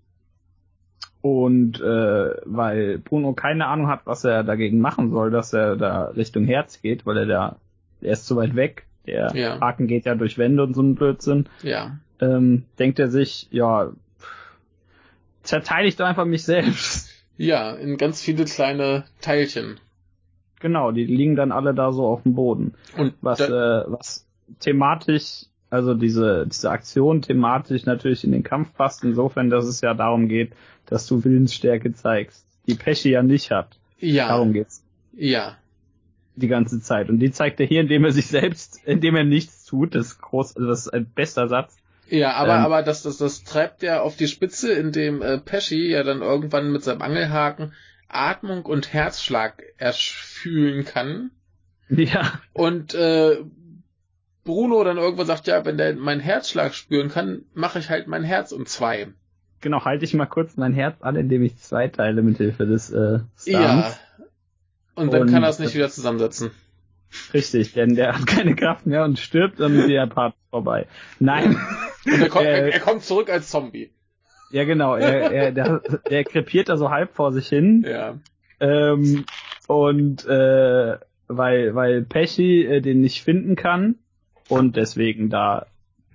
und 1.23 1.81
äh, 1.81 2.31
weil 2.45 2.99
Bruno 2.99 3.33
keine 3.35 3.67
Ahnung 3.67 3.89
hat, 3.89 4.03
was 4.05 4.25
er 4.25 4.43
dagegen 4.45 4.81
machen 4.81 5.11
soll, 5.11 5.31
dass 5.31 5.53
er 5.53 5.77
da 5.77 6.05
Richtung 6.07 6.45
Herz 6.45 6.81
geht, 6.81 7.05
weil 7.07 7.19
er 7.19 7.27
da, 7.27 7.57
er 8.01 8.13
ist 8.13 8.27
zu 8.27 8.37
weit 8.37 8.57
weg. 8.57 8.87
Der 9.07 9.35
Ja. 9.35 9.61
Haken 9.61 9.87
geht 9.87 10.05
ja 10.07 10.15
durch 10.15 10.39
Wände 10.39 10.63
und 10.63 10.75
so 10.75 10.83
ein 10.83 10.95
Blödsinn. 10.95 11.47
Ja. 11.63 11.99
Ähm, 12.21 12.65
denkt 12.79 12.99
er 12.99 13.09
sich, 13.09 13.49
ja, 13.51 13.91
zerteile 15.43 15.89
ich 15.89 15.97
doch 15.97 16.07
einfach 16.07 16.27
mich 16.27 16.45
selbst. 16.45 17.11
Ja, 17.37 17.71
in 17.73 17.97
ganz 17.97 18.21
viele 18.23 18.45
kleine 18.45 19.05
Teilchen. 19.23 19.81
Genau, 20.61 20.93
die 20.93 21.07
liegen 21.07 21.37
dann 21.37 21.53
alle 21.53 21.73
da 21.73 21.91
so 21.93 22.07
auf 22.07 22.23
dem 22.23 22.35
Boden. 22.35 22.75
Und 22.99 23.15
Was, 23.23 23.41
äh, 23.41 23.49
was 23.51 24.27
thematisch, 24.61 25.47
also 25.71 25.95
diese, 25.95 26.47
diese 26.47 26.71
Aktion 26.71 27.23
thematisch 27.23 27.87
natürlich 27.87 28.25
in 28.25 28.33
den 28.33 28.43
Kampf 28.43 28.75
passt, 28.75 29.05
insofern, 29.05 29.51
dass 29.51 29.65
es 29.67 29.81
ja 29.81 29.95
darum 29.95 30.29
geht, 30.29 30.53
dass 30.87 31.07
du 31.07 31.25
Willensstärke 31.25 31.93
zeigst, 31.95 32.45
die 32.67 32.75
Pesci 32.75 33.11
ja 33.11 33.23
nicht 33.23 33.51
hat. 33.51 33.79
ja. 33.99 34.29
Darum 34.29 34.53
geht's 34.53 34.85
Ja. 35.13 35.57
die 36.37 36.49
ganze 36.49 36.81
Zeit. 36.81 37.09
Und 37.09 37.19
die 37.21 37.31
zeigt 37.31 37.61
er 37.61 37.67
hier, 37.67 37.81
indem 37.83 38.05
er 38.05 38.13
sich 38.13 38.27
selbst, 38.27 38.81
indem 38.85 39.15
er 39.17 39.25
nichts 39.25 39.65
tut. 39.65 39.95
Das 39.95 40.07
ist 40.09 40.21
groß, 40.21 40.57
also 40.57 40.69
das 40.69 40.87
ist 40.87 40.93
ein 40.93 41.07
bester 41.07 41.49
Satz. 41.49 41.77
Ja, 42.09 42.33
aber, 42.35 42.57
Ähm. 42.57 42.65
aber 42.65 42.83
das, 42.83 43.03
das, 43.03 43.19
das 43.19 43.45
treibt 43.45 43.83
ja 43.85 44.01
auf 44.01 44.17
die 44.17 44.27
Spitze, 44.27 44.73
indem 44.73 45.23
äh, 45.23 45.39
Pesci 45.39 45.89
ja 45.91 46.03
dann 46.03 46.23
irgendwann 46.23 46.73
mit 46.73 46.83
seinem 46.83 47.03
Angelhaken 47.03 47.73
Atmung 48.09 48.67
und 48.67 48.93
Herzschlag 48.93 49.63
erfühlen 49.79 50.85
kann. 50.85 51.31
Ja, 51.89 52.41
Und 52.53 52.95
äh, 52.95 53.39
Bruno 54.45 54.83
dann 54.85 54.97
irgendwann 54.97 55.27
sagt, 55.27 55.47
ja, 55.47 55.65
wenn 55.65 55.77
der 55.79 55.95
meinen 55.95 56.21
Herzschlag 56.21 56.75
spüren 56.75 57.09
kann, 57.09 57.43
mache 57.55 57.79
ich 57.79 57.91
halt 57.91 58.07
mein 58.09 58.25
Herz 58.25 58.53
um 58.53 58.67
zwei. 58.67 59.09
genau, 59.61 59.85
halte 59.85 60.05
ich 60.05 60.15
mal 60.15 60.27
kurz 60.27 60.57
mein 60.57 60.73
Herz 60.73 61.03
an, 61.03 61.17
indem 61.17 61.43
ich 61.43 61.57
zwei 61.59 61.89
teile 61.89 62.23
mit 62.23 62.39
Hilfe 62.39 62.67
des 62.67 62.91
äh, 62.91 63.19
Stunts. 63.37 63.47
Ja. 63.47 63.93
Und 64.95 65.13
dann 65.13 65.23
Und- 65.23 65.31
kann 65.33 65.43
er 65.43 65.51
es 65.51 65.59
nicht 65.59 65.75
wieder 65.75 65.89
zusammensetzen. 65.91 66.51
Richtig, 67.35 67.73
denn 67.73 67.97
der 67.97 68.15
hat 68.17 68.27
keine 68.27 68.55
Kraft 68.55 68.87
mehr 68.87 69.05
und 69.05 69.19
stirbt 69.19 69.61
und 69.61 69.89
der 69.89 70.07
Part 70.07 70.35
vorbei. 70.51 70.87
Nein. 71.19 71.57
Und 72.07 72.21
er, 72.23 72.29
kommt, 72.29 72.45
Äh, 72.47 72.61
er, 72.69 72.73
er 72.75 72.81
kommt 72.81 73.03
zurück 73.03 73.29
als 73.31 73.51
Zombie. 73.51 73.91
Ja, 74.53 74.65
genau. 74.65 74.95
Er, 74.95 75.31
er, 75.33 75.53
der, 75.53 75.83
der 76.09 76.25
krepiert 76.25 76.69
da 76.69 76.77
so 76.77 76.91
halb 76.91 77.13
vor 77.15 77.33
sich 77.33 77.49
hin. 77.49 77.85
Ja. 77.87 78.15
Ähm, 78.61 79.25
und 79.67 80.25
äh, 80.27 80.99
weil, 81.27 81.75
weil 81.75 82.03
Pesci 82.03 82.65
äh, 82.65 82.81
den 82.81 83.01
nicht 83.01 83.23
finden 83.25 83.57
kann 83.57 83.97
und 84.51 84.77
deswegen 84.77 85.31
da 85.31 85.67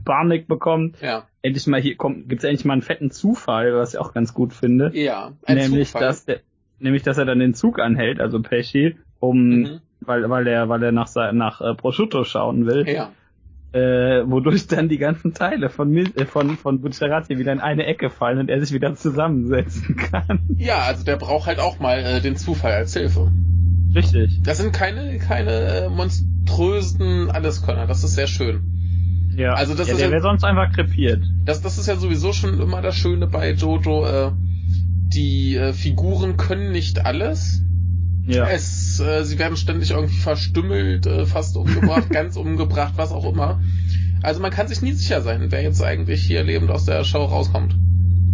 Panik 0.04 0.48
bekommt. 0.48 0.98
Ja. 1.02 1.24
Endlich 1.42 1.66
mal 1.68 1.82
hier 1.82 1.96
kommt, 1.96 2.30
gibt's 2.30 2.44
endlich 2.44 2.66
mal 2.66 2.74
einen 2.74 2.82
fetten 2.82 3.12
Zufall, 3.12 3.74
was 3.76 3.94
ich 3.94 4.00
auch 4.00 4.14
ganz 4.14 4.34
gut 4.34 4.54
finde. 4.54 4.92
Ja. 4.94 5.32
Ein 5.46 5.58
nämlich, 5.58 5.90
Zufall. 5.90 6.02
dass 6.08 6.26
der, 6.26 6.40
nämlich, 6.80 7.04
dass 7.04 7.18
er 7.18 7.26
dann 7.26 7.40
den 7.40 7.54
Zug 7.54 7.80
anhält, 7.80 8.20
also 8.20 8.42
Pesci, 8.42 8.96
um, 9.20 9.48
Mhm. 9.48 9.80
weil, 10.02 10.30
weil 10.30 10.46
er, 10.48 10.70
weil 10.70 10.84
er 10.84 10.92
nach, 10.92 11.10
nach 11.34 11.62
äh, 11.62 11.74
Prosciutto 11.76 12.24
schauen 12.24 12.66
will. 12.68 12.88
Ja. 12.88 13.12
äh, 13.74 14.24
wodurch 14.30 14.68
dann 14.68 14.88
die 14.88 14.98
ganzen 14.98 15.34
Teile 15.34 15.70
von, 15.70 15.94
äh, 15.96 16.26
von, 16.26 16.52
von 16.58 16.80
Bucciarati 16.82 17.38
wieder 17.38 17.52
in 17.52 17.60
eine 17.60 17.86
Ecke 17.86 18.10
fallen 18.10 18.40
und 18.40 18.50
er 18.50 18.62
sich 18.62 18.72
wieder 18.74 18.96
zusammensetzen 18.96 19.96
kann. 19.98 20.40
Ja, 20.58 20.80
also 20.82 21.04
der 21.04 21.18
braucht 21.18 21.48
halt 21.48 21.60
auch 21.60 21.80
mal 21.80 22.00
äh, 22.00 22.22
den 22.22 22.38
Zufall 22.38 22.72
als 22.74 22.94
Hilfe. 22.94 23.32
Richtig. 23.96 24.42
Das 24.44 24.58
sind 24.58 24.74
keine, 24.74 25.18
keine 25.20 25.52
äh, 25.52 25.90
monströsen 25.90 27.32
Alleskönner. 27.32 27.88
Das 27.88 28.04
ist 28.04 28.14
sehr 28.16 28.28
schön. 28.28 29.32
Ja, 29.38 29.54
Also 29.54 29.74
das 29.74 29.88
ja, 29.88 29.94
ist 29.94 30.00
der 30.00 30.08
ja- 30.08 30.12
wäre 30.14 30.22
sonst 30.22 30.44
einfach 30.44 30.72
krepiert. 30.74 31.24
Das, 31.46 31.62
das 31.62 31.78
ist 31.78 31.88
ja 31.88 31.96
sowieso 31.96 32.34
schon 32.34 32.60
immer 32.62 32.82
das 32.82 32.96
Schöne 32.96 33.28
bei 33.28 33.52
Jojo. 33.54 34.06
Äh, 34.06 34.32
die 35.14 35.56
äh, 35.56 35.74
Figuren 35.74 36.36
können 36.38 36.72
nicht 36.72 37.06
alles. 37.06 37.62
Ja. 38.28 38.48
Es, 38.50 39.00
äh, 39.00 39.24
sie 39.24 39.38
werden 39.40 39.56
ständig 39.56 39.92
irgendwie 39.92 40.16
verstümmelt, 40.18 41.06
äh, 41.06 41.26
fast 41.26 41.56
umgebracht, 41.58 42.10
ganz 42.12 42.36
umgebracht, 42.38 42.94
was 42.98 43.12
auch 43.12 43.32
immer. 43.32 43.62
Also 44.24 44.42
man 44.42 44.52
kann 44.52 44.68
sich 44.68 44.82
nie 44.82 44.94
sicher 44.94 45.22
sein, 45.22 45.52
wer 45.52 45.62
jetzt 45.62 45.84
eigentlich 45.84 46.24
hier 46.24 46.44
lebend 46.44 46.72
aus 46.72 46.86
der 46.86 47.04
Show 47.04 47.24
rauskommt. 47.24 47.76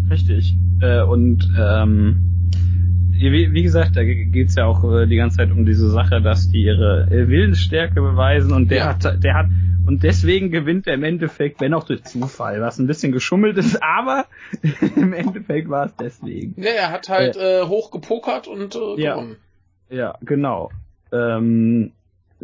Richtig. 0.10 0.56
Äh, 0.82 1.02
und 1.02 1.50
ähm, 1.60 2.31
wie, 3.22 3.64
gesagt, 3.64 3.96
da 3.96 4.04
geht's 4.04 4.56
ja 4.56 4.66
auch 4.66 4.84
äh, 4.84 5.06
die 5.06 5.18
ganze 5.18 5.38
Zeit 5.38 5.52
um 5.52 5.66
diese 5.66 5.90
Sache, 5.90 6.22
dass 6.22 6.50
die 6.50 6.64
ihre 6.64 7.08
äh, 7.12 7.28
Willensstärke 7.28 8.02
beweisen 8.02 8.54
und 8.54 8.72
der 8.72 8.78
Ja. 8.78 8.86
hat, 8.88 9.24
der 9.24 9.34
hat 9.36 9.48
und 9.86 10.04
deswegen 10.04 10.52
gewinnt 10.52 10.88
er 10.88 10.94
im 10.94 11.04
Endeffekt, 11.04 11.60
wenn 11.60 11.74
auch 11.74 11.84
durch 11.84 12.04
Zufall, 12.04 12.62
was 12.62 12.78
ein 12.80 12.88
bisschen 12.88 13.12
geschummelt 13.12 13.58
ist, 13.58 13.82
aber 13.84 14.26
im 14.96 15.14
Endeffekt 15.14 15.70
war 15.70 15.86
es 15.88 15.96
deswegen. 15.96 16.62
Ja, 16.62 16.70
er 16.72 16.92
hat 16.92 17.10
halt 17.10 17.36
äh, 17.36 17.64
hoch 17.64 17.92
gepokert 17.92 18.48
und 18.48 18.76
äh, 18.76 19.02
Ja. 19.02 19.16
gewonnen. 19.16 19.38
Ja, 19.90 20.18
genau. 20.22 20.72
Ähm, 21.12 21.92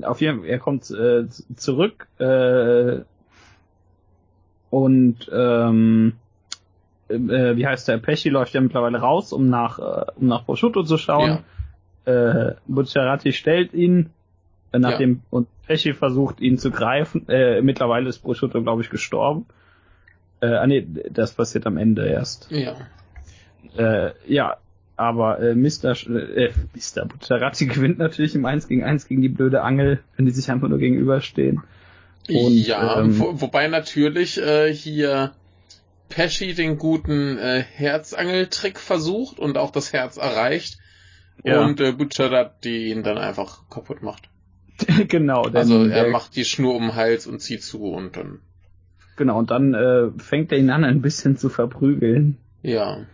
auf 0.02 0.20
jeden 0.22 0.40
Fall, 0.42 0.50
er 0.50 0.60
kommt 0.60 0.90
äh, 0.92 1.28
zurück 1.56 2.08
äh, 2.20 3.00
und 4.70 5.30
ähm, 5.32 6.14
äh, 7.10 7.56
wie 7.56 7.66
heißt 7.68 7.88
der? 7.88 7.98
Pesci 7.98 8.30
läuft 8.30 8.54
ja 8.54 8.62
mittlerweile 8.62 9.00
raus, 9.00 9.34
um 9.34 9.50
nach 9.50 9.80
äh, 9.80 10.12
um 10.16 10.28
nach 10.28 10.46
Prosciutto 10.46 10.84
zu 10.84 10.98
schauen. 10.98 11.40
Äh, 12.06 12.56
Bucciarati 12.68 13.34
stellt 13.34 13.74
ihn, 13.74 14.12
äh, 14.72 14.80
nachdem 14.80 15.22
und 15.30 15.48
Pesci 15.68 15.94
versucht 15.94 16.40
ihn 16.40 16.58
zu 16.58 16.72
greifen. 16.72 17.28
Äh, 17.28 17.62
mittlerweile 17.62 18.08
ist 18.10 18.20
Prosciutto, 18.20 18.62
glaube 18.64 18.82
ich, 18.82 18.90
gestorben. 18.90 19.46
Äh, 20.40 20.48
ah, 20.48 20.68
nee, 20.68 20.88
das 21.12 21.34
passiert 21.34 21.66
am 21.68 21.78
Ende 21.78 22.08
erst. 22.08 22.50
Ja. 22.52 22.76
Äh, 23.78 24.12
ja, 24.28 24.58
aber 24.96 25.40
äh, 25.40 25.54
Mr. 25.56 25.92
Sch- 25.94 26.10
äh, 26.16 26.52
Mr. 26.74 27.06
Bucciarati 27.06 27.66
gewinnt 27.68 27.98
natürlich 28.00 28.36
im 28.36 28.46
1 28.46 28.68
gegen 28.68 28.84
1 28.84 29.08
gegen 29.08 29.22
die 29.22 29.30
blöde 29.30 29.62
Angel, 29.62 30.00
wenn 30.16 30.26
die 30.26 30.32
sich 30.32 30.50
einfach 30.50 30.70
nur 30.70 30.80
gegenüberstehen. 30.80 31.62
Und, 32.30 32.54
ja, 32.54 33.00
ähm, 33.00 33.18
wo, 33.20 33.42
wobei 33.42 33.68
natürlich 33.68 34.42
äh, 34.42 34.74
hier 34.74 35.32
Pesci 36.18 36.56
den 36.56 36.80
guten 36.80 37.38
äh, 37.38 37.62
Herzangeltrick 37.62 38.80
versucht 38.80 39.38
und 39.38 39.56
auch 39.60 39.70
das 39.70 39.94
Herz 39.94 40.18
erreicht 40.18 40.80
Ja. 41.44 41.64
und 41.64 41.80
äh, 41.80 41.92
Bucciarati 41.92 42.88
ihn 42.92 43.04
dann 43.04 43.20
einfach 43.20 43.70
kaputt 43.70 44.02
macht. 44.02 44.28
genau. 45.10 45.44
Denn 45.44 45.58
Also 45.58 45.86
er 45.86 46.10
macht 46.10 46.36
die 46.36 46.44
Schnur 46.44 46.74
um 46.74 46.88
den 46.88 46.96
Hals 46.96 47.28
und 47.28 47.40
zieht 47.40 47.62
zu 47.62 47.84
und 47.92 48.18
dann, 48.18 48.40
genau, 49.16 49.38
und 49.38 49.52
dann 49.52 49.76
äh, 49.76 50.10
fängt 50.18 50.52
er 50.52 50.58
ihn 50.58 50.72
an, 50.72 50.84
ein 50.84 51.04
bisschen 51.04 51.38
zu 51.38 51.50
verprügeln. 51.50 52.38
ja. 52.64 53.06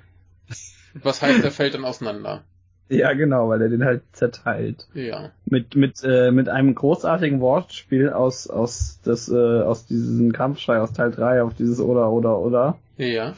Was 1.01 1.21
heißt, 1.21 1.43
er 1.43 1.51
fällt 1.51 1.73
dann 1.73 1.83
auseinander. 1.85 2.43
Ja, 2.89 3.13
genau, 3.13 3.49
weil 3.49 3.61
er 3.61 3.69
den 3.69 3.83
halt 3.85 4.03
zerteilt. 4.11 4.87
Ja. 4.93 5.31
Mit, 5.45 5.75
mit, 5.75 6.03
äh, 6.03 6.31
mit 6.31 6.47
einem 6.49 6.75
großartigen 6.75 7.39
Wortspiel 7.39 8.09
aus, 8.09 8.47
aus, 8.47 8.99
das, 9.03 9.29
äh, 9.29 9.61
aus 9.61 9.87
diesem 9.87 10.31
Kampfschrei 10.31 10.79
aus 10.79 10.93
Teil 10.93 11.09
3 11.09 11.41
auf 11.43 11.53
dieses 11.55 11.79
oder, 11.79 12.11
oder, 12.11 12.37
oder. 12.37 12.77
Ja. 12.97 13.33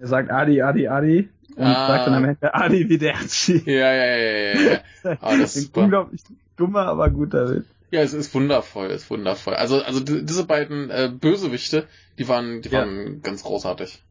Er 0.00 0.06
sagt 0.06 0.30
Adi, 0.30 0.62
Adi, 0.62 0.88
Adi. 0.88 1.28
Und 1.56 1.64
Ah. 1.64 1.88
sagt 1.88 2.06
dann 2.06 2.14
am 2.14 2.24
Ende 2.24 2.54
Adi 2.54 2.88
Widerci. 2.88 3.62
Ja, 3.66 3.92
ja, 3.92 4.16
ja, 4.16 4.16
ja, 4.16 4.70
ja. 4.70 5.16
Ah, 5.20 5.36
das 5.36 5.56
ist 5.56 5.66
super. 5.66 5.80
unglaublich 5.82 6.20
dummer, 6.56 6.86
aber 6.86 7.10
guter 7.10 7.50
Witz. 7.50 7.64
Ja, 7.90 8.02
es 8.02 8.12
ist 8.12 8.32
wundervoll, 8.34 8.88
ist 8.90 9.10
wundervoll. 9.10 9.54
Also, 9.54 9.82
also 9.82 9.98
di- 10.00 10.24
diese 10.24 10.44
beiden 10.44 10.90
äh, 10.90 11.10
Bösewichte, 11.12 11.86
die 12.18 12.28
waren, 12.28 12.60
die 12.62 12.68
Ja. 12.68 12.80
waren 12.80 13.22
ganz 13.22 13.42
großartig. 13.42 14.02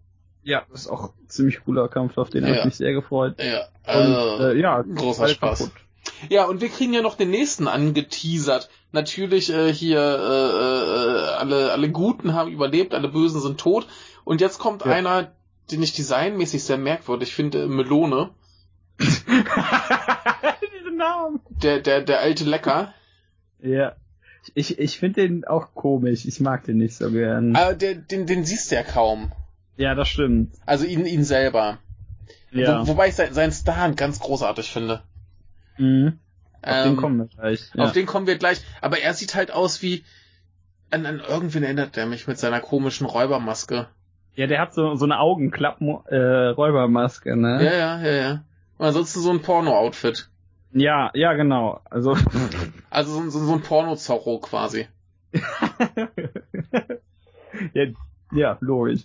Ja, 0.43 0.63
das 0.71 0.81
ist 0.81 0.87
auch 0.87 1.13
ein 1.13 1.27
ziemlich 1.29 1.63
cooler 1.63 1.87
Kampf, 1.87 2.17
auf 2.17 2.29
den 2.29 2.43
habe 2.43 2.53
Ja. 2.53 2.59
ich 2.59 2.65
mich 2.65 2.75
sehr 2.75 2.93
gefreut. 2.93 3.35
Ja, 3.39 3.67
Und 3.85 4.13
also, 4.13 4.43
äh, 4.47 4.59
ja, 4.59 4.81
großer 4.81 5.27
Spaß. 5.27 5.59
kaputt. 5.59 5.71
Ja, 6.29 6.45
und 6.45 6.61
wir 6.61 6.69
kriegen 6.69 6.93
ja 6.93 7.01
noch 7.01 7.15
den 7.15 7.29
nächsten 7.29 7.67
angeteasert. 7.67 8.69
Natürlich 8.93 9.53
äh, 9.53 9.71
hier 9.73 9.99
äh, 9.99 10.01
äh, 10.01 11.35
alle 11.37 11.71
alle 11.71 11.89
Guten 11.91 12.33
haben 12.33 12.49
überlebt, 12.51 12.93
alle 12.93 13.09
Bösen 13.09 13.41
sind 13.41 13.59
tot. 13.59 13.87
Und 14.27 14.41
jetzt 14.41 14.59
kommt 14.59 14.83
Ja. 14.85 14.91
einer, 14.91 15.31
den 15.71 15.81
ich 15.81 15.93
designmäßig 15.93 16.63
sehr 16.63 16.77
merkwürdig 16.77 17.33
finde, 17.33 17.67
Melone, 17.67 18.31
Diese 18.99 20.95
Namen. 20.95 21.39
der 21.49 21.79
der 21.79 22.01
der 22.01 22.19
alte 22.19 22.43
Lecker. 22.43 22.93
Ja. 23.59 23.95
Ich, 24.53 24.79
ich 24.79 24.97
finde 24.97 25.21
den 25.27 25.45
auch 25.45 25.73
komisch. 25.73 26.25
Ich 26.25 26.39
mag 26.39 26.63
den 26.63 26.77
nicht 26.77 26.95
so 26.95 27.11
gern. 27.11 27.55
Aber 27.55 27.73
der, 27.73 27.95
den 27.95 28.25
den 28.25 28.45
siehst 28.45 28.71
du 28.71 28.75
ja 28.75 28.83
kaum. 28.83 29.31
Ja, 29.75 29.93
das 29.93 30.07
stimmt. 30.07 30.53
Also 30.65 30.85
ihn 30.85 31.05
ihn 31.05 31.23
selber. 31.23 31.77
Ja. 32.51 32.81
Wo, 32.83 32.89
wobei 32.89 33.09
ich 33.09 33.15
sein, 33.15 33.33
seinen 33.33 33.51
Star 33.51 33.91
ganz 33.93 34.19
großartig 34.19 34.71
finde. 34.71 35.03
Mhm. 35.77 36.19
Auf 36.61 36.69
Ähm, 36.73 36.83
den 36.91 36.97
kommen 36.97 37.17
wir 37.19 37.25
gleich. 37.27 37.69
Ja. 37.73 37.83
Auf 37.83 37.91
den 37.91 38.05
kommen 38.05 38.25
wir 38.27 38.37
gleich. 38.37 38.61
Aber 38.81 38.99
er 38.99 39.13
sieht 39.13 39.35
halt 39.35 39.51
aus 39.51 39.81
wie 39.81 40.03
an, 40.89 41.05
an 41.05 41.19
irgendwen 41.19 41.63
erinnert 41.63 41.97
er 41.97 42.05
mich 42.05 42.25
mit 42.27 42.39
seiner 42.39 42.61
komischen 42.61 43.05
Räubermaske. 43.05 43.87
Ja, 44.37 44.47
der 44.47 44.61
hat 44.61 44.73
so, 44.73 44.95
so 44.95 45.03
eine 45.05 45.19
Augenklappen, 45.19 45.97
äh, 46.07 46.47
Räubermaske, 46.47 47.35
ne? 47.35 47.63
Ja, 47.65 47.73
ja, 47.73 47.99
ja, 48.01 48.11
ja. 48.15 48.31
Und 48.77 48.85
ansonsten 48.85 49.19
so 49.19 49.31
ein 49.31 49.41
Porno-Outfit. 49.41 50.29
Ja, 50.71 51.11
ja, 51.13 51.33
genau. 51.33 51.81
Also, 51.89 52.15
Also 52.89 53.11
so, 53.23 53.29
so, 53.29 53.39
so 53.39 53.53
ein 53.53 53.61
Porno-Zorro 53.61 54.39
quasi. 54.39 54.87
ja, 57.73 57.85
ja, 58.33 58.57
logisch. 58.61 59.01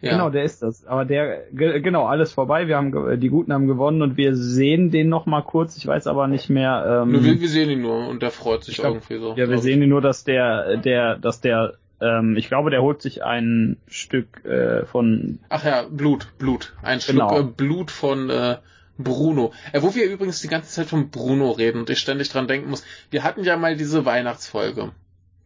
Ja. 0.00 0.10
Genau, 0.12 0.28
der 0.28 0.44
ist 0.44 0.62
das. 0.62 0.84
Aber 0.84 1.04
der, 1.06 1.44
ge- 1.52 1.80
genau, 1.80 2.06
alles 2.06 2.32
vorbei. 2.32 2.68
Wir 2.68 2.76
haben, 2.76 3.18
die 3.20 3.28
Guten 3.30 3.52
haben 3.54 3.66
gewonnen 3.66 4.02
und 4.02 4.16
wir 4.18 4.36
sehen 4.36 4.90
den 4.90 5.08
noch 5.08 5.24
mal 5.24 5.40
kurz. 5.42 5.78
Ich 5.78 5.86
weiß 5.86 6.06
aber 6.08 6.26
nicht 6.26 6.50
mehr. 6.50 7.02
Ähm, 7.04 7.12
Nur 7.12 7.24
wir, 7.24 7.40
wir 7.40 7.48
sehen 7.48 7.70
ihn 7.70 7.80
nur 7.80 8.06
und 8.08 8.20
der 8.22 8.30
freut 8.30 8.64
sich 8.64 8.74
Ich 8.74 8.80
glaub, 8.82 8.94
irgendwie 8.96 9.16
so. 9.18 9.34
ja, 9.34 9.48
wir 9.48 9.58
sehen 9.58 9.80
ihn 9.82 9.88
nur, 9.88 10.02
dass 10.02 10.24
der, 10.24 10.76
der, 10.76 11.16
dass 11.16 11.40
der, 11.40 11.74
ähm, 12.04 12.36
ich 12.36 12.48
glaube, 12.48 12.70
der 12.70 12.82
holt 12.82 13.00
sich 13.02 13.22
ein 13.24 13.76
Stück 13.88 14.44
äh, 14.44 14.84
von. 14.86 15.38
Ach 15.48 15.64
ja, 15.64 15.82
Blut, 15.88 16.28
Blut. 16.38 16.74
Ein 16.82 16.98
Genau. 17.06 17.28
Schluck 17.30 17.40
äh, 17.40 17.52
Blut 17.56 17.90
von 17.90 18.30
äh, 18.30 18.58
Bruno. 18.98 19.52
Äh, 19.72 19.82
wo 19.82 19.94
wir 19.94 20.06
übrigens 20.10 20.40
die 20.40 20.48
ganze 20.48 20.70
Zeit 20.70 20.86
von 20.86 21.10
Bruno 21.10 21.50
reden 21.52 21.78
und 21.80 21.90
ich 21.90 21.98
ständig 21.98 22.28
dran 22.28 22.46
denken 22.48 22.70
muss. 22.70 22.84
Wir 23.10 23.24
hatten 23.24 23.44
ja 23.44 23.56
mal 23.56 23.76
diese 23.76 24.04
Weihnachtsfolge. 24.04 24.92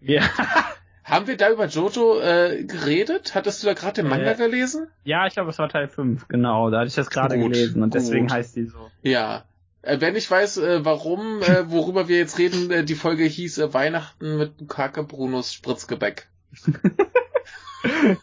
Ja, 0.00 0.22
Haben 1.04 1.26
wir 1.26 1.38
da 1.38 1.50
über 1.50 1.64
Jojo 1.66 2.20
äh, 2.20 2.64
geredet? 2.64 3.34
Hattest 3.34 3.62
du 3.62 3.66
da 3.66 3.72
gerade 3.72 4.02
den 4.02 4.08
Manga 4.10 4.32
Äh, 4.32 4.36
gelesen? 4.36 4.88
ja, 5.04 5.26
ich 5.26 5.32
glaube, 5.32 5.48
es 5.48 5.58
war 5.58 5.70
Teil 5.70 5.88
5, 5.88 6.28
genau. 6.28 6.68
Da 6.68 6.80
hatte 6.80 6.88
ich 6.88 6.94
das 6.96 7.08
gerade 7.08 7.38
gelesen 7.38 7.82
und 7.82 7.94
deswegen 7.94 8.26
gut. 8.26 8.36
heißt 8.36 8.54
die 8.56 8.66
so. 8.66 8.90
Ja. 9.02 9.44
Äh, 9.80 10.02
wenn 10.02 10.16
ich 10.16 10.30
weiß, 10.30 10.58
äh, 10.58 10.84
warum, 10.84 11.40
äh, 11.40 11.70
worüber 11.70 12.08
wir 12.08 12.18
jetzt 12.18 12.36
reden, 12.38 12.70
äh, 12.70 12.84
die 12.84 12.94
Folge 12.94 13.24
hieß 13.24 13.56
äh, 13.56 13.72
Weihnachten 13.72 14.36
mit 14.36 14.58
Bukake 14.58 15.02
Brunos 15.02 15.54
Spritzgebäck. 15.54 16.28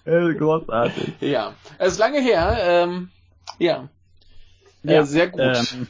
Äh, 0.05 0.33
Großartig. 0.33 1.13
Ja. 1.21 1.53
Es 1.77 1.93
ist 1.93 1.99
lange 1.99 2.19
her, 2.19 2.57
ähm, 2.61 3.09
ja. 3.57 3.87
Äh, 4.85 4.93
Ja, 4.95 5.03
sehr 5.05 5.29
gut. 5.29 5.41
Ähm, 5.41 5.87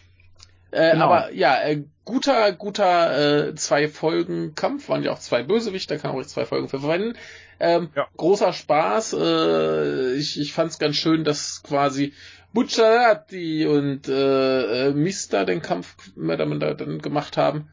äh, 0.72 0.92
genau. 0.92 1.06
Aber 1.06 1.34
ja, 1.34 1.62
äh, 1.64 1.84
guter, 2.06 2.52
guter 2.52 3.48
äh, 3.48 3.56
zwei 3.56 3.88
Folgen 3.88 4.54
Kampf, 4.54 4.88
waren 4.90 5.02
ja 5.04 5.12
auch 5.12 5.20
zwei 5.20 5.42
Bösewichter, 5.42 5.98
kann 5.98 6.10
man 6.12 6.18
ruhig 6.18 6.28
zwei 6.28 6.46
Folgen 6.46 6.70
für 6.70 6.80
verwenden. 6.80 7.18
Ähm, 7.60 7.90
Ja. 7.96 8.08
Großer 8.16 8.54
Spaß. 8.54 9.14
Äh, 9.14 10.14
ich 10.14 10.40
ich 10.40 10.54
fand 10.54 10.72
es 10.72 10.78
ganz 10.80 10.96
schön, 10.98 11.24
dass 11.24 11.64
quasi 11.64 12.14
Bucciarati 12.54 13.66
und 13.66 14.08
äh, 14.08 14.90
äh, 14.90 14.94
Mister 14.94 15.46
den 15.46 15.62
Kampf 15.64 15.96
oder 16.16 16.46
minder 16.46 16.76
dann 16.76 17.00
gemacht 17.02 17.36
haben. 17.36 17.70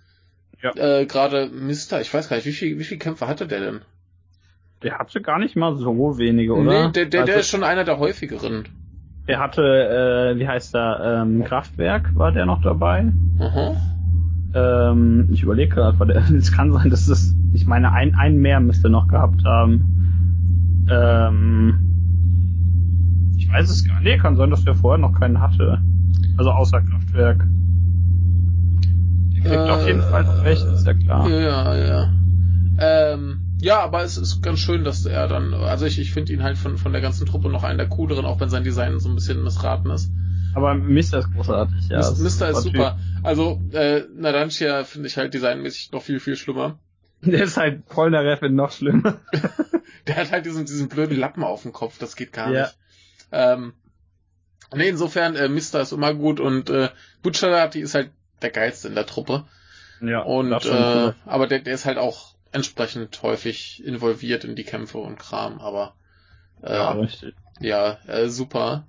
Ja. 0.63 0.75
Äh, 0.75 1.07
Gerade 1.07 1.49
Mister, 1.49 2.01
ich 2.01 2.13
weiß 2.13 2.29
gar 2.31 2.37
nicht, 2.37 2.47
wie 2.47 2.53
viel, 2.53 2.79
wie 2.79 2.85
viel 2.85 2.99
Kämpfe 2.99 3.29
hatte 3.29 3.47
der 3.47 3.61
denn? 3.61 3.83
Der 4.83 4.99
hatte 4.99 5.20
gar 5.20 5.39
nicht 5.39 5.57
mal 5.57 5.76
so 5.76 6.18
wenige, 6.18 6.55
oder? 6.55 6.87
Nee, 6.87 6.93
der, 6.93 7.07
der, 7.07 7.24
der 7.24 7.37
Also, 7.37 7.41
ist 7.41 7.49
schon 7.49 7.64
einer 7.64 7.85
der 7.85 7.99
häufigeren. 7.99 8.68
der 9.28 9.39
hatte, 9.39 9.62
äh, 10.35 10.39
wie 10.39 10.47
heißt 10.49 10.74
er, 10.74 11.22
ähm, 11.22 11.45
Kraftwerk 11.45 12.14
war 12.16 12.33
der 12.33 12.47
noch 12.47 12.61
dabei. 12.62 13.12
Aha. 13.39 13.76
Ähm, 14.55 15.28
ich 15.30 15.43
überlege 15.43 15.74
gerade, 15.74 15.99
war 15.99 16.07
der- 16.07 16.28
es 16.30 16.53
kann 16.53 16.72
sein, 16.72 16.91
dass 16.91 17.07
das, 17.07 17.35
ich 17.55 17.66
meine, 17.66 17.93
ein, 17.93 18.14
ein 18.14 18.37
mehr 18.39 18.61
müsste 18.61 18.91
noch 18.91 19.09
gehabt 19.09 19.45
haben. 19.45 19.85
Ähm, 20.89 21.78
ich 23.39 23.49
weiß 23.53 23.70
es 23.70 23.87
gar 23.87 24.01
nicht. 24.01 24.05
Nee, 24.05 24.18
kann 24.18 24.37
sein, 24.37 24.51
dass 24.51 24.64
der 24.64 24.74
vorher 24.74 24.99
noch 24.99 25.18
keinen 25.18 25.41
hatte. 25.41 25.80
Also 26.37 26.51
außer 26.53 26.80
Kraftwerk. 26.80 27.47
Der 29.37 29.43
kriegt 29.43 29.68
Äh, 29.68 29.70
auf 29.70 29.87
jeden 29.87 30.03
Fall 30.03 30.24
noch 30.24 30.45
recht, 30.45 30.64
ist 30.66 30.87
ja 30.87 30.95
klar. 30.95 31.28
Ja, 31.28 31.74
ja. 31.76 32.12
Ähm, 32.78 33.41
ja, 33.63 33.81
aber 33.81 34.03
es 34.03 34.17
ist 34.17 34.43
ganz 34.43 34.59
schön, 34.59 34.85
dass 34.85 35.07
er 35.07 35.29
dann, 35.29 35.55
also 35.55 35.87
ich, 35.87 35.99
ich 35.99 36.13
finde 36.13 36.33
ihn 36.33 36.43
halt 36.43 36.59
von, 36.59 36.77
von 36.79 36.93
der 36.93 37.01
ganzen 37.01 37.27
Truppe 37.27 37.49
noch 37.49 37.63
einen 37.65 37.79
der 37.79 37.89
cooleren, 37.89 38.27
auch 38.27 38.41
wenn 38.41 38.49
sein 38.51 38.65
Design 38.65 38.99
so 39.01 39.09
ein 39.09 39.15
bisschen 39.15 39.43
missraten 39.43 39.91
ist. 39.91 40.11
Aber 40.55 40.75
Mister 40.75 41.19
ist 41.21 41.33
großartig, 41.33 41.89
ja. 41.89 41.99
Mis- 41.99 42.11
das 42.11 42.19
Mister 42.19 42.51
ist 42.51 42.57
ein 42.59 42.63
super. 42.65 42.99
Also, 43.23 43.61
äh, 43.73 44.03
Nadantia 44.15 44.85
finde 44.85 45.09
ich 45.09 45.17
halt 45.17 45.33
designmäßig 45.33 45.93
noch 45.93 46.03
viel, 46.03 46.21
viel 46.21 46.37
schlimmer. 46.37 46.79
Typ. 47.23 47.33
Der 47.33 47.45
ist 47.45 47.57
halt 47.57 47.87
Polnareff 47.87 48.43
in 48.43 48.55
noch 48.57 48.73
schlimmer. 48.73 49.21
Der 50.07 50.17
hat 50.17 50.33
halt 50.33 50.45
diesen, 50.45 50.67
diesen 50.67 50.89
blöden 50.89 51.17
Lappen 51.17 51.45
auf 51.45 51.63
dem 51.63 51.73
Kopf, 51.73 51.99
das 51.99 52.17
geht 52.17 52.33
gar 52.33 52.53
Ja. 52.53 52.63
nicht. 52.65 52.77
Ähm, 53.31 53.73
nee, 54.75 54.89
insofern, 54.89 55.37
äh, 55.37 55.49
Mister 55.49 55.81
ist 55.81 55.93
immer 55.93 56.13
gut 56.15 56.41
und 56.41 56.69
äh, 56.69 56.89
Bucciarati 57.23 57.81
ist 57.81 57.95
halt 57.95 58.11
der 58.43 58.51
geilste 58.51 58.89
in 58.89 58.95
der 58.97 59.07
Truppe. 59.07 59.45
Ja, 60.03 60.23
Und 60.23 60.53
äh, 60.67 61.13
aber 61.25 61.47
der, 61.47 61.61
der 61.61 61.75
ist 61.75 61.85
halt 61.85 61.97
auch 61.99 62.32
entsprechend 62.53 63.22
häufig 63.22 63.82
involviert 63.84 64.44
in 64.44 64.55
die 64.57 64.64
Kämpfe 64.64 64.98
und 64.98 65.18
Kram, 65.18 65.59
aber 65.59 65.94
äh, 66.62 66.72
ja, 66.72 66.92
ja, 66.92 66.92
richtig. 66.92 67.34
äh, 68.07 68.28
super. 68.28 68.86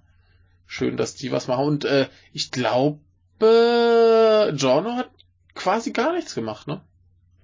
Schön, 0.65 0.97
dass 0.97 1.15
die 1.15 1.31
was 1.31 1.47
machen. 1.47 1.65
Und 1.65 1.85
äh, 1.85 2.07
ich 2.31 2.51
glaube, 2.51 2.99
äh, 3.41 4.53
Giorno 4.55 4.95
hat 4.95 5.09
quasi 5.55 5.91
gar 5.91 6.13
nichts 6.13 6.35
gemacht, 6.35 6.67
ne? 6.67 6.81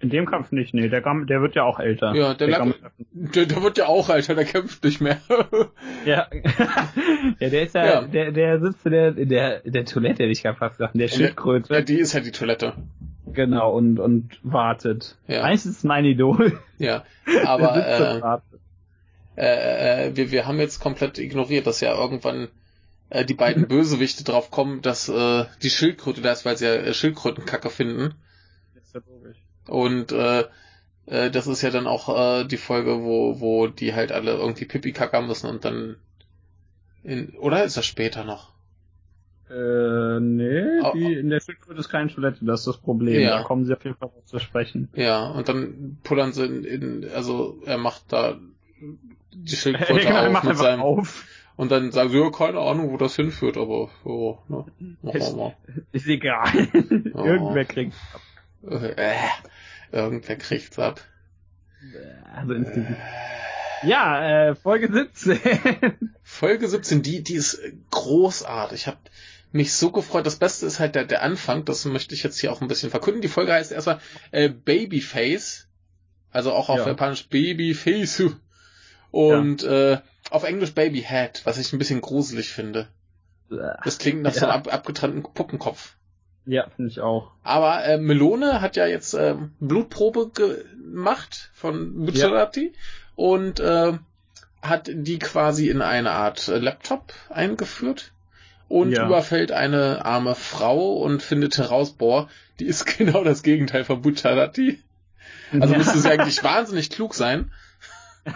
In 0.01 0.09
dem 0.09 0.25
Kampf 0.27 0.53
nicht, 0.53 0.73
nee, 0.73 0.87
der, 0.87 1.01
Gam 1.01 1.27
der 1.27 1.41
wird 1.41 1.55
ja 1.55 1.63
auch 1.63 1.77
älter. 1.77 2.15
Ja, 2.15 2.33
der 2.33 2.47
Gam- 2.47 2.73
Der, 3.11 3.45
der 3.45 3.61
wird 3.61 3.77
ja 3.77 3.87
auch, 3.87 4.07
Alter, 4.07 4.33
der 4.33 4.45
kämpft 4.45 4.83
nicht 4.83 5.01
mehr. 5.01 5.19
Ja. 6.05 6.27
ja, 7.39 7.49
der 7.49 7.63
ist 7.63 7.75
ja, 7.75 7.85
Ja. 7.85 8.01
Der, 8.03 8.31
der 8.31 8.61
sitzt 8.61 8.85
in 8.85 8.91
der, 8.93 9.17
in 9.17 9.27
der, 9.27 9.65
in 9.65 9.73
der 9.73 9.83
Toilette, 9.83 10.23
hätte 10.23 10.31
ich 10.31 10.41
gerade 10.41 10.57
fast 10.57 10.77
gesagt, 10.77 10.95
in 10.95 10.99
der 11.01 11.09
Schildkröte. 11.09 11.73
ja, 11.73 11.81
die 11.81 11.99
ist 11.99 12.13
halt 12.13 12.25
die 12.25 12.31
Toilette. 12.31 12.73
Genau, 13.33 13.71
und, 13.71 13.99
und 13.99 14.39
wartet. 14.43 15.17
Ja. 15.27 15.49
Es 15.51 15.83
mein 15.83 16.05
Idol. 16.05 16.59
Ja, 16.77 17.03
aber 17.45 17.75
äh, 17.75 18.21
wartet. 18.21 18.59
äh, 19.35 20.07
äh, 20.07 20.15
wir, 20.15 20.31
wir 20.31 20.45
haben 20.47 20.59
jetzt 20.59 20.79
komplett 20.79 21.17
ignoriert, 21.17 21.67
dass 21.67 21.81
ja 21.81 21.95
irgendwann 21.95 22.49
äh, 23.09 23.25
die 23.25 23.33
beiden 23.33 23.67
Bösewichte 23.69 24.23
drauf 24.23 24.51
kommen, 24.51 24.81
dass 24.81 25.09
äh, 25.09 25.45
die 25.61 25.69
Schildkröte 25.69 26.21
da 26.21 26.31
ist, 26.31 26.45
weil 26.45 26.57
sie 26.57 26.65
ja 26.65 26.73
äh, 26.73 26.93
Schildkrötenkacke 26.93 27.69
finden. 27.69 28.15
ist 28.81 28.93
ja 28.93 29.01
logisch. 29.07 29.37
Und 29.67 30.11
äh, 30.11 30.45
äh, 31.05 31.31
das 31.31 31.47
ist 31.47 31.61
ja 31.61 31.69
dann 31.69 31.87
auch 31.87 32.09
äh, 32.09 32.45
die 32.45 32.57
Folge, 32.57 33.03
wo, 33.03 33.39
wo 33.39 33.67
die 33.67 33.93
halt 33.93 34.11
alle 34.11 34.33
irgendwie 34.33 34.65
Pipi 34.65 34.91
kackern 34.91 35.27
müssen 35.27 35.49
und 35.49 35.65
dann 35.65 35.97
in, 37.03 37.29
oder 37.37 37.63
ist 37.63 37.77
das 37.77 37.85
später 37.85 38.23
noch? 38.23 38.51
Äh, 39.49 40.19
nee, 40.19 40.79
Oh, 40.83 40.91
die, 40.93 41.13
in 41.13 41.29
der 41.29 41.39
Schildkröte 41.41 41.79
ist 41.79 41.89
keine 41.89 42.09
Toilette, 42.13 42.45
das 42.45 42.61
ist 42.61 42.67
das 42.67 42.77
Problem. 42.77 43.19
Ja. 43.21 43.37
Da 43.39 43.43
kommen 43.43 43.65
sie 43.65 43.73
auf 43.73 43.83
jeden 43.83 43.97
Fall 43.97 44.09
zu 44.25 44.39
sprechen. 44.39 44.89
Ja, 44.93 45.27
und 45.31 45.49
dann 45.49 45.97
pullern 46.03 46.33
sie 46.33 46.45
in, 46.45 46.63
in 46.63 47.09
also 47.13 47.59
er 47.65 47.77
macht 47.77 48.03
da 48.13 48.37
die 49.33 49.51
Ja, 49.51 49.57
Schildkröte 49.57 50.05
genau, 50.07 50.37
auf 50.37 50.43
mit 50.43 50.57
seinem 50.57 50.81
auf. 50.81 51.25
und 51.55 51.71
dann 51.71 51.91
sagen 51.91 52.09
sie, 52.11 52.19
ja, 52.19 52.29
keine 52.29 52.59
Ahnung, 52.59 52.91
wo 52.91 52.97
das 52.97 53.15
hinführt, 53.15 53.57
aber 53.57 53.89
so, 54.03 54.39
ne, 54.47 54.65
machen 55.01 55.19
wir 55.21 55.35
mal. 55.35 55.55
Ist 55.91 56.07
egal. 56.07 56.47
Oh. 57.13 57.25
Irgendwer 57.25 57.65
kriegt. 57.65 57.93
Äh, 58.69 59.15
Irgendwer 59.91 60.35
kriegt's 60.35 60.77
ab. 60.77 61.01
Also. 62.35 62.53
Ja, 63.83 64.49
äh, 64.49 64.55
Folge 64.55 64.91
17. 64.91 65.39
Folge 66.21 66.67
17, 66.67 67.01
die, 67.01 67.23
die 67.23 67.35
ist 67.35 67.61
großartig. 67.91 68.81
Ich 68.81 68.87
habe 68.87 68.97
mich 69.51 69.73
so 69.73 69.91
gefreut. 69.91 70.25
Das 70.25 70.37
Beste 70.37 70.65
ist 70.65 70.79
halt 70.79 70.95
der, 70.95 71.05
der 71.05 71.23
Anfang, 71.23 71.65
das 71.65 71.85
möchte 71.85 72.13
ich 72.13 72.23
jetzt 72.23 72.39
hier 72.39 72.51
auch 72.51 72.61
ein 72.61 72.67
bisschen 72.67 72.91
verkünden. 72.91 73.21
Die 73.21 73.27
Folge 73.27 73.53
heißt 73.53 73.71
erstmal 73.71 73.99
äh, 74.31 74.49
Babyface. 74.49 75.67
Also 76.31 76.53
auch 76.53 76.69
auf 76.69 76.79
ja. 76.79 76.87
Japanisch 76.87 77.27
Babyface. 77.27 78.23
Und 79.11 79.63
ja. 79.63 79.93
äh, 79.93 80.01
auf 80.29 80.43
Englisch 80.43 80.73
Babyhead, 80.73 81.41
was 81.45 81.57
ich 81.57 81.73
ein 81.73 81.79
bisschen 81.79 82.01
gruselig 82.01 82.49
finde. 82.49 82.87
Das 83.83 83.97
klingt 83.97 84.21
nach 84.21 84.33
ja. 84.33 84.39
so 84.41 84.45
einem 84.45 84.55
ab, 84.55 84.73
abgetrennten 84.73 85.23
Puppenkopf. 85.23 85.95
Ja, 86.45 86.67
finde 86.75 86.91
ich 86.91 86.99
auch. 86.99 87.31
Aber 87.43 87.83
äh, 87.83 87.97
Melone 87.97 88.61
hat 88.61 88.75
ja 88.75 88.85
jetzt 88.85 89.13
äh, 89.13 89.35
Blutprobe 89.59 90.29
gemacht 90.29 91.49
von 91.53 92.05
Bucciarati 92.05 92.73
und 93.15 93.59
äh, 93.59 93.93
hat 94.61 94.89
die 94.91 95.19
quasi 95.19 95.69
in 95.69 95.81
eine 95.81 96.11
Art 96.11 96.47
Laptop 96.47 97.13
eingeführt 97.29 98.13
und 98.69 98.91
ja. 98.91 99.05
überfällt 99.05 99.51
eine 99.51 100.05
arme 100.05 100.35
Frau 100.35 100.93
und 100.93 101.21
findet 101.21 101.57
heraus, 101.57 101.91
boah, 101.91 102.29
die 102.59 102.65
ist 102.65 102.85
genau 102.97 103.23
das 103.25 103.43
Gegenteil 103.43 103.83
von 103.83 104.01
Bucciarati. 104.01 104.81
Also 105.51 105.73
ja. 105.73 105.77
müsste 105.79 105.99
sie 105.99 106.09
eigentlich 106.09 106.41
wahnsinnig 106.43 106.89
klug 106.89 107.13
sein. 107.15 107.51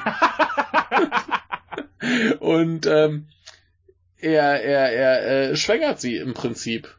und 2.40 2.86
ähm, 2.88 3.28
er, 4.20 4.64
er, 4.64 4.92
er 4.92 5.52
äh, 5.52 5.56
schwängert 5.56 6.02
sie 6.02 6.18
im 6.18 6.34
Prinzip. 6.34 6.96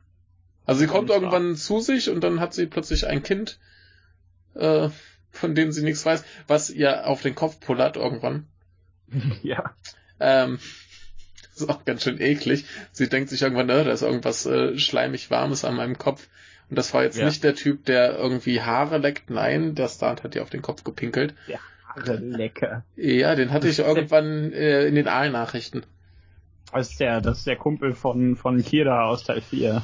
Also 0.66 0.80
sie 0.80 0.86
kommt 0.86 1.10
irgendwann 1.10 1.56
zu 1.56 1.80
sich 1.80 2.10
und 2.10 2.22
dann 2.22 2.40
hat 2.40 2.54
sie 2.54 2.66
plötzlich 2.66 3.06
ein 3.06 3.22
Kind, 3.22 3.58
äh, 4.54 4.88
von 5.30 5.54
dem 5.54 5.72
sie 5.72 5.82
nichts 5.82 6.06
weiß, 6.06 6.24
was 6.46 6.70
ihr 6.70 7.06
auf 7.06 7.22
den 7.22 7.34
Kopf 7.34 7.60
pullert 7.60 7.96
irgendwann. 7.96 8.46
Ja. 9.42 9.74
Ähm, 10.20 10.58
ist 11.60 11.68
auch 11.68 11.84
ganz 11.84 12.02
schön 12.02 12.20
eklig. 12.20 12.64
Sie 12.92 13.08
denkt 13.08 13.30
sich 13.30 13.42
irgendwann, 13.42 13.66
ne, 13.66 13.84
da 13.84 13.92
ist 13.92 14.02
irgendwas 14.02 14.46
äh, 14.46 14.78
schleimig 14.78 15.30
Warmes 15.30 15.64
an 15.64 15.76
meinem 15.76 15.98
Kopf. 15.98 16.28
Und 16.70 16.78
das 16.78 16.94
war 16.94 17.04
jetzt 17.04 17.18
ja. 17.18 17.26
nicht 17.26 17.44
der 17.44 17.54
Typ, 17.54 17.84
der 17.84 18.16
irgendwie 18.16 18.60
Haare 18.60 18.98
leckt. 18.98 19.30
Nein, 19.30 19.74
der 19.74 19.88
Start 19.88 20.24
hat 20.24 20.34
ihr 20.34 20.42
auf 20.42 20.50
den 20.50 20.62
Kopf 20.62 20.82
gepinkelt. 20.84 21.34
Ja, 21.46 21.58
Haare 21.86 22.16
lecker. 22.16 22.84
Ja, 22.96 23.34
den 23.34 23.52
hatte 23.52 23.68
ich 23.68 23.78
irgendwann 23.80 24.52
äh, 24.52 24.86
in 24.86 24.94
den 24.94 25.08
Aalnachrichten. 25.08 25.84
Das 26.72 26.90
ist 26.90 27.00
der, 27.00 27.20
das 27.20 27.38
ist 27.38 27.46
der 27.46 27.56
Kumpel 27.56 27.94
von, 27.94 28.34
von 28.36 28.64
Kira 28.64 29.04
aus 29.04 29.24
Teil 29.24 29.42
4. 29.42 29.82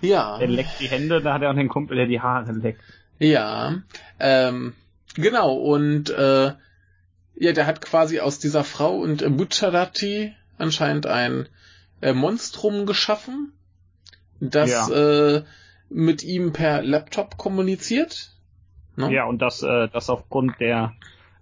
Ja. 0.00 0.38
Der 0.38 0.48
leckt 0.48 0.80
die 0.80 0.88
Hände, 0.88 1.22
da 1.22 1.34
hat 1.34 1.42
er 1.42 1.50
auch 1.50 1.54
den 1.54 1.68
Kumpel, 1.68 1.96
der 1.96 2.06
die 2.06 2.20
Haare 2.20 2.52
leckt. 2.52 2.80
Ja, 3.18 3.82
ähm, 4.18 4.72
genau, 5.14 5.54
und 5.54 6.10
äh, 6.10 6.52
ja, 7.36 7.52
der 7.52 7.66
hat 7.66 7.80
quasi 7.80 8.18
aus 8.18 8.40
dieser 8.40 8.64
Frau 8.64 8.96
und 8.98 9.22
äh, 9.22 9.28
Bucciarati 9.28 10.34
anscheinend 10.62 11.06
ein 11.06 11.48
äh, 12.00 12.12
Monstrum 12.12 12.86
geschaffen, 12.86 13.52
das 14.40 14.70
ja. 14.70 15.36
äh, 15.36 15.44
mit 15.88 16.22
ihm 16.22 16.52
per 16.52 16.82
Laptop 16.82 17.36
kommuniziert. 17.36 18.32
Ne? 18.96 19.12
Ja, 19.12 19.24
und 19.24 19.40
das, 19.40 19.62
äh, 19.62 19.88
das 19.88 20.10
aufgrund 20.10 20.58
der 20.60 20.94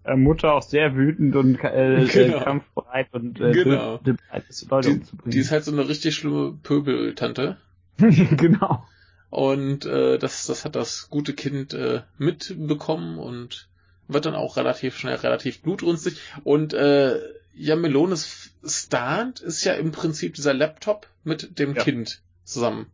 äh, 0.05 0.17
Mutter 0.17 0.55
auch 0.55 0.63
sehr 0.63 0.95
wütend 0.95 1.37
und 1.37 1.57
äh, 1.63 2.05
genau. 2.13 2.41
kampfbereit 2.41 3.09
und 3.13 3.41
äh, 3.41 3.53
genau. 3.53 3.99
bereit 3.99 4.45
ist, 4.49 4.71
Leute 4.71 4.91
die, 4.91 4.95
umzubringen. 4.97 5.31
Die 5.31 5.39
ist 5.39 5.51
halt 5.51 5.65
so 5.65 5.73
eine 5.73 5.89
richtig 5.89 6.15
schlimme 6.15 6.59
Pöbeltante. 6.63 7.57
genau. 7.99 8.85
Und 9.31 9.87
äh, 9.87 10.19
das, 10.19 10.47
das 10.47 10.65
hat 10.65 10.75
das 10.75 11.09
gute 11.09 11.35
Kind 11.35 11.73
äh, 11.73 12.03
mitbekommen 12.19 13.19
und 13.19 13.70
wird 14.13 14.27
dann 14.27 14.35
auch 14.35 14.57
relativ 14.57 14.97
schnell 14.97 15.17
relativ 15.17 15.63
blutrünstig. 15.63 16.21
Und 16.45 16.73
äh, 16.73 17.19
ja, 17.55 17.77
Melones 17.77 18.53
Stand 18.65 19.41
ist 19.41 19.65
ja 19.65 19.75
im 19.75 19.93
Prinzip 19.93 20.35
dieser 20.35 20.55
Laptop 20.55 21.07
mit 21.25 21.59
dem 21.59 21.75
ja. 21.75 21.83
Kind 21.83 22.23
zusammen. 22.45 22.87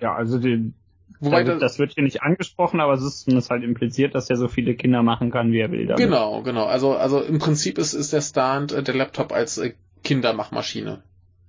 Ja, 0.00 0.14
also 0.14 0.38
den, 0.38 0.74
Wobei 1.20 1.42
da 1.42 1.52
wird, 1.52 1.62
das 1.62 1.78
wird 1.78 1.94
hier 1.94 2.02
nicht 2.02 2.22
angesprochen, 2.22 2.80
aber 2.80 2.94
es 2.94 3.02
ist 3.02 3.20
zumindest 3.24 3.50
halt 3.50 3.62
impliziert, 3.62 4.14
dass 4.14 4.28
er 4.28 4.36
so 4.36 4.48
viele 4.48 4.74
Kinder 4.74 5.02
machen 5.02 5.30
kann, 5.30 5.52
wie 5.52 5.60
er 5.60 5.70
will. 5.70 5.86
Damit. 5.86 5.98
Genau, 5.98 6.42
genau. 6.42 6.66
Also, 6.66 6.94
also 6.94 7.22
im 7.22 7.38
Prinzip 7.38 7.78
ist, 7.78 7.94
ist 7.94 8.12
der 8.12 8.20
Stand 8.20 8.72
äh, 8.72 8.82
der 8.82 8.94
Laptop 8.94 9.32
als 9.32 9.58
äh, 9.58 9.74
Kindermachmaschine. 10.04 11.02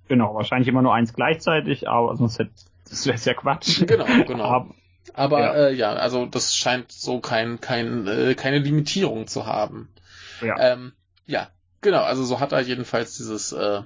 Genau, 0.08 0.34
wahrscheinlich 0.34 0.68
immer 0.68 0.82
nur 0.82 0.94
eins 0.94 1.12
gleichzeitig, 1.12 1.88
aber 1.88 2.16
sonst 2.16 2.38
hätte 2.38 2.50
das 2.88 3.06
wäre 3.06 3.18
ja 3.18 3.34
Quatsch. 3.34 3.86
Genau, 3.86 4.06
genau. 4.26 4.44
aber, 4.44 4.74
aber 5.14 5.40
ja. 5.40 5.54
Äh, 5.54 5.74
ja, 5.74 5.92
also 5.92 6.26
das 6.26 6.54
scheint 6.54 6.92
so 6.92 7.20
kein, 7.20 7.60
kein, 7.60 8.06
äh, 8.06 8.34
keine 8.34 8.58
Limitierung 8.58 9.26
zu 9.26 9.46
haben. 9.46 9.88
Ja. 10.40 10.58
Ähm, 10.58 10.92
ja, 11.26 11.48
genau, 11.80 12.02
also 12.02 12.24
so 12.24 12.40
hat 12.40 12.52
er 12.52 12.60
jedenfalls 12.60 13.16
dieses 13.16 13.52
äh, 13.52 13.82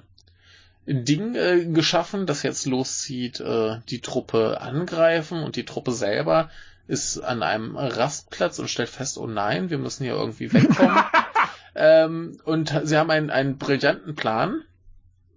Ding 0.85 1.35
äh, 1.35 1.65
geschaffen, 1.65 2.25
das 2.25 2.43
jetzt 2.43 2.65
loszieht, 2.65 3.39
äh, 3.39 3.79
die 3.89 4.01
Truppe 4.01 4.61
angreifen 4.61 5.43
und 5.43 5.55
die 5.55 5.65
Truppe 5.65 5.91
selber 5.91 6.49
ist 6.87 7.19
an 7.19 7.43
einem 7.43 7.77
Rastplatz 7.77 8.59
und 8.59 8.69
stellt 8.69 8.89
fest, 8.89 9.17
oh 9.17 9.27
nein, 9.27 9.69
wir 9.69 9.77
müssen 9.77 10.03
hier 10.03 10.15
irgendwie 10.15 10.51
wegkommen. 10.51 11.03
ähm, 11.75 12.37
und 12.43 12.73
sie 12.83 12.97
haben 12.97 13.09
einen, 13.09 13.29
einen 13.29 13.57
brillanten 13.57 14.15
Plan, 14.15 14.61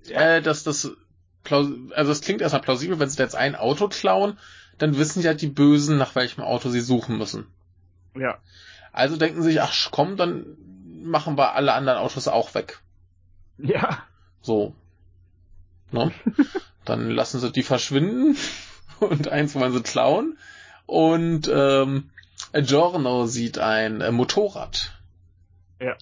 ja. 0.05 0.37
äh, 0.37 0.43
dass 0.43 0.65
das 0.65 0.91
also 1.53 2.13
es 2.13 2.21
klingt 2.23 2.41
erstmal 2.41 2.63
plausibel, 2.63 2.99
wenn 2.99 3.09
sie 3.09 3.23
jetzt 3.23 3.37
ein 3.37 3.55
Auto 3.55 3.89
klauen, 3.89 4.39
dann 4.79 4.99
wissen 4.99 5.23
ja 5.23 5.35
die 5.35 5.49
Bösen, 5.49 5.97
nach 5.97 6.15
welchem 6.15 6.43
Auto 6.43 6.69
sie 6.69 6.81
suchen 6.81 7.19
müssen. 7.19 7.47
Ja. 8.15 8.39
Also 8.93 9.17
denken 9.17 9.43
sie 9.43 9.51
sich, 9.51 9.63
ach 9.63 9.91
komm, 9.91 10.17
dann 10.17 10.47
machen 11.03 11.37
wir 11.37 11.55
alle 11.55 11.73
anderen 11.73 11.99
Autos 11.99 12.29
auch 12.29 12.55
weg. 12.55 12.81
Ja. 13.59 14.03
So. 14.43 14.75
Ne? 15.93 16.13
dann 16.85 17.11
lassen 17.11 17.41
sie 17.41 17.53
die 17.53 17.63
verschwinden 17.63 18.37
und 19.01 19.29
eins 19.29 19.55
wollen 19.55 19.73
sie 19.73 19.83
klauen. 19.83 20.39
Und 20.87 21.51
ähm, 21.53 22.11
Giorno 22.53 23.27
sieht 23.27 23.59
ein 23.59 24.01
äh, 24.01 24.13
Motorrad. 24.13 24.93
Ja. 25.81 25.97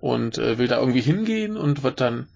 Und 0.00 0.38
äh, 0.38 0.58
will 0.58 0.68
da 0.68 0.78
irgendwie 0.78 1.02
hingehen 1.02 1.56
und 1.56 1.82
wird 1.82 2.00
dann 2.00 2.28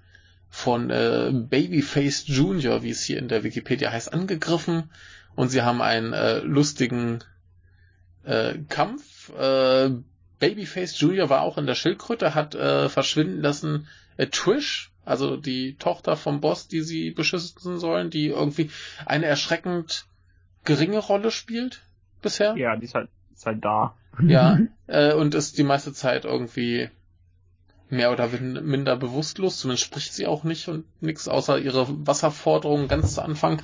von 0.50 0.90
äh, 0.90 1.30
Babyface 1.32 2.24
Junior, 2.26 2.82
wie 2.82 2.90
es 2.90 3.02
hier 3.02 3.18
in 3.18 3.28
der 3.28 3.42
Wikipedia 3.42 3.90
heißt, 3.90 4.12
angegriffen 4.12 4.90
und 5.36 5.48
sie 5.48 5.62
haben 5.62 5.82
einen 5.82 6.12
äh, 6.12 6.38
lustigen 6.38 7.22
äh, 8.24 8.54
Kampf. 8.68 9.30
Äh, 9.36 9.90
Babyface 10.38 10.98
Junior 10.98 11.30
war 11.30 11.42
auch 11.42 11.58
in 11.58 11.66
der 11.66 11.74
Schildkröte, 11.74 12.34
hat 12.34 12.54
äh, 12.54 12.88
verschwinden 12.88 13.40
lassen 13.40 13.88
äh, 14.16 14.26
Trish, 14.26 14.92
also 15.04 15.36
die 15.36 15.76
Tochter 15.76 16.16
vom 16.16 16.40
Boss, 16.40 16.68
die 16.68 16.82
sie 16.82 17.10
beschützen 17.10 17.78
sollen, 17.78 18.10
die 18.10 18.28
irgendwie 18.28 18.70
eine 19.06 19.26
erschreckend 19.26 20.06
geringe 20.64 20.98
Rolle 20.98 21.30
spielt 21.30 21.82
bisher. 22.22 22.56
Ja, 22.56 22.76
die 22.76 22.84
ist 22.84 22.94
halt, 22.94 23.10
ist 23.34 23.46
halt 23.46 23.64
da. 23.64 23.94
Ja, 24.22 24.58
äh, 24.86 25.12
und 25.12 25.34
ist 25.34 25.58
die 25.58 25.64
meiste 25.64 25.92
Zeit 25.92 26.24
irgendwie 26.24 26.88
mehr 27.90 28.10
oder 28.10 28.28
minder 28.28 28.96
bewusstlos, 28.96 29.58
zumindest 29.58 29.84
spricht 29.84 30.14
sie 30.14 30.26
auch 30.26 30.42
nicht 30.42 30.68
und 30.68 30.84
nichts 31.02 31.28
außer 31.28 31.58
ihre 31.58 32.06
Wasserforderungen 32.06 32.88
ganz 32.88 33.14
zu 33.14 33.22
Anfang. 33.22 33.62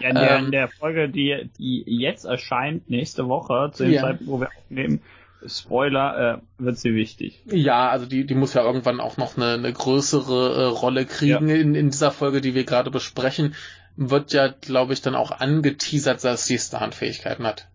Ja, 0.00 0.08
in 0.08 0.14
der, 0.14 0.30
ähm, 0.30 0.44
in 0.46 0.52
der 0.52 0.68
Folge, 0.68 1.08
die, 1.08 1.50
die 1.58 1.84
jetzt 1.86 2.24
erscheint, 2.24 2.90
nächste 2.90 3.28
Woche, 3.28 3.70
zu 3.72 3.84
dem 3.84 3.92
yeah. 3.92 4.02
Zeitpunkt, 4.02 4.32
wo 4.32 4.40
wir 4.40 4.48
aufnehmen, 4.56 5.00
Spoiler, 5.46 6.40
äh, 6.58 6.62
wird 6.62 6.78
sie 6.78 6.94
wichtig. 6.94 7.42
Ja, 7.46 7.90
also 7.90 8.06
die, 8.06 8.24
die 8.24 8.34
muss 8.34 8.54
ja 8.54 8.62
irgendwann 8.62 9.00
auch 9.00 9.18
noch 9.18 9.36
eine, 9.36 9.52
eine 9.52 9.72
größere 9.72 10.62
äh, 10.62 10.64
Rolle 10.64 11.04
kriegen 11.04 11.48
ja. 11.48 11.56
in, 11.56 11.74
in 11.74 11.90
dieser 11.90 12.10
Folge, 12.10 12.40
die 12.40 12.54
wir 12.54 12.64
gerade 12.64 12.90
besprechen. 12.90 13.54
Wird 13.96 14.32
ja, 14.32 14.48
glaube 14.48 14.94
ich, 14.94 15.02
dann 15.02 15.14
auch 15.14 15.30
angeteasert, 15.30 16.24
dass 16.24 16.46
sie 16.46 16.58
Stunt-Fähigkeiten 16.58 17.46
hat. 17.46 17.68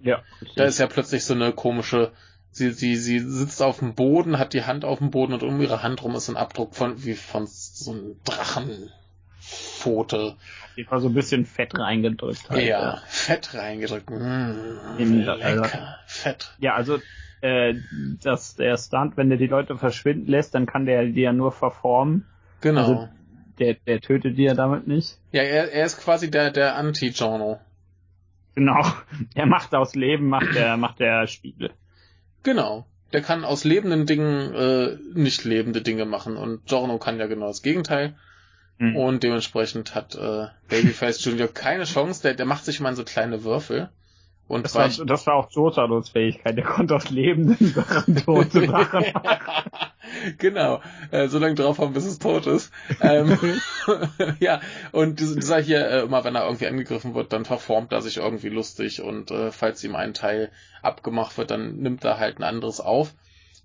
Ja. 0.00 0.22
Da 0.54 0.64
ist 0.64 0.78
ja 0.78 0.86
plötzlich 0.86 1.24
so 1.24 1.34
eine 1.34 1.52
komische 1.52 2.12
Sie, 2.50 2.72
sie, 2.72 2.96
sie 2.96 3.20
sitzt 3.20 3.62
auf 3.62 3.78
dem 3.78 3.94
Boden, 3.94 4.38
hat 4.38 4.52
die 4.52 4.64
Hand 4.64 4.84
auf 4.84 4.98
dem 4.98 5.10
Boden 5.10 5.34
und 5.34 5.42
um 5.42 5.60
ihre 5.60 5.82
Hand 5.82 6.02
rum 6.02 6.14
ist 6.16 6.28
ein 6.28 6.36
Abdruck 6.36 6.74
von, 6.74 7.04
wie 7.04 7.14
von 7.14 7.46
so 7.46 7.92
einem 7.92 8.16
Drachenpfote. 9.78 10.36
Die 10.76 10.90
war 10.90 11.00
so 11.00 11.08
ein 11.08 11.14
bisschen 11.14 11.46
Fett 11.46 11.78
reingedrückt. 11.78 12.50
Halt, 12.50 12.62
ja, 12.62 12.80
ja, 12.80 13.02
Fett 13.06 13.54
reingedrückt. 13.54 14.10
Mmh, 14.10 14.98
lecker, 14.98 15.44
also, 15.44 15.64
Fett. 16.06 16.54
Ja, 16.58 16.74
also 16.74 16.98
äh, 17.40 17.74
dass 18.22 18.56
der 18.56 18.76
Stunt, 18.76 19.16
wenn 19.16 19.28
der 19.28 19.38
die 19.38 19.46
Leute 19.46 19.76
verschwinden 19.76 20.30
lässt, 20.30 20.54
dann 20.54 20.66
kann 20.66 20.86
der 20.86 21.04
die 21.04 21.20
ja 21.20 21.32
nur 21.32 21.52
verformen. 21.52 22.26
Genau. 22.60 22.80
Also, 22.80 23.08
der, 23.58 23.74
der 23.74 24.00
tötet 24.00 24.38
die 24.38 24.44
ja 24.44 24.54
damit 24.54 24.86
nicht. 24.86 25.18
Ja, 25.32 25.42
er, 25.42 25.72
er 25.72 25.84
ist 25.84 25.98
quasi 25.98 26.30
der, 26.30 26.50
der 26.50 26.76
Anti-Jono. 26.76 27.60
Genau. 28.54 28.84
Er 29.34 29.46
macht 29.46 29.74
aus 29.74 29.94
Leben, 29.94 30.28
macht 30.28 30.54
der, 30.54 30.76
macht 30.76 30.98
der 30.98 31.28
Spiegel. 31.28 31.70
Genau. 32.42 32.86
Der 33.12 33.22
kann 33.22 33.44
aus 33.44 33.64
lebenden 33.64 34.04
Dingen 34.04 34.54
äh, 34.54 34.96
nicht 35.14 35.44
lebende 35.44 35.80
Dinge 35.80 36.04
machen 36.04 36.36
und 36.36 36.66
Giorno 36.66 36.98
kann 36.98 37.18
ja 37.18 37.26
genau 37.26 37.46
das 37.46 37.62
Gegenteil. 37.62 38.16
Mhm. 38.78 38.96
Und 38.96 39.22
dementsprechend 39.24 39.94
hat 39.94 40.14
äh, 40.14 40.46
Babyface 40.68 41.24
Junior 41.24 41.48
keine 41.48 41.84
Chance. 41.84 42.22
Der, 42.22 42.34
der 42.34 42.46
macht 42.46 42.64
sich 42.64 42.80
mal 42.80 42.94
so 42.94 43.04
kleine 43.04 43.42
Würfel 43.42 43.90
Und 44.46 44.64
das, 44.64 44.74
war, 44.74 44.88
das 44.88 45.26
war 45.26 45.34
auch 45.34 45.50
Jotaros 45.50 46.10
Fähigkeit, 46.10 46.56
der 46.56 46.64
konnte 46.64 46.94
aus 46.94 47.10
lebenden 47.10 47.66
Sachen 47.74 48.16
tote 48.16 48.66
Sachen 48.66 49.12
machen. 49.14 49.70
genau, 50.38 50.80
äh, 51.10 51.26
so 51.28 51.38
lange 51.38 51.56
drauf 51.56 51.78
haben, 51.78 51.92
bis 51.92 52.06
es 52.06 52.18
tot 52.20 52.46
ist. 52.46 52.72
ähm, 53.00 53.36
ja, 54.40 54.60
und 54.92 55.20
dieser 55.20 55.60
hier, 55.60 55.86
äh, 55.86 56.00
immer 56.02 56.24
wenn 56.24 56.36
er 56.36 56.44
irgendwie 56.44 56.68
angegriffen 56.68 57.14
wird, 57.14 57.32
dann 57.32 57.44
verformt 57.44 57.92
er 57.92 58.00
sich 58.00 58.18
irgendwie 58.18 58.48
lustig 58.48 59.02
und 59.02 59.30
äh, 59.32 59.50
falls 59.50 59.82
ihm 59.82 59.96
ein 59.96 60.14
Teil 60.14 60.50
abgemacht 60.82 61.36
wird, 61.36 61.50
dann 61.50 61.76
nimmt 61.78 62.04
er 62.04 62.18
halt 62.18 62.38
ein 62.38 62.44
anderes 62.44 62.80
auf. 62.80 63.12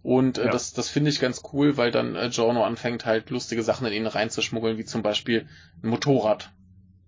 Und 0.04 0.38
äh, 0.38 0.45
ja. 0.45 0.51
das, 0.51 0.74
das 0.74 0.89
finde 0.89 1.10
ich 1.10 1.20
ganz 1.20 1.41
cool, 1.54 1.78
weil 1.78 1.89
dann 1.89 2.16
äh, 2.16 2.30
Giorno 2.30 2.64
anfängt 2.64 3.06
halt 3.06 3.30
lustige 3.30 3.64
Sachen 3.64 3.88
in 3.88 3.93
ihn 3.93 4.06
reinzuschmuggeln, 4.06 4.78
wie 4.78 4.86
zum 4.86 5.01
Beispiel 5.01 5.47
ein 5.82 5.89
Motorrad. 5.89 6.51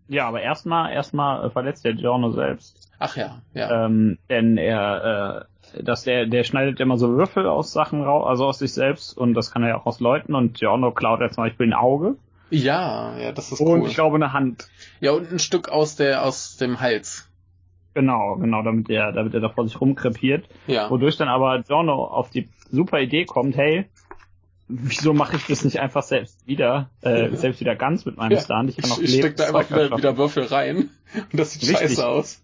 Ja, 0.07 0.27
aber 0.27 0.41
erstmal 0.41 0.93
erstmal 0.93 1.45
äh, 1.45 1.49
verletzt 1.49 1.83
der 1.83 1.93
Giorno 1.93 2.31
selbst. 2.31 2.89
Ach 2.97 3.17
ja, 3.17 3.41
ja. 3.53 3.85
Ähm, 3.85 4.17
denn 4.29 4.57
er, 4.57 5.47
äh, 5.73 5.83
dass 5.83 6.03
der, 6.03 6.25
der 6.27 6.45
schneidet 6.45 6.79
immer 6.79 6.97
so 6.97 7.09
Würfel 7.09 7.47
aus 7.47 7.73
Sachen 7.73 8.01
raus, 8.01 8.25
also 8.27 8.45
aus 8.45 8.59
sich 8.59 8.73
selbst 8.73 9.17
und 9.17 9.33
das 9.33 9.51
kann 9.51 9.63
er 9.63 9.69
ja 9.69 9.77
auch 9.77 9.85
aus 9.85 9.99
Leuten 9.99 10.33
und 10.33 10.57
Giorno 10.57 10.91
klaut 10.91 11.19
jetzt 11.19 11.35
zum 11.35 11.43
Beispiel 11.43 11.67
ein 11.67 11.73
Auge. 11.73 12.15
Ja, 12.49 13.17
ja, 13.17 13.31
das 13.33 13.51
ist 13.51 13.59
und 13.59 13.67
cool. 13.67 13.79
Und 13.81 13.87
ich 13.87 13.95
glaube 13.95 14.15
eine 14.15 14.31
Hand. 14.31 14.69
Ja, 15.01 15.11
und 15.11 15.31
ein 15.31 15.39
Stück 15.39 15.67
aus 15.67 15.95
der, 15.95 16.23
aus 16.23 16.55
dem 16.55 16.79
Hals. 16.79 17.27
Genau, 17.95 18.35
genau, 18.35 18.61
damit 18.61 18.89
er, 18.89 19.13
damit 19.13 19.33
er 19.33 19.39
da 19.39 19.47
vor 19.47 19.65
sich 19.65 19.79
rumkrepiert. 19.79 20.49
Ja. 20.67 20.89
Wodurch 20.89 21.15
dann 21.15 21.29
aber 21.29 21.63
Giorno 21.63 22.05
auf 22.05 22.29
die 22.29 22.49
super 22.69 22.99
Idee 22.99 23.23
kommt, 23.23 23.55
hey, 23.55 23.85
wieso 24.67 25.13
mache 25.13 25.37
ich 25.37 25.47
das 25.47 25.63
nicht 25.63 25.79
einfach 25.79 26.03
selbst 26.03 26.45
wieder, 26.45 26.89
äh, 27.01 27.33
selbst 27.37 27.61
wieder 27.61 27.75
ganz 27.75 28.05
mit 28.05 28.17
meinem 28.17 28.33
ja, 28.33 28.41
Stand? 28.41 28.69
Ich 28.69 28.77
kann 28.77 28.91
auch 28.91 28.99
ich, 28.99 29.15
ich 29.15 29.19
steck 29.19 29.37
da 29.37 29.45
einfach 29.45 29.69
wieder, 29.69 29.97
wieder 29.97 30.17
Würfel 30.17 30.43
rein 30.43 30.89
und 31.31 31.39
das 31.39 31.53
sieht 31.53 31.63
Richtig. 31.63 31.89
scheiße 31.89 32.05
aus. 32.05 32.41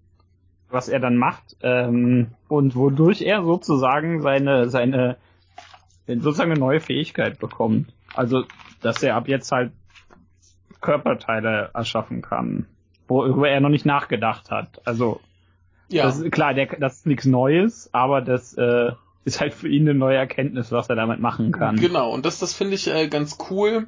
Was 0.69 0.87
er 0.87 1.01
dann 1.01 1.17
macht 1.17 1.57
ähm, 1.61 2.27
und 2.47 2.77
wodurch 2.77 3.21
er 3.21 3.43
sozusagen 3.43 4.21
seine 4.21 4.69
seine 4.69 5.17
sozusagen 6.07 6.51
eine 6.51 6.59
neue 6.59 6.79
Fähigkeit 6.79 7.39
bekommt. 7.39 7.93
Also, 8.15 8.45
dass 8.81 9.03
er 9.03 9.15
ab 9.15 9.27
jetzt 9.27 9.51
halt 9.51 9.73
Körperteile 10.79 11.71
erschaffen 11.73 12.21
kann, 12.21 12.67
worüber 13.09 13.49
er 13.49 13.59
noch 13.59 13.69
nicht 13.69 13.85
nachgedacht 13.85 14.49
hat. 14.49 14.81
Also, 14.85 15.19
ja. 15.91 16.03
das 16.03 16.19
ist, 16.19 16.31
klar, 16.31 16.53
der, 16.53 16.67
das 16.79 16.97
ist 16.97 17.07
nichts 17.07 17.25
Neues, 17.25 17.89
aber 17.93 18.21
das 18.21 18.53
äh, 18.53 18.91
ist 19.25 19.39
halt 19.39 19.53
für 19.53 19.67
ihn 19.67 19.87
eine 19.87 19.97
neue 19.97 20.17
Erkenntnis, 20.17 20.71
was 20.71 20.89
er 20.89 20.95
damit 20.95 21.19
machen 21.19 21.51
kann. 21.51 21.75
Genau, 21.75 22.11
und 22.11 22.25
das, 22.25 22.39
das 22.39 22.53
finde 22.53 22.75
ich 22.75 22.87
äh, 22.87 23.07
ganz 23.07 23.37
cool, 23.49 23.87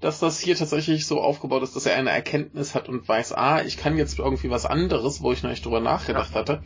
dass 0.00 0.18
das 0.18 0.40
hier 0.40 0.56
tatsächlich 0.56 1.06
so 1.06 1.20
aufgebaut 1.20 1.62
ist, 1.62 1.76
dass 1.76 1.86
er 1.86 1.96
eine 1.96 2.10
Erkenntnis 2.10 2.74
hat 2.74 2.88
und 2.88 3.08
weiß, 3.08 3.32
ah, 3.34 3.62
ich 3.62 3.76
kann 3.76 3.96
jetzt 3.96 4.18
irgendwie 4.18 4.50
was 4.50 4.66
anderes, 4.66 5.22
wo 5.22 5.32
ich 5.32 5.42
noch 5.42 5.50
nicht 5.50 5.64
drüber 5.64 5.80
nachgedacht 5.80 6.32
ja. 6.34 6.40
hatte. 6.40 6.62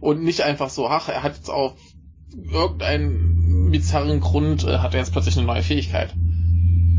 Und 0.00 0.22
nicht 0.22 0.40
einfach 0.42 0.70
so, 0.70 0.88
ach, 0.88 1.10
er 1.10 1.22
hat 1.22 1.36
jetzt 1.36 1.50
auf 1.50 1.74
irgendeinen 2.50 3.70
bizarren 3.70 4.20
Grund, 4.20 4.64
äh, 4.64 4.78
hat 4.78 4.94
er 4.94 5.00
jetzt 5.00 5.12
plötzlich 5.12 5.36
eine 5.36 5.46
neue 5.46 5.62
Fähigkeit. 5.62 6.14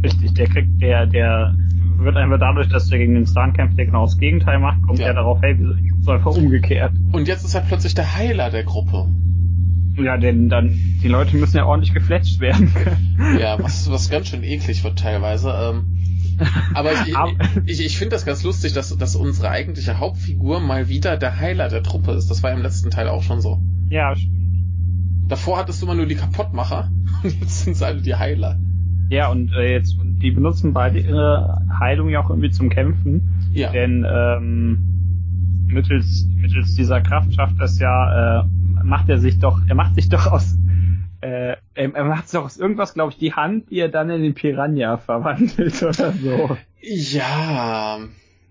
Richtig, 0.03 0.33
der 0.35 0.47
kriegt, 0.47 0.81
der, 0.81 1.07
der 1.07 1.55
wird 2.03 2.17
einfach 2.17 2.39
dadurch, 2.39 2.69
dass 2.69 2.87
der 2.87 2.99
gegen 2.99 3.15
den 3.15 3.25
Stan 3.25 3.53
kämpft, 3.53 3.77
der 3.77 3.85
genau 3.85 4.05
das 4.05 4.17
Gegenteil 4.17 4.59
macht, 4.59 4.81
kommt 4.83 4.99
ja. 4.99 5.07
er 5.07 5.13
darauf, 5.13 5.41
hey, 5.41 5.57
so 6.01 6.11
einfach 6.11 6.35
umgekehrt. 6.35 6.93
Und 7.11 7.27
jetzt 7.27 7.43
ist 7.43 7.55
er 7.55 7.61
plötzlich 7.61 7.93
der 7.93 8.15
Heiler 8.15 8.49
der 8.49 8.63
Gruppe. 8.63 9.07
Ja, 9.97 10.17
denn 10.17 10.49
dann, 10.49 10.69
die 11.03 11.07
Leute 11.07 11.35
müssen 11.37 11.57
ja 11.57 11.65
ordentlich 11.65 11.93
gefletscht 11.93 12.39
werden. 12.39 12.71
ja, 13.39 13.61
was, 13.61 13.91
was 13.91 14.09
ganz 14.09 14.29
schön 14.29 14.43
eklig 14.43 14.83
wird 14.83 14.99
teilweise. 14.99 15.51
Ähm, 15.51 15.97
aber 16.73 16.93
ich, 16.93 17.13
ich, 17.65 17.85
ich 17.85 17.97
finde 17.97 18.15
das 18.15 18.25
ganz 18.25 18.43
lustig, 18.43 18.73
dass, 18.73 18.95
dass 18.97 19.15
unsere 19.15 19.49
eigentliche 19.49 19.99
Hauptfigur 19.99 20.59
mal 20.59 20.87
wieder 20.87 21.17
der 21.17 21.37
Heiler 21.37 21.69
der 21.69 21.83
Truppe 21.83 22.11
ist. 22.11 22.29
Das 22.29 22.41
war 22.41 22.51
im 22.51 22.61
letzten 22.61 22.89
Teil 22.89 23.09
auch 23.09 23.23
schon 23.23 23.41
so. 23.41 23.61
Ja. 23.89 24.13
Davor 25.27 25.57
hattest 25.57 25.81
du 25.81 25.85
mal 25.85 25.95
nur 25.95 26.07
die 26.07 26.15
Kaputtmacher 26.15 26.91
und 27.23 27.39
jetzt 27.39 27.63
sind 27.63 27.73
es 27.73 27.83
alle 27.83 28.01
die 28.01 28.15
Heiler. 28.15 28.59
Ja, 29.11 29.29
und 29.29 29.51
äh, 29.51 29.73
jetzt, 29.73 29.97
die 30.01 30.31
benutzen 30.31 30.71
beide 30.71 30.99
ihre 30.99 31.61
Heilung 31.77 32.07
ja 32.07 32.23
auch 32.23 32.29
irgendwie 32.29 32.49
zum 32.49 32.69
Kämpfen. 32.69 33.51
Ja. 33.53 33.69
Denn 33.69 34.05
ähm, 34.09 35.67
mittels, 35.67 36.25
mittels 36.33 36.75
dieser 36.75 37.01
Kraft 37.01 37.33
schafft 37.33 37.59
das 37.59 37.77
ja 37.77 38.39
äh, 38.39 38.43
macht 38.83 39.09
er 39.09 39.17
sich 39.17 39.37
doch, 39.37 39.59
er 39.67 39.75
macht 39.75 39.95
sich 39.95 40.07
doch 40.07 40.27
aus, 40.27 40.57
äh, 41.19 41.57
er 41.73 42.03
macht 42.05 42.29
sich 42.29 42.39
doch 42.39 42.45
aus 42.45 42.57
irgendwas, 42.57 42.93
glaube 42.93 43.11
ich, 43.11 43.17
die 43.17 43.33
Hand, 43.33 43.69
die 43.69 43.79
er 43.79 43.89
dann 43.89 44.09
in 44.09 44.23
den 44.23 44.33
Piranha 44.33 44.95
verwandelt 44.95 45.83
oder 45.83 46.13
so. 46.13 46.57
Ja, 46.81 47.99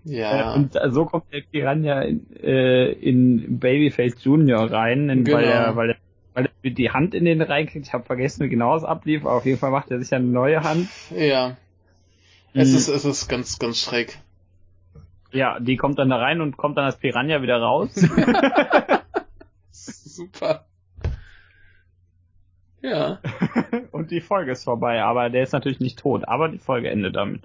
ja. 0.03 0.53
Äh, 0.53 0.55
und 0.55 0.77
so 0.89 1.05
kommt 1.05 1.25
der 1.33 1.41
Piranha 1.41 2.01
in, 2.01 2.21
äh, 2.37 2.91
in 2.91 3.57
Babyface 3.57 4.23
Junior 4.23 4.71
rein, 4.71 5.09
in, 5.09 5.23
genau. 5.23 5.37
weil 5.37 5.45
er, 5.45 5.75
weil 5.75 5.89
er 5.89 5.95
weil 6.33 6.49
er 6.63 6.71
die 6.71 6.91
Hand 6.91 7.13
in 7.13 7.25
den 7.25 7.41
reinkriegt. 7.41 7.87
Ich 7.87 7.93
habe 7.93 8.03
vergessen, 8.03 8.43
wie 8.43 8.49
genau 8.49 8.75
es 8.75 8.83
ablief, 8.83 9.21
aber 9.25 9.35
auf 9.35 9.45
jeden 9.45 9.59
Fall 9.59 9.71
macht 9.71 9.91
er 9.91 9.99
sich 9.99 10.13
eine 10.13 10.25
neue 10.25 10.63
Hand. 10.63 10.89
Ja. 11.09 11.57
Es 12.53 12.69
hm. 12.69 12.77
ist, 12.77 12.87
es 12.87 13.05
ist 13.05 13.27
ganz, 13.27 13.59
ganz 13.59 13.79
schräg. 13.79 14.19
Ja, 15.31 15.59
die 15.59 15.77
kommt 15.77 15.97
dann 15.97 16.09
da 16.09 16.17
rein 16.17 16.41
und 16.41 16.57
kommt 16.57 16.77
dann 16.77 16.85
als 16.85 16.97
Piranha 16.97 17.41
wieder 17.41 17.61
raus. 17.61 17.93
Super. 19.71 20.65
Ja. 22.81 23.19
Und 23.91 24.11
die 24.11 24.21
Folge 24.21 24.51
ist 24.51 24.63
vorbei, 24.63 25.01
aber 25.01 25.29
der 25.29 25.43
ist 25.43 25.53
natürlich 25.53 25.79
nicht 25.79 25.99
tot, 25.99 26.27
aber 26.27 26.49
die 26.49 26.57
Folge 26.57 26.89
endet 26.89 27.15
damit. 27.15 27.43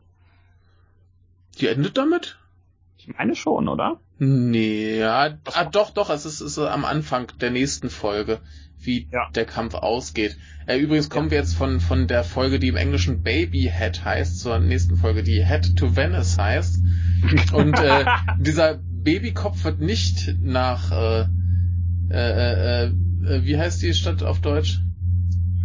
Die 1.60 1.68
endet 1.68 1.96
damit? 1.96 2.38
Ich 3.06 3.14
meine 3.16 3.36
schon, 3.36 3.68
oder? 3.68 4.00
Nee, 4.18 4.98
ja, 4.98 5.38
ah, 5.44 5.64
doch, 5.64 5.90
doch, 5.90 6.10
es 6.10 6.26
ist, 6.26 6.40
ist 6.40 6.58
am 6.58 6.84
Anfang 6.84 7.32
der 7.40 7.50
nächsten 7.50 7.90
Folge, 7.90 8.40
wie 8.78 9.08
ja. 9.12 9.30
der 9.34 9.44
Kampf 9.44 9.74
ausgeht. 9.74 10.36
Äh, 10.66 10.78
übrigens 10.78 11.08
kommen 11.10 11.26
ja. 11.26 11.32
wir 11.32 11.38
jetzt 11.38 11.54
von, 11.54 11.80
von 11.80 12.08
der 12.08 12.24
Folge, 12.24 12.58
die 12.58 12.68
im 12.68 12.76
Englischen 12.76 13.22
Babyhead 13.22 14.04
heißt, 14.04 14.40
zur 14.40 14.58
nächsten 14.58 14.96
Folge, 14.96 15.22
die 15.22 15.44
Head 15.44 15.76
to 15.76 15.94
Venice 15.94 16.38
heißt. 16.38 16.82
Und 17.52 17.78
äh, 17.78 18.04
dieser 18.38 18.78
Babykopf 18.78 19.64
wird 19.64 19.80
nicht 19.80 20.34
nach 20.42 20.90
äh, 20.90 21.26
äh, 22.10 22.84
äh, 22.84 22.84
äh, 22.86 23.44
wie 23.44 23.56
heißt 23.56 23.82
die 23.82 23.94
Stadt 23.94 24.22
auf 24.22 24.40
Deutsch? 24.40 24.80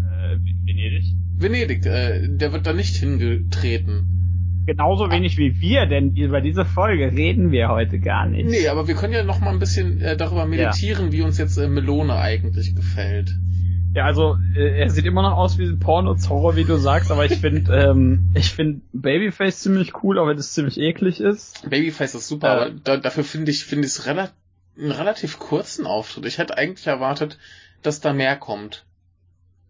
Äh, 0.09 0.37
Venedig. 0.65 1.05
Venedig, 1.37 1.85
äh, 1.85 2.27
der 2.27 2.53
wird 2.53 2.65
da 2.65 2.73
nicht 2.73 2.95
hingetreten. 2.95 4.20
Genauso 4.65 5.09
wenig 5.09 5.37
wie 5.37 5.59
wir, 5.59 5.85
denn 5.85 6.15
über 6.15 6.41
diese 6.41 6.65
Folge 6.65 7.11
reden 7.11 7.51
wir 7.51 7.69
heute 7.69 7.99
gar 7.99 8.27
nicht. 8.27 8.49
Nee, 8.49 8.67
aber 8.67 8.87
wir 8.87 8.95
können 8.95 9.13
ja 9.13 9.23
noch 9.23 9.39
mal 9.39 9.51
ein 9.51 9.59
bisschen 9.59 10.01
äh, 10.01 10.15
darüber 10.15 10.45
meditieren, 10.45 11.07
ja. 11.07 11.11
wie 11.11 11.21
uns 11.21 11.37
jetzt 11.37 11.57
äh, 11.57 11.67
Melone 11.67 12.15
eigentlich 12.15 12.75
gefällt. 12.75 13.35
Ja, 13.93 14.05
also 14.05 14.37
äh, 14.55 14.79
er 14.79 14.89
sieht 14.89 15.05
immer 15.05 15.21
noch 15.21 15.35
aus 15.35 15.57
wie 15.57 15.65
ein 15.65 15.79
Porno-Zorro, 15.79 16.55
wie 16.55 16.63
du 16.63 16.77
sagst, 16.77 17.11
aber 17.11 17.25
ich 17.25 17.39
finde 17.39 17.73
ähm, 17.75 18.31
ich 18.35 18.51
finde 18.51 18.81
Babyface 18.93 19.59
ziemlich 19.59 20.03
cool, 20.03 20.15
wenn 20.25 20.37
es 20.37 20.53
ziemlich 20.53 20.79
eklig 20.79 21.19
ist. 21.19 21.69
Babyface 21.69 22.15
ist 22.15 22.27
super, 22.27 22.47
äh, 22.47 22.51
aber 22.51 22.69
da, 22.71 22.97
dafür 22.97 23.23
finde 23.23 23.51
ich 23.51 23.65
finde 23.65 23.87
ich 23.87 23.93
es 23.93 24.05
relativ 24.05 24.33
einen 24.77 24.91
relativ 24.91 25.39
kurzen 25.39 25.85
Auftritt. 25.85 26.25
Ich 26.25 26.37
hätte 26.37 26.57
eigentlich 26.57 26.87
erwartet, 26.87 27.37
dass 27.81 27.99
da 27.99 28.13
mehr 28.13 28.35
kommt. 28.35 28.85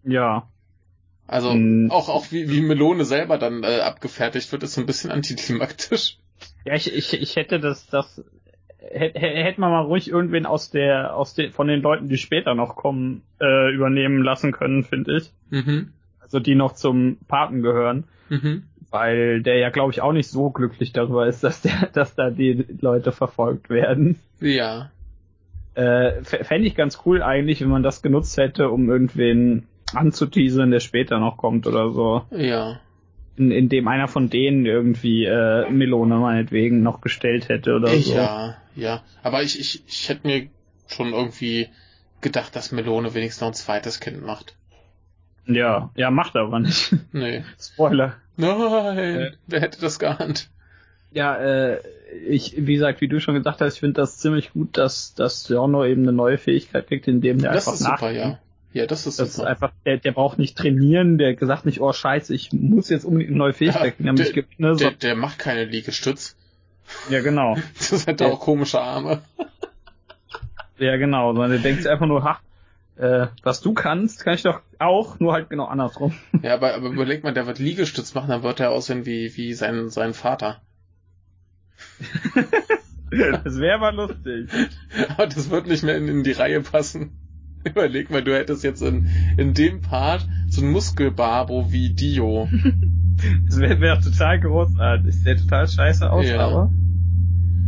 Ja. 0.03 0.47
Also 1.32 1.53
hm. 1.53 1.89
auch 1.91 2.09
auch 2.09 2.25
wie, 2.32 2.49
wie 2.49 2.59
Melone 2.59 3.05
selber 3.05 3.38
dann 3.38 3.63
äh, 3.63 3.79
abgefertigt 3.79 4.51
wird, 4.51 4.63
ist 4.63 4.73
so 4.73 4.82
ein 4.82 4.86
bisschen 4.86 5.11
antiklimaktisch. 5.11 6.17
Ja, 6.65 6.73
ich, 6.75 6.93
ich, 6.93 7.13
ich 7.13 7.38
hätte 7.38 7.61
das 7.61 7.88
das 7.88 8.21
hätte, 8.79 9.17
hätte 9.17 9.61
man 9.61 9.71
mal 9.71 9.86
ruhig 9.86 10.09
irgendwen 10.09 10.45
aus 10.45 10.71
der 10.71 11.15
aus 11.15 11.34
den 11.34 11.53
von 11.53 11.69
den 11.69 11.82
Leuten, 11.82 12.09
die 12.09 12.17
später 12.17 12.53
noch 12.53 12.75
kommen, 12.75 13.23
äh, 13.39 13.73
übernehmen 13.73 14.21
lassen 14.21 14.51
können, 14.51 14.84
finde 14.84 15.17
ich. 15.17 15.32
Mhm. 15.51 15.93
Also 16.19 16.41
die 16.41 16.53
noch 16.53 16.73
zum 16.73 17.17
Paten 17.29 17.61
gehören. 17.61 18.03
Mhm. 18.27 18.63
Weil 18.89 19.41
der 19.41 19.57
ja, 19.57 19.69
glaube 19.69 19.93
ich, 19.93 20.01
auch 20.01 20.11
nicht 20.11 20.27
so 20.27 20.49
glücklich 20.49 20.91
darüber 20.91 21.27
ist, 21.27 21.45
dass 21.45 21.61
der, 21.61 21.88
dass 21.93 22.13
da 22.13 22.29
die 22.29 22.65
Leute 22.82 23.13
verfolgt 23.13 23.69
werden. 23.69 24.19
Ja. 24.41 24.91
Äh, 25.75 26.23
Fände 26.23 26.67
ich 26.67 26.75
ganz 26.75 27.03
cool 27.05 27.23
eigentlich, 27.23 27.61
wenn 27.61 27.69
man 27.69 27.84
das 27.84 28.01
genutzt 28.01 28.36
hätte, 28.36 28.69
um 28.69 28.89
irgendwen 28.89 29.67
anzuteasern, 29.95 30.71
der 30.71 30.79
später 30.79 31.19
noch 31.19 31.37
kommt 31.37 31.67
oder 31.67 31.91
so. 31.91 32.25
Ja. 32.31 32.79
In, 33.37 33.51
in 33.51 33.69
dem 33.69 33.87
einer 33.87 34.07
von 34.07 34.29
denen 34.29 34.65
irgendwie 34.65 35.25
äh, 35.25 35.69
Melone 35.69 36.17
meinetwegen 36.17 36.83
noch 36.83 37.01
gestellt 37.01 37.49
hätte 37.49 37.75
oder 37.75 37.87
so. 37.87 38.13
Ja, 38.13 38.57
ja. 38.75 39.03
Aber 39.23 39.41
ich, 39.41 39.59
ich, 39.59 39.83
ich 39.87 40.09
hätte 40.09 40.27
mir 40.27 40.47
schon 40.87 41.13
irgendwie 41.13 41.69
gedacht, 42.21 42.55
dass 42.55 42.71
Melone 42.71 43.13
wenigstens 43.13 43.41
noch 43.41 43.47
ein 43.49 43.53
zweites 43.53 43.99
Kind 43.99 44.25
macht. 44.25 44.55
Ja, 45.45 45.89
ja, 45.95 46.11
macht 46.11 46.35
er 46.35 46.41
aber 46.43 46.59
nicht. 46.59 46.95
Nee. 47.11 47.43
Spoiler. 47.59 48.15
Nein, 48.37 48.97
äh, 48.97 49.31
wer 49.47 49.61
hätte 49.61 49.81
das 49.81 49.99
geahnt? 49.99 50.49
Ja, 51.11 51.35
äh, 51.35 51.81
ich, 52.27 52.53
wie 52.57 52.73
gesagt, 52.73 53.01
wie 53.01 53.07
du 53.07 53.19
schon 53.19 53.35
gesagt 53.35 53.59
hast, 53.61 53.75
ich 53.75 53.79
finde 53.81 54.01
das 54.01 54.17
ziemlich 54.17 54.53
gut, 54.53 54.77
dass, 54.77 55.13
dass 55.13 55.47
Giorno 55.47 55.85
eben 55.85 56.03
eine 56.03 56.13
neue 56.13 56.37
Fähigkeit 56.37 56.87
kriegt, 56.87 57.07
indem 57.07 57.39
der 57.39 57.51
das 57.51 57.67
einfach 57.67 57.79
ist 57.79 57.85
super, 57.85 58.11
ja. 58.11 58.39
Ja, 58.74 58.86
das 58.86 59.05
ist 59.05 59.19
das 59.19 59.34
super. 59.34 59.47
Ist 59.47 59.49
einfach, 59.49 59.72
der, 59.86 59.97
der 59.97 60.11
braucht 60.11 60.39
nicht 60.39 60.57
trainieren, 60.57 61.17
der 61.17 61.36
gesagt 61.36 61.65
nicht, 61.65 61.82
oh 61.82 61.91
scheiße, 61.91 62.34
ich 62.34 62.53
muss 62.53 62.89
jetzt 62.89 63.03
unbedingt 63.03 63.32
eine 63.32 63.38
neue 63.38 63.53
Fähigkeit 63.53 63.95
damit 63.99 64.19
der, 64.19 64.28
ich 64.28 64.34
gewinne. 64.34 64.76
So. 64.76 64.80
Der, 64.80 64.91
der 64.91 65.15
macht 65.15 65.39
keine 65.39 65.65
Liegestütz. 65.65 66.38
Ja, 67.09 67.22
genau. 67.22 67.57
das 67.78 68.07
hat 68.07 68.22
auch 68.22 68.39
komische 68.39 68.82
Arme. 68.82 69.22
Ja, 70.78 70.97
genau, 70.97 71.32
sondern 71.32 71.51
der 71.51 71.59
denkt 71.59 71.84
sich 71.84 71.91
einfach 71.91 72.07
nur, 72.07 72.24
ha, 72.24 72.39
äh, 72.95 73.28
was 73.43 73.61
du 73.61 73.76
kannst, 73.76 74.24
kann 74.24 74.34
ich 74.34 74.41
doch 74.41 74.61
auch, 74.80 75.19
nur 75.19 75.34
halt 75.34 75.47
genau 75.51 75.65
andersrum. 75.65 76.15
Ja, 76.41 76.55
aber, 76.55 76.74
aber 76.74 76.89
überleg 76.89 77.24
mal, 77.24 77.36
der 77.36 77.45
wird 77.45 77.59
Liegestütz 77.59 78.15
machen, 78.15 78.30
dann 78.30 78.41
wird 78.41 78.59
er 78.59 78.72
aussehen 78.72 79.05
wie, 79.05 79.38
wie 79.38 79.53
sein, 79.53 79.91
sein 79.91 80.15
Vater. 80.15 80.59
das 83.11 83.59
wäre 83.59 83.76
aber 83.76 83.91
lustig. 83.91 84.49
Aber 85.09 85.28
das 85.28 85.51
wird 85.51 85.67
nicht 85.67 85.84
mehr 85.84 85.97
in, 85.97 86.07
in 86.07 86.24
die 86.24 86.32
Reihe 86.32 86.61
passen. 86.61 87.11
Überleg 87.70 88.09
mal, 88.09 88.24
du 88.24 88.34
hättest 88.34 88.64
jetzt 88.64 88.82
in, 88.82 89.09
in 89.38 89.53
dem 89.53 89.82
Part 89.82 90.28
so 90.49 90.62
ein 90.62 90.72
Muskelbarbo 90.72 91.72
wie 91.72 91.93
Dio. 91.93 92.49
Das 93.45 93.59
wäre 93.59 93.80
wär 93.80 94.01
total 94.01 94.39
großartig. 94.39 95.14
Sieht 95.14 95.41
total 95.41 95.68
scheiße 95.68 96.09
aus, 96.09 96.26
ja. 96.26 96.39
aber. 96.39 96.74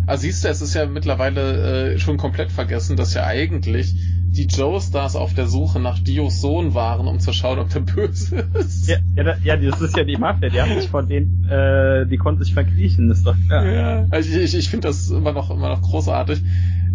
Ah, 0.08 0.18
siehst 0.18 0.44
du, 0.44 0.48
es 0.48 0.64
ist 0.64 0.74
ja 0.74 0.88
mittlerweile 0.88 1.94
äh, 1.94 2.00
schon 2.00 2.18
komplett 2.18 2.52
vergessen, 2.52 2.98
dass 2.98 3.14
ja 3.14 3.26
eigentlich 3.26 3.94
die 4.34 4.48
Joestars 4.48 5.16
auf 5.16 5.36
der 5.36 5.46
Suche 5.46 5.80
nach 5.80 6.00
Dios 6.00 6.42
Sohn 6.42 6.74
waren, 6.74 7.08
um 7.08 7.20
zu 7.20 7.34
schauen, 7.34 7.60
ob 7.60 7.70
der 7.70 7.82
böse 7.82 8.44
ist. 8.56 8.88
Ja, 8.88 8.98
ja, 9.16 9.36
ja 9.44 9.58
das 9.58 9.80
ist 9.80 9.96
ja 9.96 10.04
die 10.04 10.18
Mafia, 10.18 10.50
die 10.50 10.60
haben 10.60 10.74
sich 10.74 10.90
von 10.90 11.08
denen, 11.08 11.46
äh, 11.48 12.08
die 12.08 12.18
konnten 12.18 12.44
sich 12.44 12.54
verkriechen, 12.54 13.12
ist 13.12 13.28
doch 13.28 13.36
klar. 13.48 13.66
Ja, 13.66 14.06
also 14.10 14.38
ich, 14.38 14.56
ich 14.56 14.70
finde 14.70 14.88
das 14.88 15.12
immer 15.12 15.34
noch, 15.34 15.52
immer 15.52 15.70
noch 15.70 15.82
großartig, 15.84 16.42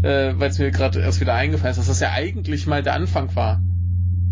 äh, 0.02 0.34
weil 0.36 0.50
es 0.50 0.58
mir 0.58 0.72
gerade 0.72 0.98
erst 0.98 1.20
wieder 1.20 1.34
eingefallen 1.34 1.70
ist, 1.70 1.78
dass 1.78 1.86
das 1.86 2.00
ja 2.00 2.10
eigentlich 2.12 2.66
mal 2.66 2.82
der 2.82 2.94
Anfang 2.94 3.34
war. 3.36 3.62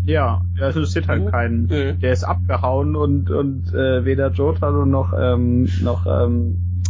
Ja, 0.03 0.41
ja, 0.57 0.67
es 0.67 0.75
interessiert 0.75 1.07
halt 1.07 1.31
keinen. 1.31 1.65
Nee. 1.65 1.93
Der 1.93 2.11
ist 2.11 2.23
abgehauen 2.23 2.95
und 2.95 3.29
und 3.29 3.73
äh, 3.73 4.05
weder 4.05 4.31
Jotaro 4.31 4.85
noch 4.85 5.13
ähm, 5.17 5.69
noch 5.81 6.05
ähm, 6.05 6.83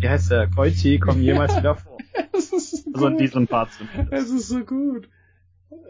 wie 0.00 0.08
heißt 0.08 0.30
der 0.30 0.48
Koichi 0.48 0.98
kommen 0.98 1.22
jemals 1.22 1.56
wieder 1.58 1.76
vor. 1.76 1.98
also 2.94 3.06
in 3.08 3.18
diesem 3.18 3.46
Part 3.46 3.70
zumindest. 3.72 4.12
Es 4.12 4.30
ist 4.30 4.48
so 4.48 4.60
gut. 4.60 5.08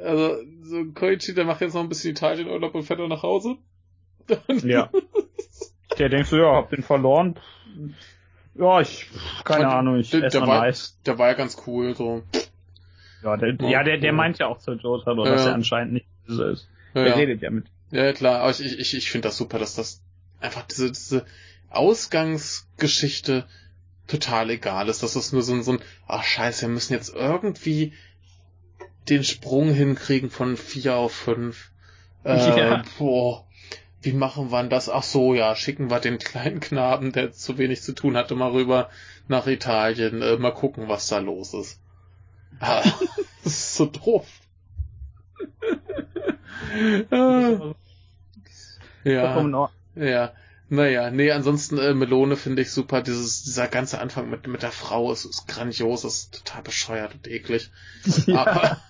Also 0.03 0.39
so 0.62 0.85
Koichi, 0.93 1.35
der 1.35 1.45
macht 1.45 1.61
jetzt 1.61 1.74
noch 1.74 1.83
ein 1.83 1.89
bisschen 1.89 2.12
Italienurlaub 2.12 2.74
und 2.74 2.83
fährt 2.83 3.01
dann 3.01 3.09
nach 3.09 3.22
Hause. 3.22 3.57
ja. 4.49 4.91
Der 5.99 6.11
denkst 6.11 6.31
du, 6.31 6.37
ja, 6.37 6.57
hab 6.57 6.68
den 6.68 6.83
verloren. 6.83 7.39
Ja, 8.55 8.81
ich 8.81 9.07
keine 9.45 9.68
Ahnung, 9.68 9.99
ich 9.99 10.11
der, 10.11 10.24
esse 10.24 10.41
der, 10.41 10.47
war, 10.47 10.70
der 11.07 11.18
war 11.18 11.29
ja 11.29 11.35
ganz 11.35 11.62
cool 11.66 11.95
so. 11.95 12.22
Ja, 13.22 13.37
der, 13.37 13.55
ja, 13.61 13.83
der, 13.83 13.99
der 13.99 14.12
meint 14.12 14.39
ja 14.39 14.47
auch 14.47 14.59
zu 14.59 14.72
Jotaro, 14.72 15.24
ja. 15.24 15.33
dass 15.33 15.47
er 15.47 15.55
anscheinend 15.55 15.95
nicht 15.95 16.07
so 16.27 16.45
ist. 16.45 16.68
Ja, 16.95 17.05
der 17.05 17.16
redet 17.16 17.43
ja 17.43 17.51
mit. 17.51 17.66
Ja, 17.91 18.12
klar, 18.12 18.41
aber 18.41 18.51
ich, 18.51 18.79
ich, 18.79 18.95
ich 18.95 19.11
finde 19.11 19.29
das 19.29 19.37
super, 19.37 19.59
dass 19.59 19.74
das 19.74 20.03
einfach 20.41 20.66
diese, 20.66 20.91
diese 20.91 21.24
Ausgangsgeschichte 21.70 23.47
total 24.07 24.51
egal 24.51 24.89
ist, 24.89 25.03
dass 25.03 25.14
das 25.14 25.33
nur 25.33 25.43
so 25.43 25.55
ein, 25.55 25.62
so 25.62 25.72
ein, 25.72 25.81
ach 26.07 26.24
scheiße, 26.24 26.62
wir 26.62 26.68
müssen 26.68 26.93
jetzt 26.93 27.14
irgendwie 27.14 27.93
den 29.09 29.24
Sprung 29.24 29.72
hinkriegen 29.72 30.30
von 30.30 30.57
vier 30.57 30.96
auf 30.96 31.12
fünf. 31.12 31.70
Äh, 32.24 32.59
ja. 32.59 32.82
Boah, 32.98 33.46
wie 34.02 34.12
machen 34.12 34.50
wir 34.50 34.62
das? 34.64 34.88
Ach 34.88 35.02
so, 35.02 35.34
ja, 35.34 35.54
schicken 35.54 35.90
wir 35.90 36.00
den 36.00 36.18
kleinen 36.18 36.61
Knaben, 36.61 37.12
der 37.12 37.32
zu 37.32 37.59
wenig 37.59 37.82
zu 37.82 37.92
tun 37.92 38.16
hatte, 38.16 38.34
mal 38.34 38.50
rüber 38.50 38.90
nach 39.28 39.46
Italien. 39.46 40.22
Äh, 40.22 40.36
mal 40.36 40.52
gucken, 40.52 40.88
was 40.88 41.09
da 41.09 41.18
los 41.18 41.54
ist. 41.54 41.80
Ah, 42.61 42.82
das 43.44 43.52
ist 43.52 43.74
so 43.76 43.86
doof. 43.86 44.26
ah. 47.11 47.74
Ja. 49.04 49.70
Ja. 49.94 50.32
Naja, 50.68 51.11
nee, 51.12 51.30
ansonsten 51.30 51.78
äh, 51.78 51.94
Melone 51.94 52.36
finde 52.36 52.62
ich 52.62 52.72
super. 52.72 53.00
Dieses, 53.02 53.44
dieser 53.44 53.68
ganze 53.68 54.00
Anfang 54.00 54.28
mit, 54.28 54.48
mit 54.48 54.62
der 54.64 54.72
Frau 54.72 55.12
ist, 55.12 55.24
ist 55.24 55.46
grandios, 55.46 56.04
ist 56.04 56.34
total 56.34 56.62
bescheuert 56.62 57.14
und 57.14 57.28
eklig. 57.28 57.70
Ja. 58.26 58.46
Aber 58.46 58.80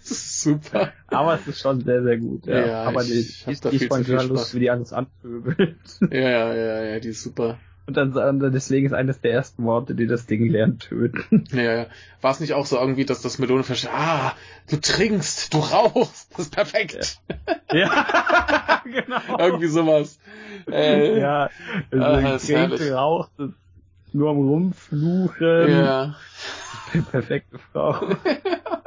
super. 0.00 0.92
Aber 1.08 1.34
es 1.34 1.46
ist 1.46 1.60
schon 1.60 1.80
sehr, 1.82 2.02
sehr 2.02 2.18
gut. 2.18 2.46
Ja, 2.46 2.66
ja 2.66 2.82
aber 2.84 3.02
ich, 3.02 3.44
die, 3.44 3.50
ich 3.52 3.60
die, 3.60 3.68
die 3.70 3.76
ist 3.76 3.88
total 3.88 4.26
lustig, 4.26 4.54
wie 4.54 4.60
die 4.60 4.70
alles 4.70 4.92
anpöbelt. 4.92 5.76
Ja, 6.10 6.18
ja, 6.18 6.54
ja, 6.54 6.82
ja, 6.82 7.00
die 7.00 7.08
ist 7.08 7.22
super. 7.22 7.58
Und 7.86 7.96
dann 7.96 8.52
deswegen 8.52 8.86
ist 8.86 8.92
eines 8.92 9.20
der 9.20 9.32
ersten 9.32 9.64
Worte, 9.64 9.96
die 9.96 10.06
das 10.06 10.26
Ding 10.26 10.48
lernt, 10.48 10.82
töten. 10.82 11.44
Ja, 11.50 11.62
ja. 11.62 11.86
War 12.20 12.30
es 12.30 12.38
nicht 12.38 12.52
auch 12.52 12.64
so 12.64 12.78
irgendwie, 12.78 13.04
dass 13.04 13.20
das 13.20 13.40
Melone 13.40 13.64
versteht, 13.64 13.90
ah, 13.92 14.34
du 14.70 14.76
trinkst, 14.76 15.52
du 15.52 15.58
rauchst, 15.58 16.30
das 16.32 16.46
ist 16.46 16.54
perfekt. 16.54 17.20
Ja, 17.72 17.78
ja 17.78 18.82
genau. 18.84 19.38
irgendwie 19.38 19.66
sowas. 19.66 20.20
Äh, 20.70 21.18
ja, 21.18 21.50
also 21.90 22.04
ah, 22.04 22.38
trinkt, 22.38 22.80
raucht, 22.92 23.32
nur 24.12 24.30
am 24.30 24.36
Rumfluchen. 24.36 25.70
Ja. 25.70 26.14
Perfekte 27.10 27.58
Frau. 27.72 28.16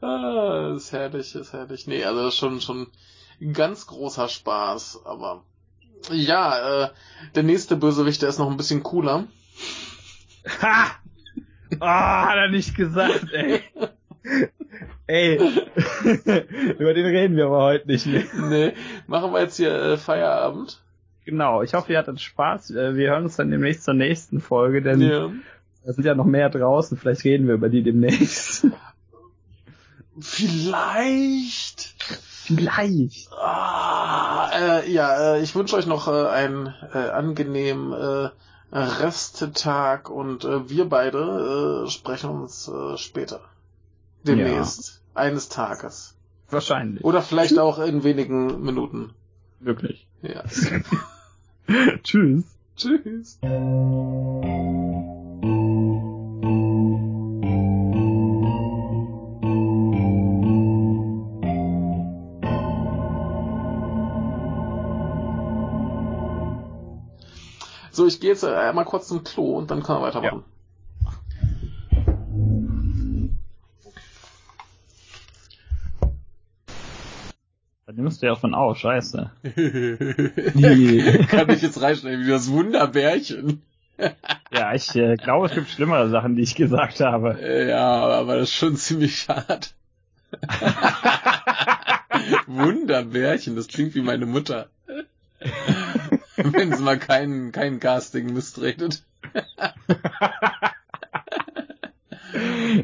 ah, 0.00 0.74
ist 0.76 0.92
herrlich, 0.92 1.34
ist 1.34 1.52
herrlich. 1.52 1.86
Nee, 1.86 2.04
also 2.04 2.24
das 2.24 2.34
ist 2.34 2.38
schon, 2.38 2.60
schon 2.60 2.86
ganz 3.52 3.86
großer 3.86 4.28
Spaß, 4.28 5.02
aber 5.04 5.42
ja, 6.10 6.84
äh, 6.84 6.88
der 7.34 7.42
nächste 7.42 7.76
Bösewicht, 7.76 8.22
der 8.22 8.28
ist 8.28 8.38
noch 8.38 8.50
ein 8.50 8.56
bisschen 8.56 8.82
cooler. 8.82 9.24
Ha! 10.62 10.86
Oh, 11.80 11.86
hat 11.86 12.36
er 12.36 12.48
nicht 12.48 12.76
gesagt, 12.76 13.26
ey. 13.32 13.60
ey. 15.06 15.36
Über 16.78 16.94
den 16.94 17.06
reden 17.06 17.36
wir 17.36 17.46
aber 17.46 17.62
heute 17.62 17.86
nicht 17.88 18.06
mehr. 18.06 18.24
Nee, 18.48 18.72
machen 19.06 19.32
wir 19.32 19.40
jetzt 19.40 19.56
hier 19.56 19.74
äh, 19.74 19.96
Feierabend. 19.96 20.80
Genau, 21.24 21.62
ich 21.62 21.74
hoffe, 21.74 21.92
ihr 21.92 21.98
hattet 21.98 22.20
Spaß. 22.20 22.70
Äh, 22.70 22.96
wir 22.96 23.10
hören 23.10 23.24
uns 23.24 23.36
dann 23.36 23.50
demnächst 23.50 23.84
zur 23.84 23.94
nächsten 23.94 24.40
Folge, 24.40 24.80
denn 24.80 25.00
ja. 25.02 25.30
da 25.84 25.92
sind 25.92 26.04
ja 26.04 26.14
noch 26.14 26.24
mehr 26.24 26.48
draußen. 26.48 26.96
Vielleicht 26.96 27.24
reden 27.24 27.46
wir 27.46 27.54
über 27.54 27.68
die 27.68 27.82
demnächst. 27.82 28.66
Vielleicht. 30.20 31.94
Vielleicht. 32.44 33.30
Ah, 33.32 34.50
äh, 34.52 34.90
ja, 34.90 35.34
äh, 35.34 35.42
ich 35.42 35.54
wünsche 35.54 35.76
euch 35.76 35.86
noch 35.86 36.08
äh, 36.08 36.28
einen 36.28 36.74
äh, 36.94 36.98
angenehmen 36.98 37.92
äh, 37.92 38.30
Resttag 38.72 40.10
und 40.10 40.44
äh, 40.44 40.68
wir 40.68 40.88
beide 40.88 41.84
äh, 41.86 41.90
sprechen 41.90 42.30
uns 42.30 42.68
äh, 42.68 42.96
später. 42.96 43.40
Demnächst. 44.22 45.02
Ja. 45.14 45.22
Eines 45.22 45.48
Tages. 45.48 46.16
Wahrscheinlich. 46.50 47.04
Oder 47.04 47.22
vielleicht 47.22 47.58
auch 47.58 47.78
in 47.78 48.04
wenigen 48.04 48.62
Minuten. 48.62 49.14
Wirklich. 49.60 50.06
Ja. 50.22 50.44
Tschüss. 52.02 52.44
Tschüss. 52.76 53.38
Ich 68.08 68.20
gehe 68.20 68.30
jetzt 68.30 68.44
einmal 68.44 68.84
kurz 68.84 69.08
zum 69.08 69.24
Klo 69.24 69.56
und 69.56 69.70
dann 69.70 69.82
können 69.82 70.00
wir 70.00 70.06
weitermachen. 70.06 70.44
Ja. 70.44 71.12
Da 77.86 77.92
nimmst 77.94 78.20
du 78.20 78.26
ja 78.26 78.34
von 78.34 78.54
auf, 78.54 78.76
scheiße. 78.76 79.30
Kann 81.28 81.50
ich 81.50 81.62
jetzt 81.62 81.80
reinschneiden, 81.80 82.26
wie 82.26 82.30
das 82.30 82.50
Wunderbärchen. 82.50 83.62
ja, 84.52 84.74
ich 84.74 84.94
äh, 84.94 85.16
glaube, 85.16 85.46
es 85.46 85.54
gibt 85.54 85.70
schlimmere 85.70 86.10
Sachen, 86.10 86.36
die 86.36 86.42
ich 86.42 86.54
gesagt 86.54 87.00
habe. 87.00 87.38
Ja, 87.66 87.80
aber 87.80 88.36
das 88.36 88.50
ist 88.50 88.54
schon 88.54 88.76
ziemlich 88.76 89.18
schade. 89.18 89.68
Wunderbärchen, 92.46 93.56
das 93.56 93.68
klingt 93.68 93.94
wie 93.94 94.02
meine 94.02 94.26
Mutter. 94.26 94.68
wenn 96.52 96.72
sie 96.72 96.82
mal 96.82 96.98
kein, 96.98 97.52
kein 97.52 97.80
Casting 97.80 98.32
mistretet. 98.32 99.02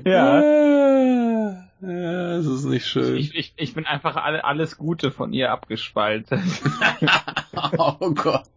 ja. 0.05 0.42
Ja, 1.86 2.36
das 2.36 2.46
ist 2.46 2.64
nicht 2.64 2.86
schön. 2.86 3.16
Ich, 3.16 3.34
ich, 3.34 3.52
ich 3.57 3.74
bin 3.74 3.84
einfach 3.84 4.16
alle, 4.16 4.44
alles 4.44 4.78
Gute 4.78 5.11
von 5.11 5.34
ihr 5.34 5.50
abgespalten. 5.50 6.42
oh 7.76 8.12
Gott. 8.12 8.48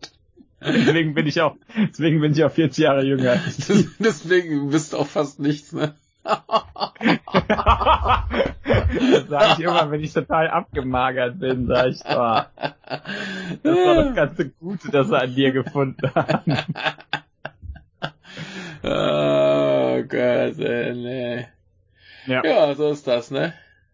Deswegen 0.61 1.13
bin 1.13 1.27
ich 1.27 1.41
auch, 1.41 1.57
deswegen 1.75 2.21
bin 2.21 2.31
ich 2.31 2.43
auch 2.45 2.51
40 2.51 2.83
Jahre 2.83 3.03
jünger. 3.03 3.37
deswegen 3.99 4.69
bist 4.69 4.93
du 4.93 4.97
auch 4.97 5.07
fast 5.07 5.39
nichts, 5.39 5.73
ne? 5.73 5.93
Das 9.11 9.27
sage 9.27 9.53
ich 9.57 9.59
immer, 9.59 9.91
wenn 9.91 10.03
ich 10.03 10.13
total 10.13 10.49
abgemagert 10.49 11.39
bin, 11.39 11.67
sage 11.67 11.89
ich, 11.89 12.01
oh, 12.05 12.41
das 13.63 13.77
war 13.77 13.95
das 14.03 14.15
ganze 14.15 14.49
Gute, 14.49 14.91
das 14.91 15.09
wir 15.09 15.21
an 15.21 15.35
dir 15.35 15.51
gefunden 15.51 16.11
haben. 16.13 16.57
oh 18.83 20.03
Gott, 20.03 20.59
ey, 20.59 20.93
nee. 20.93 21.47
Ja. 22.25 22.43
ja, 22.43 22.75
so 22.75 22.91
ist 22.91 23.07
das, 23.07 23.31
ne? 23.31 23.53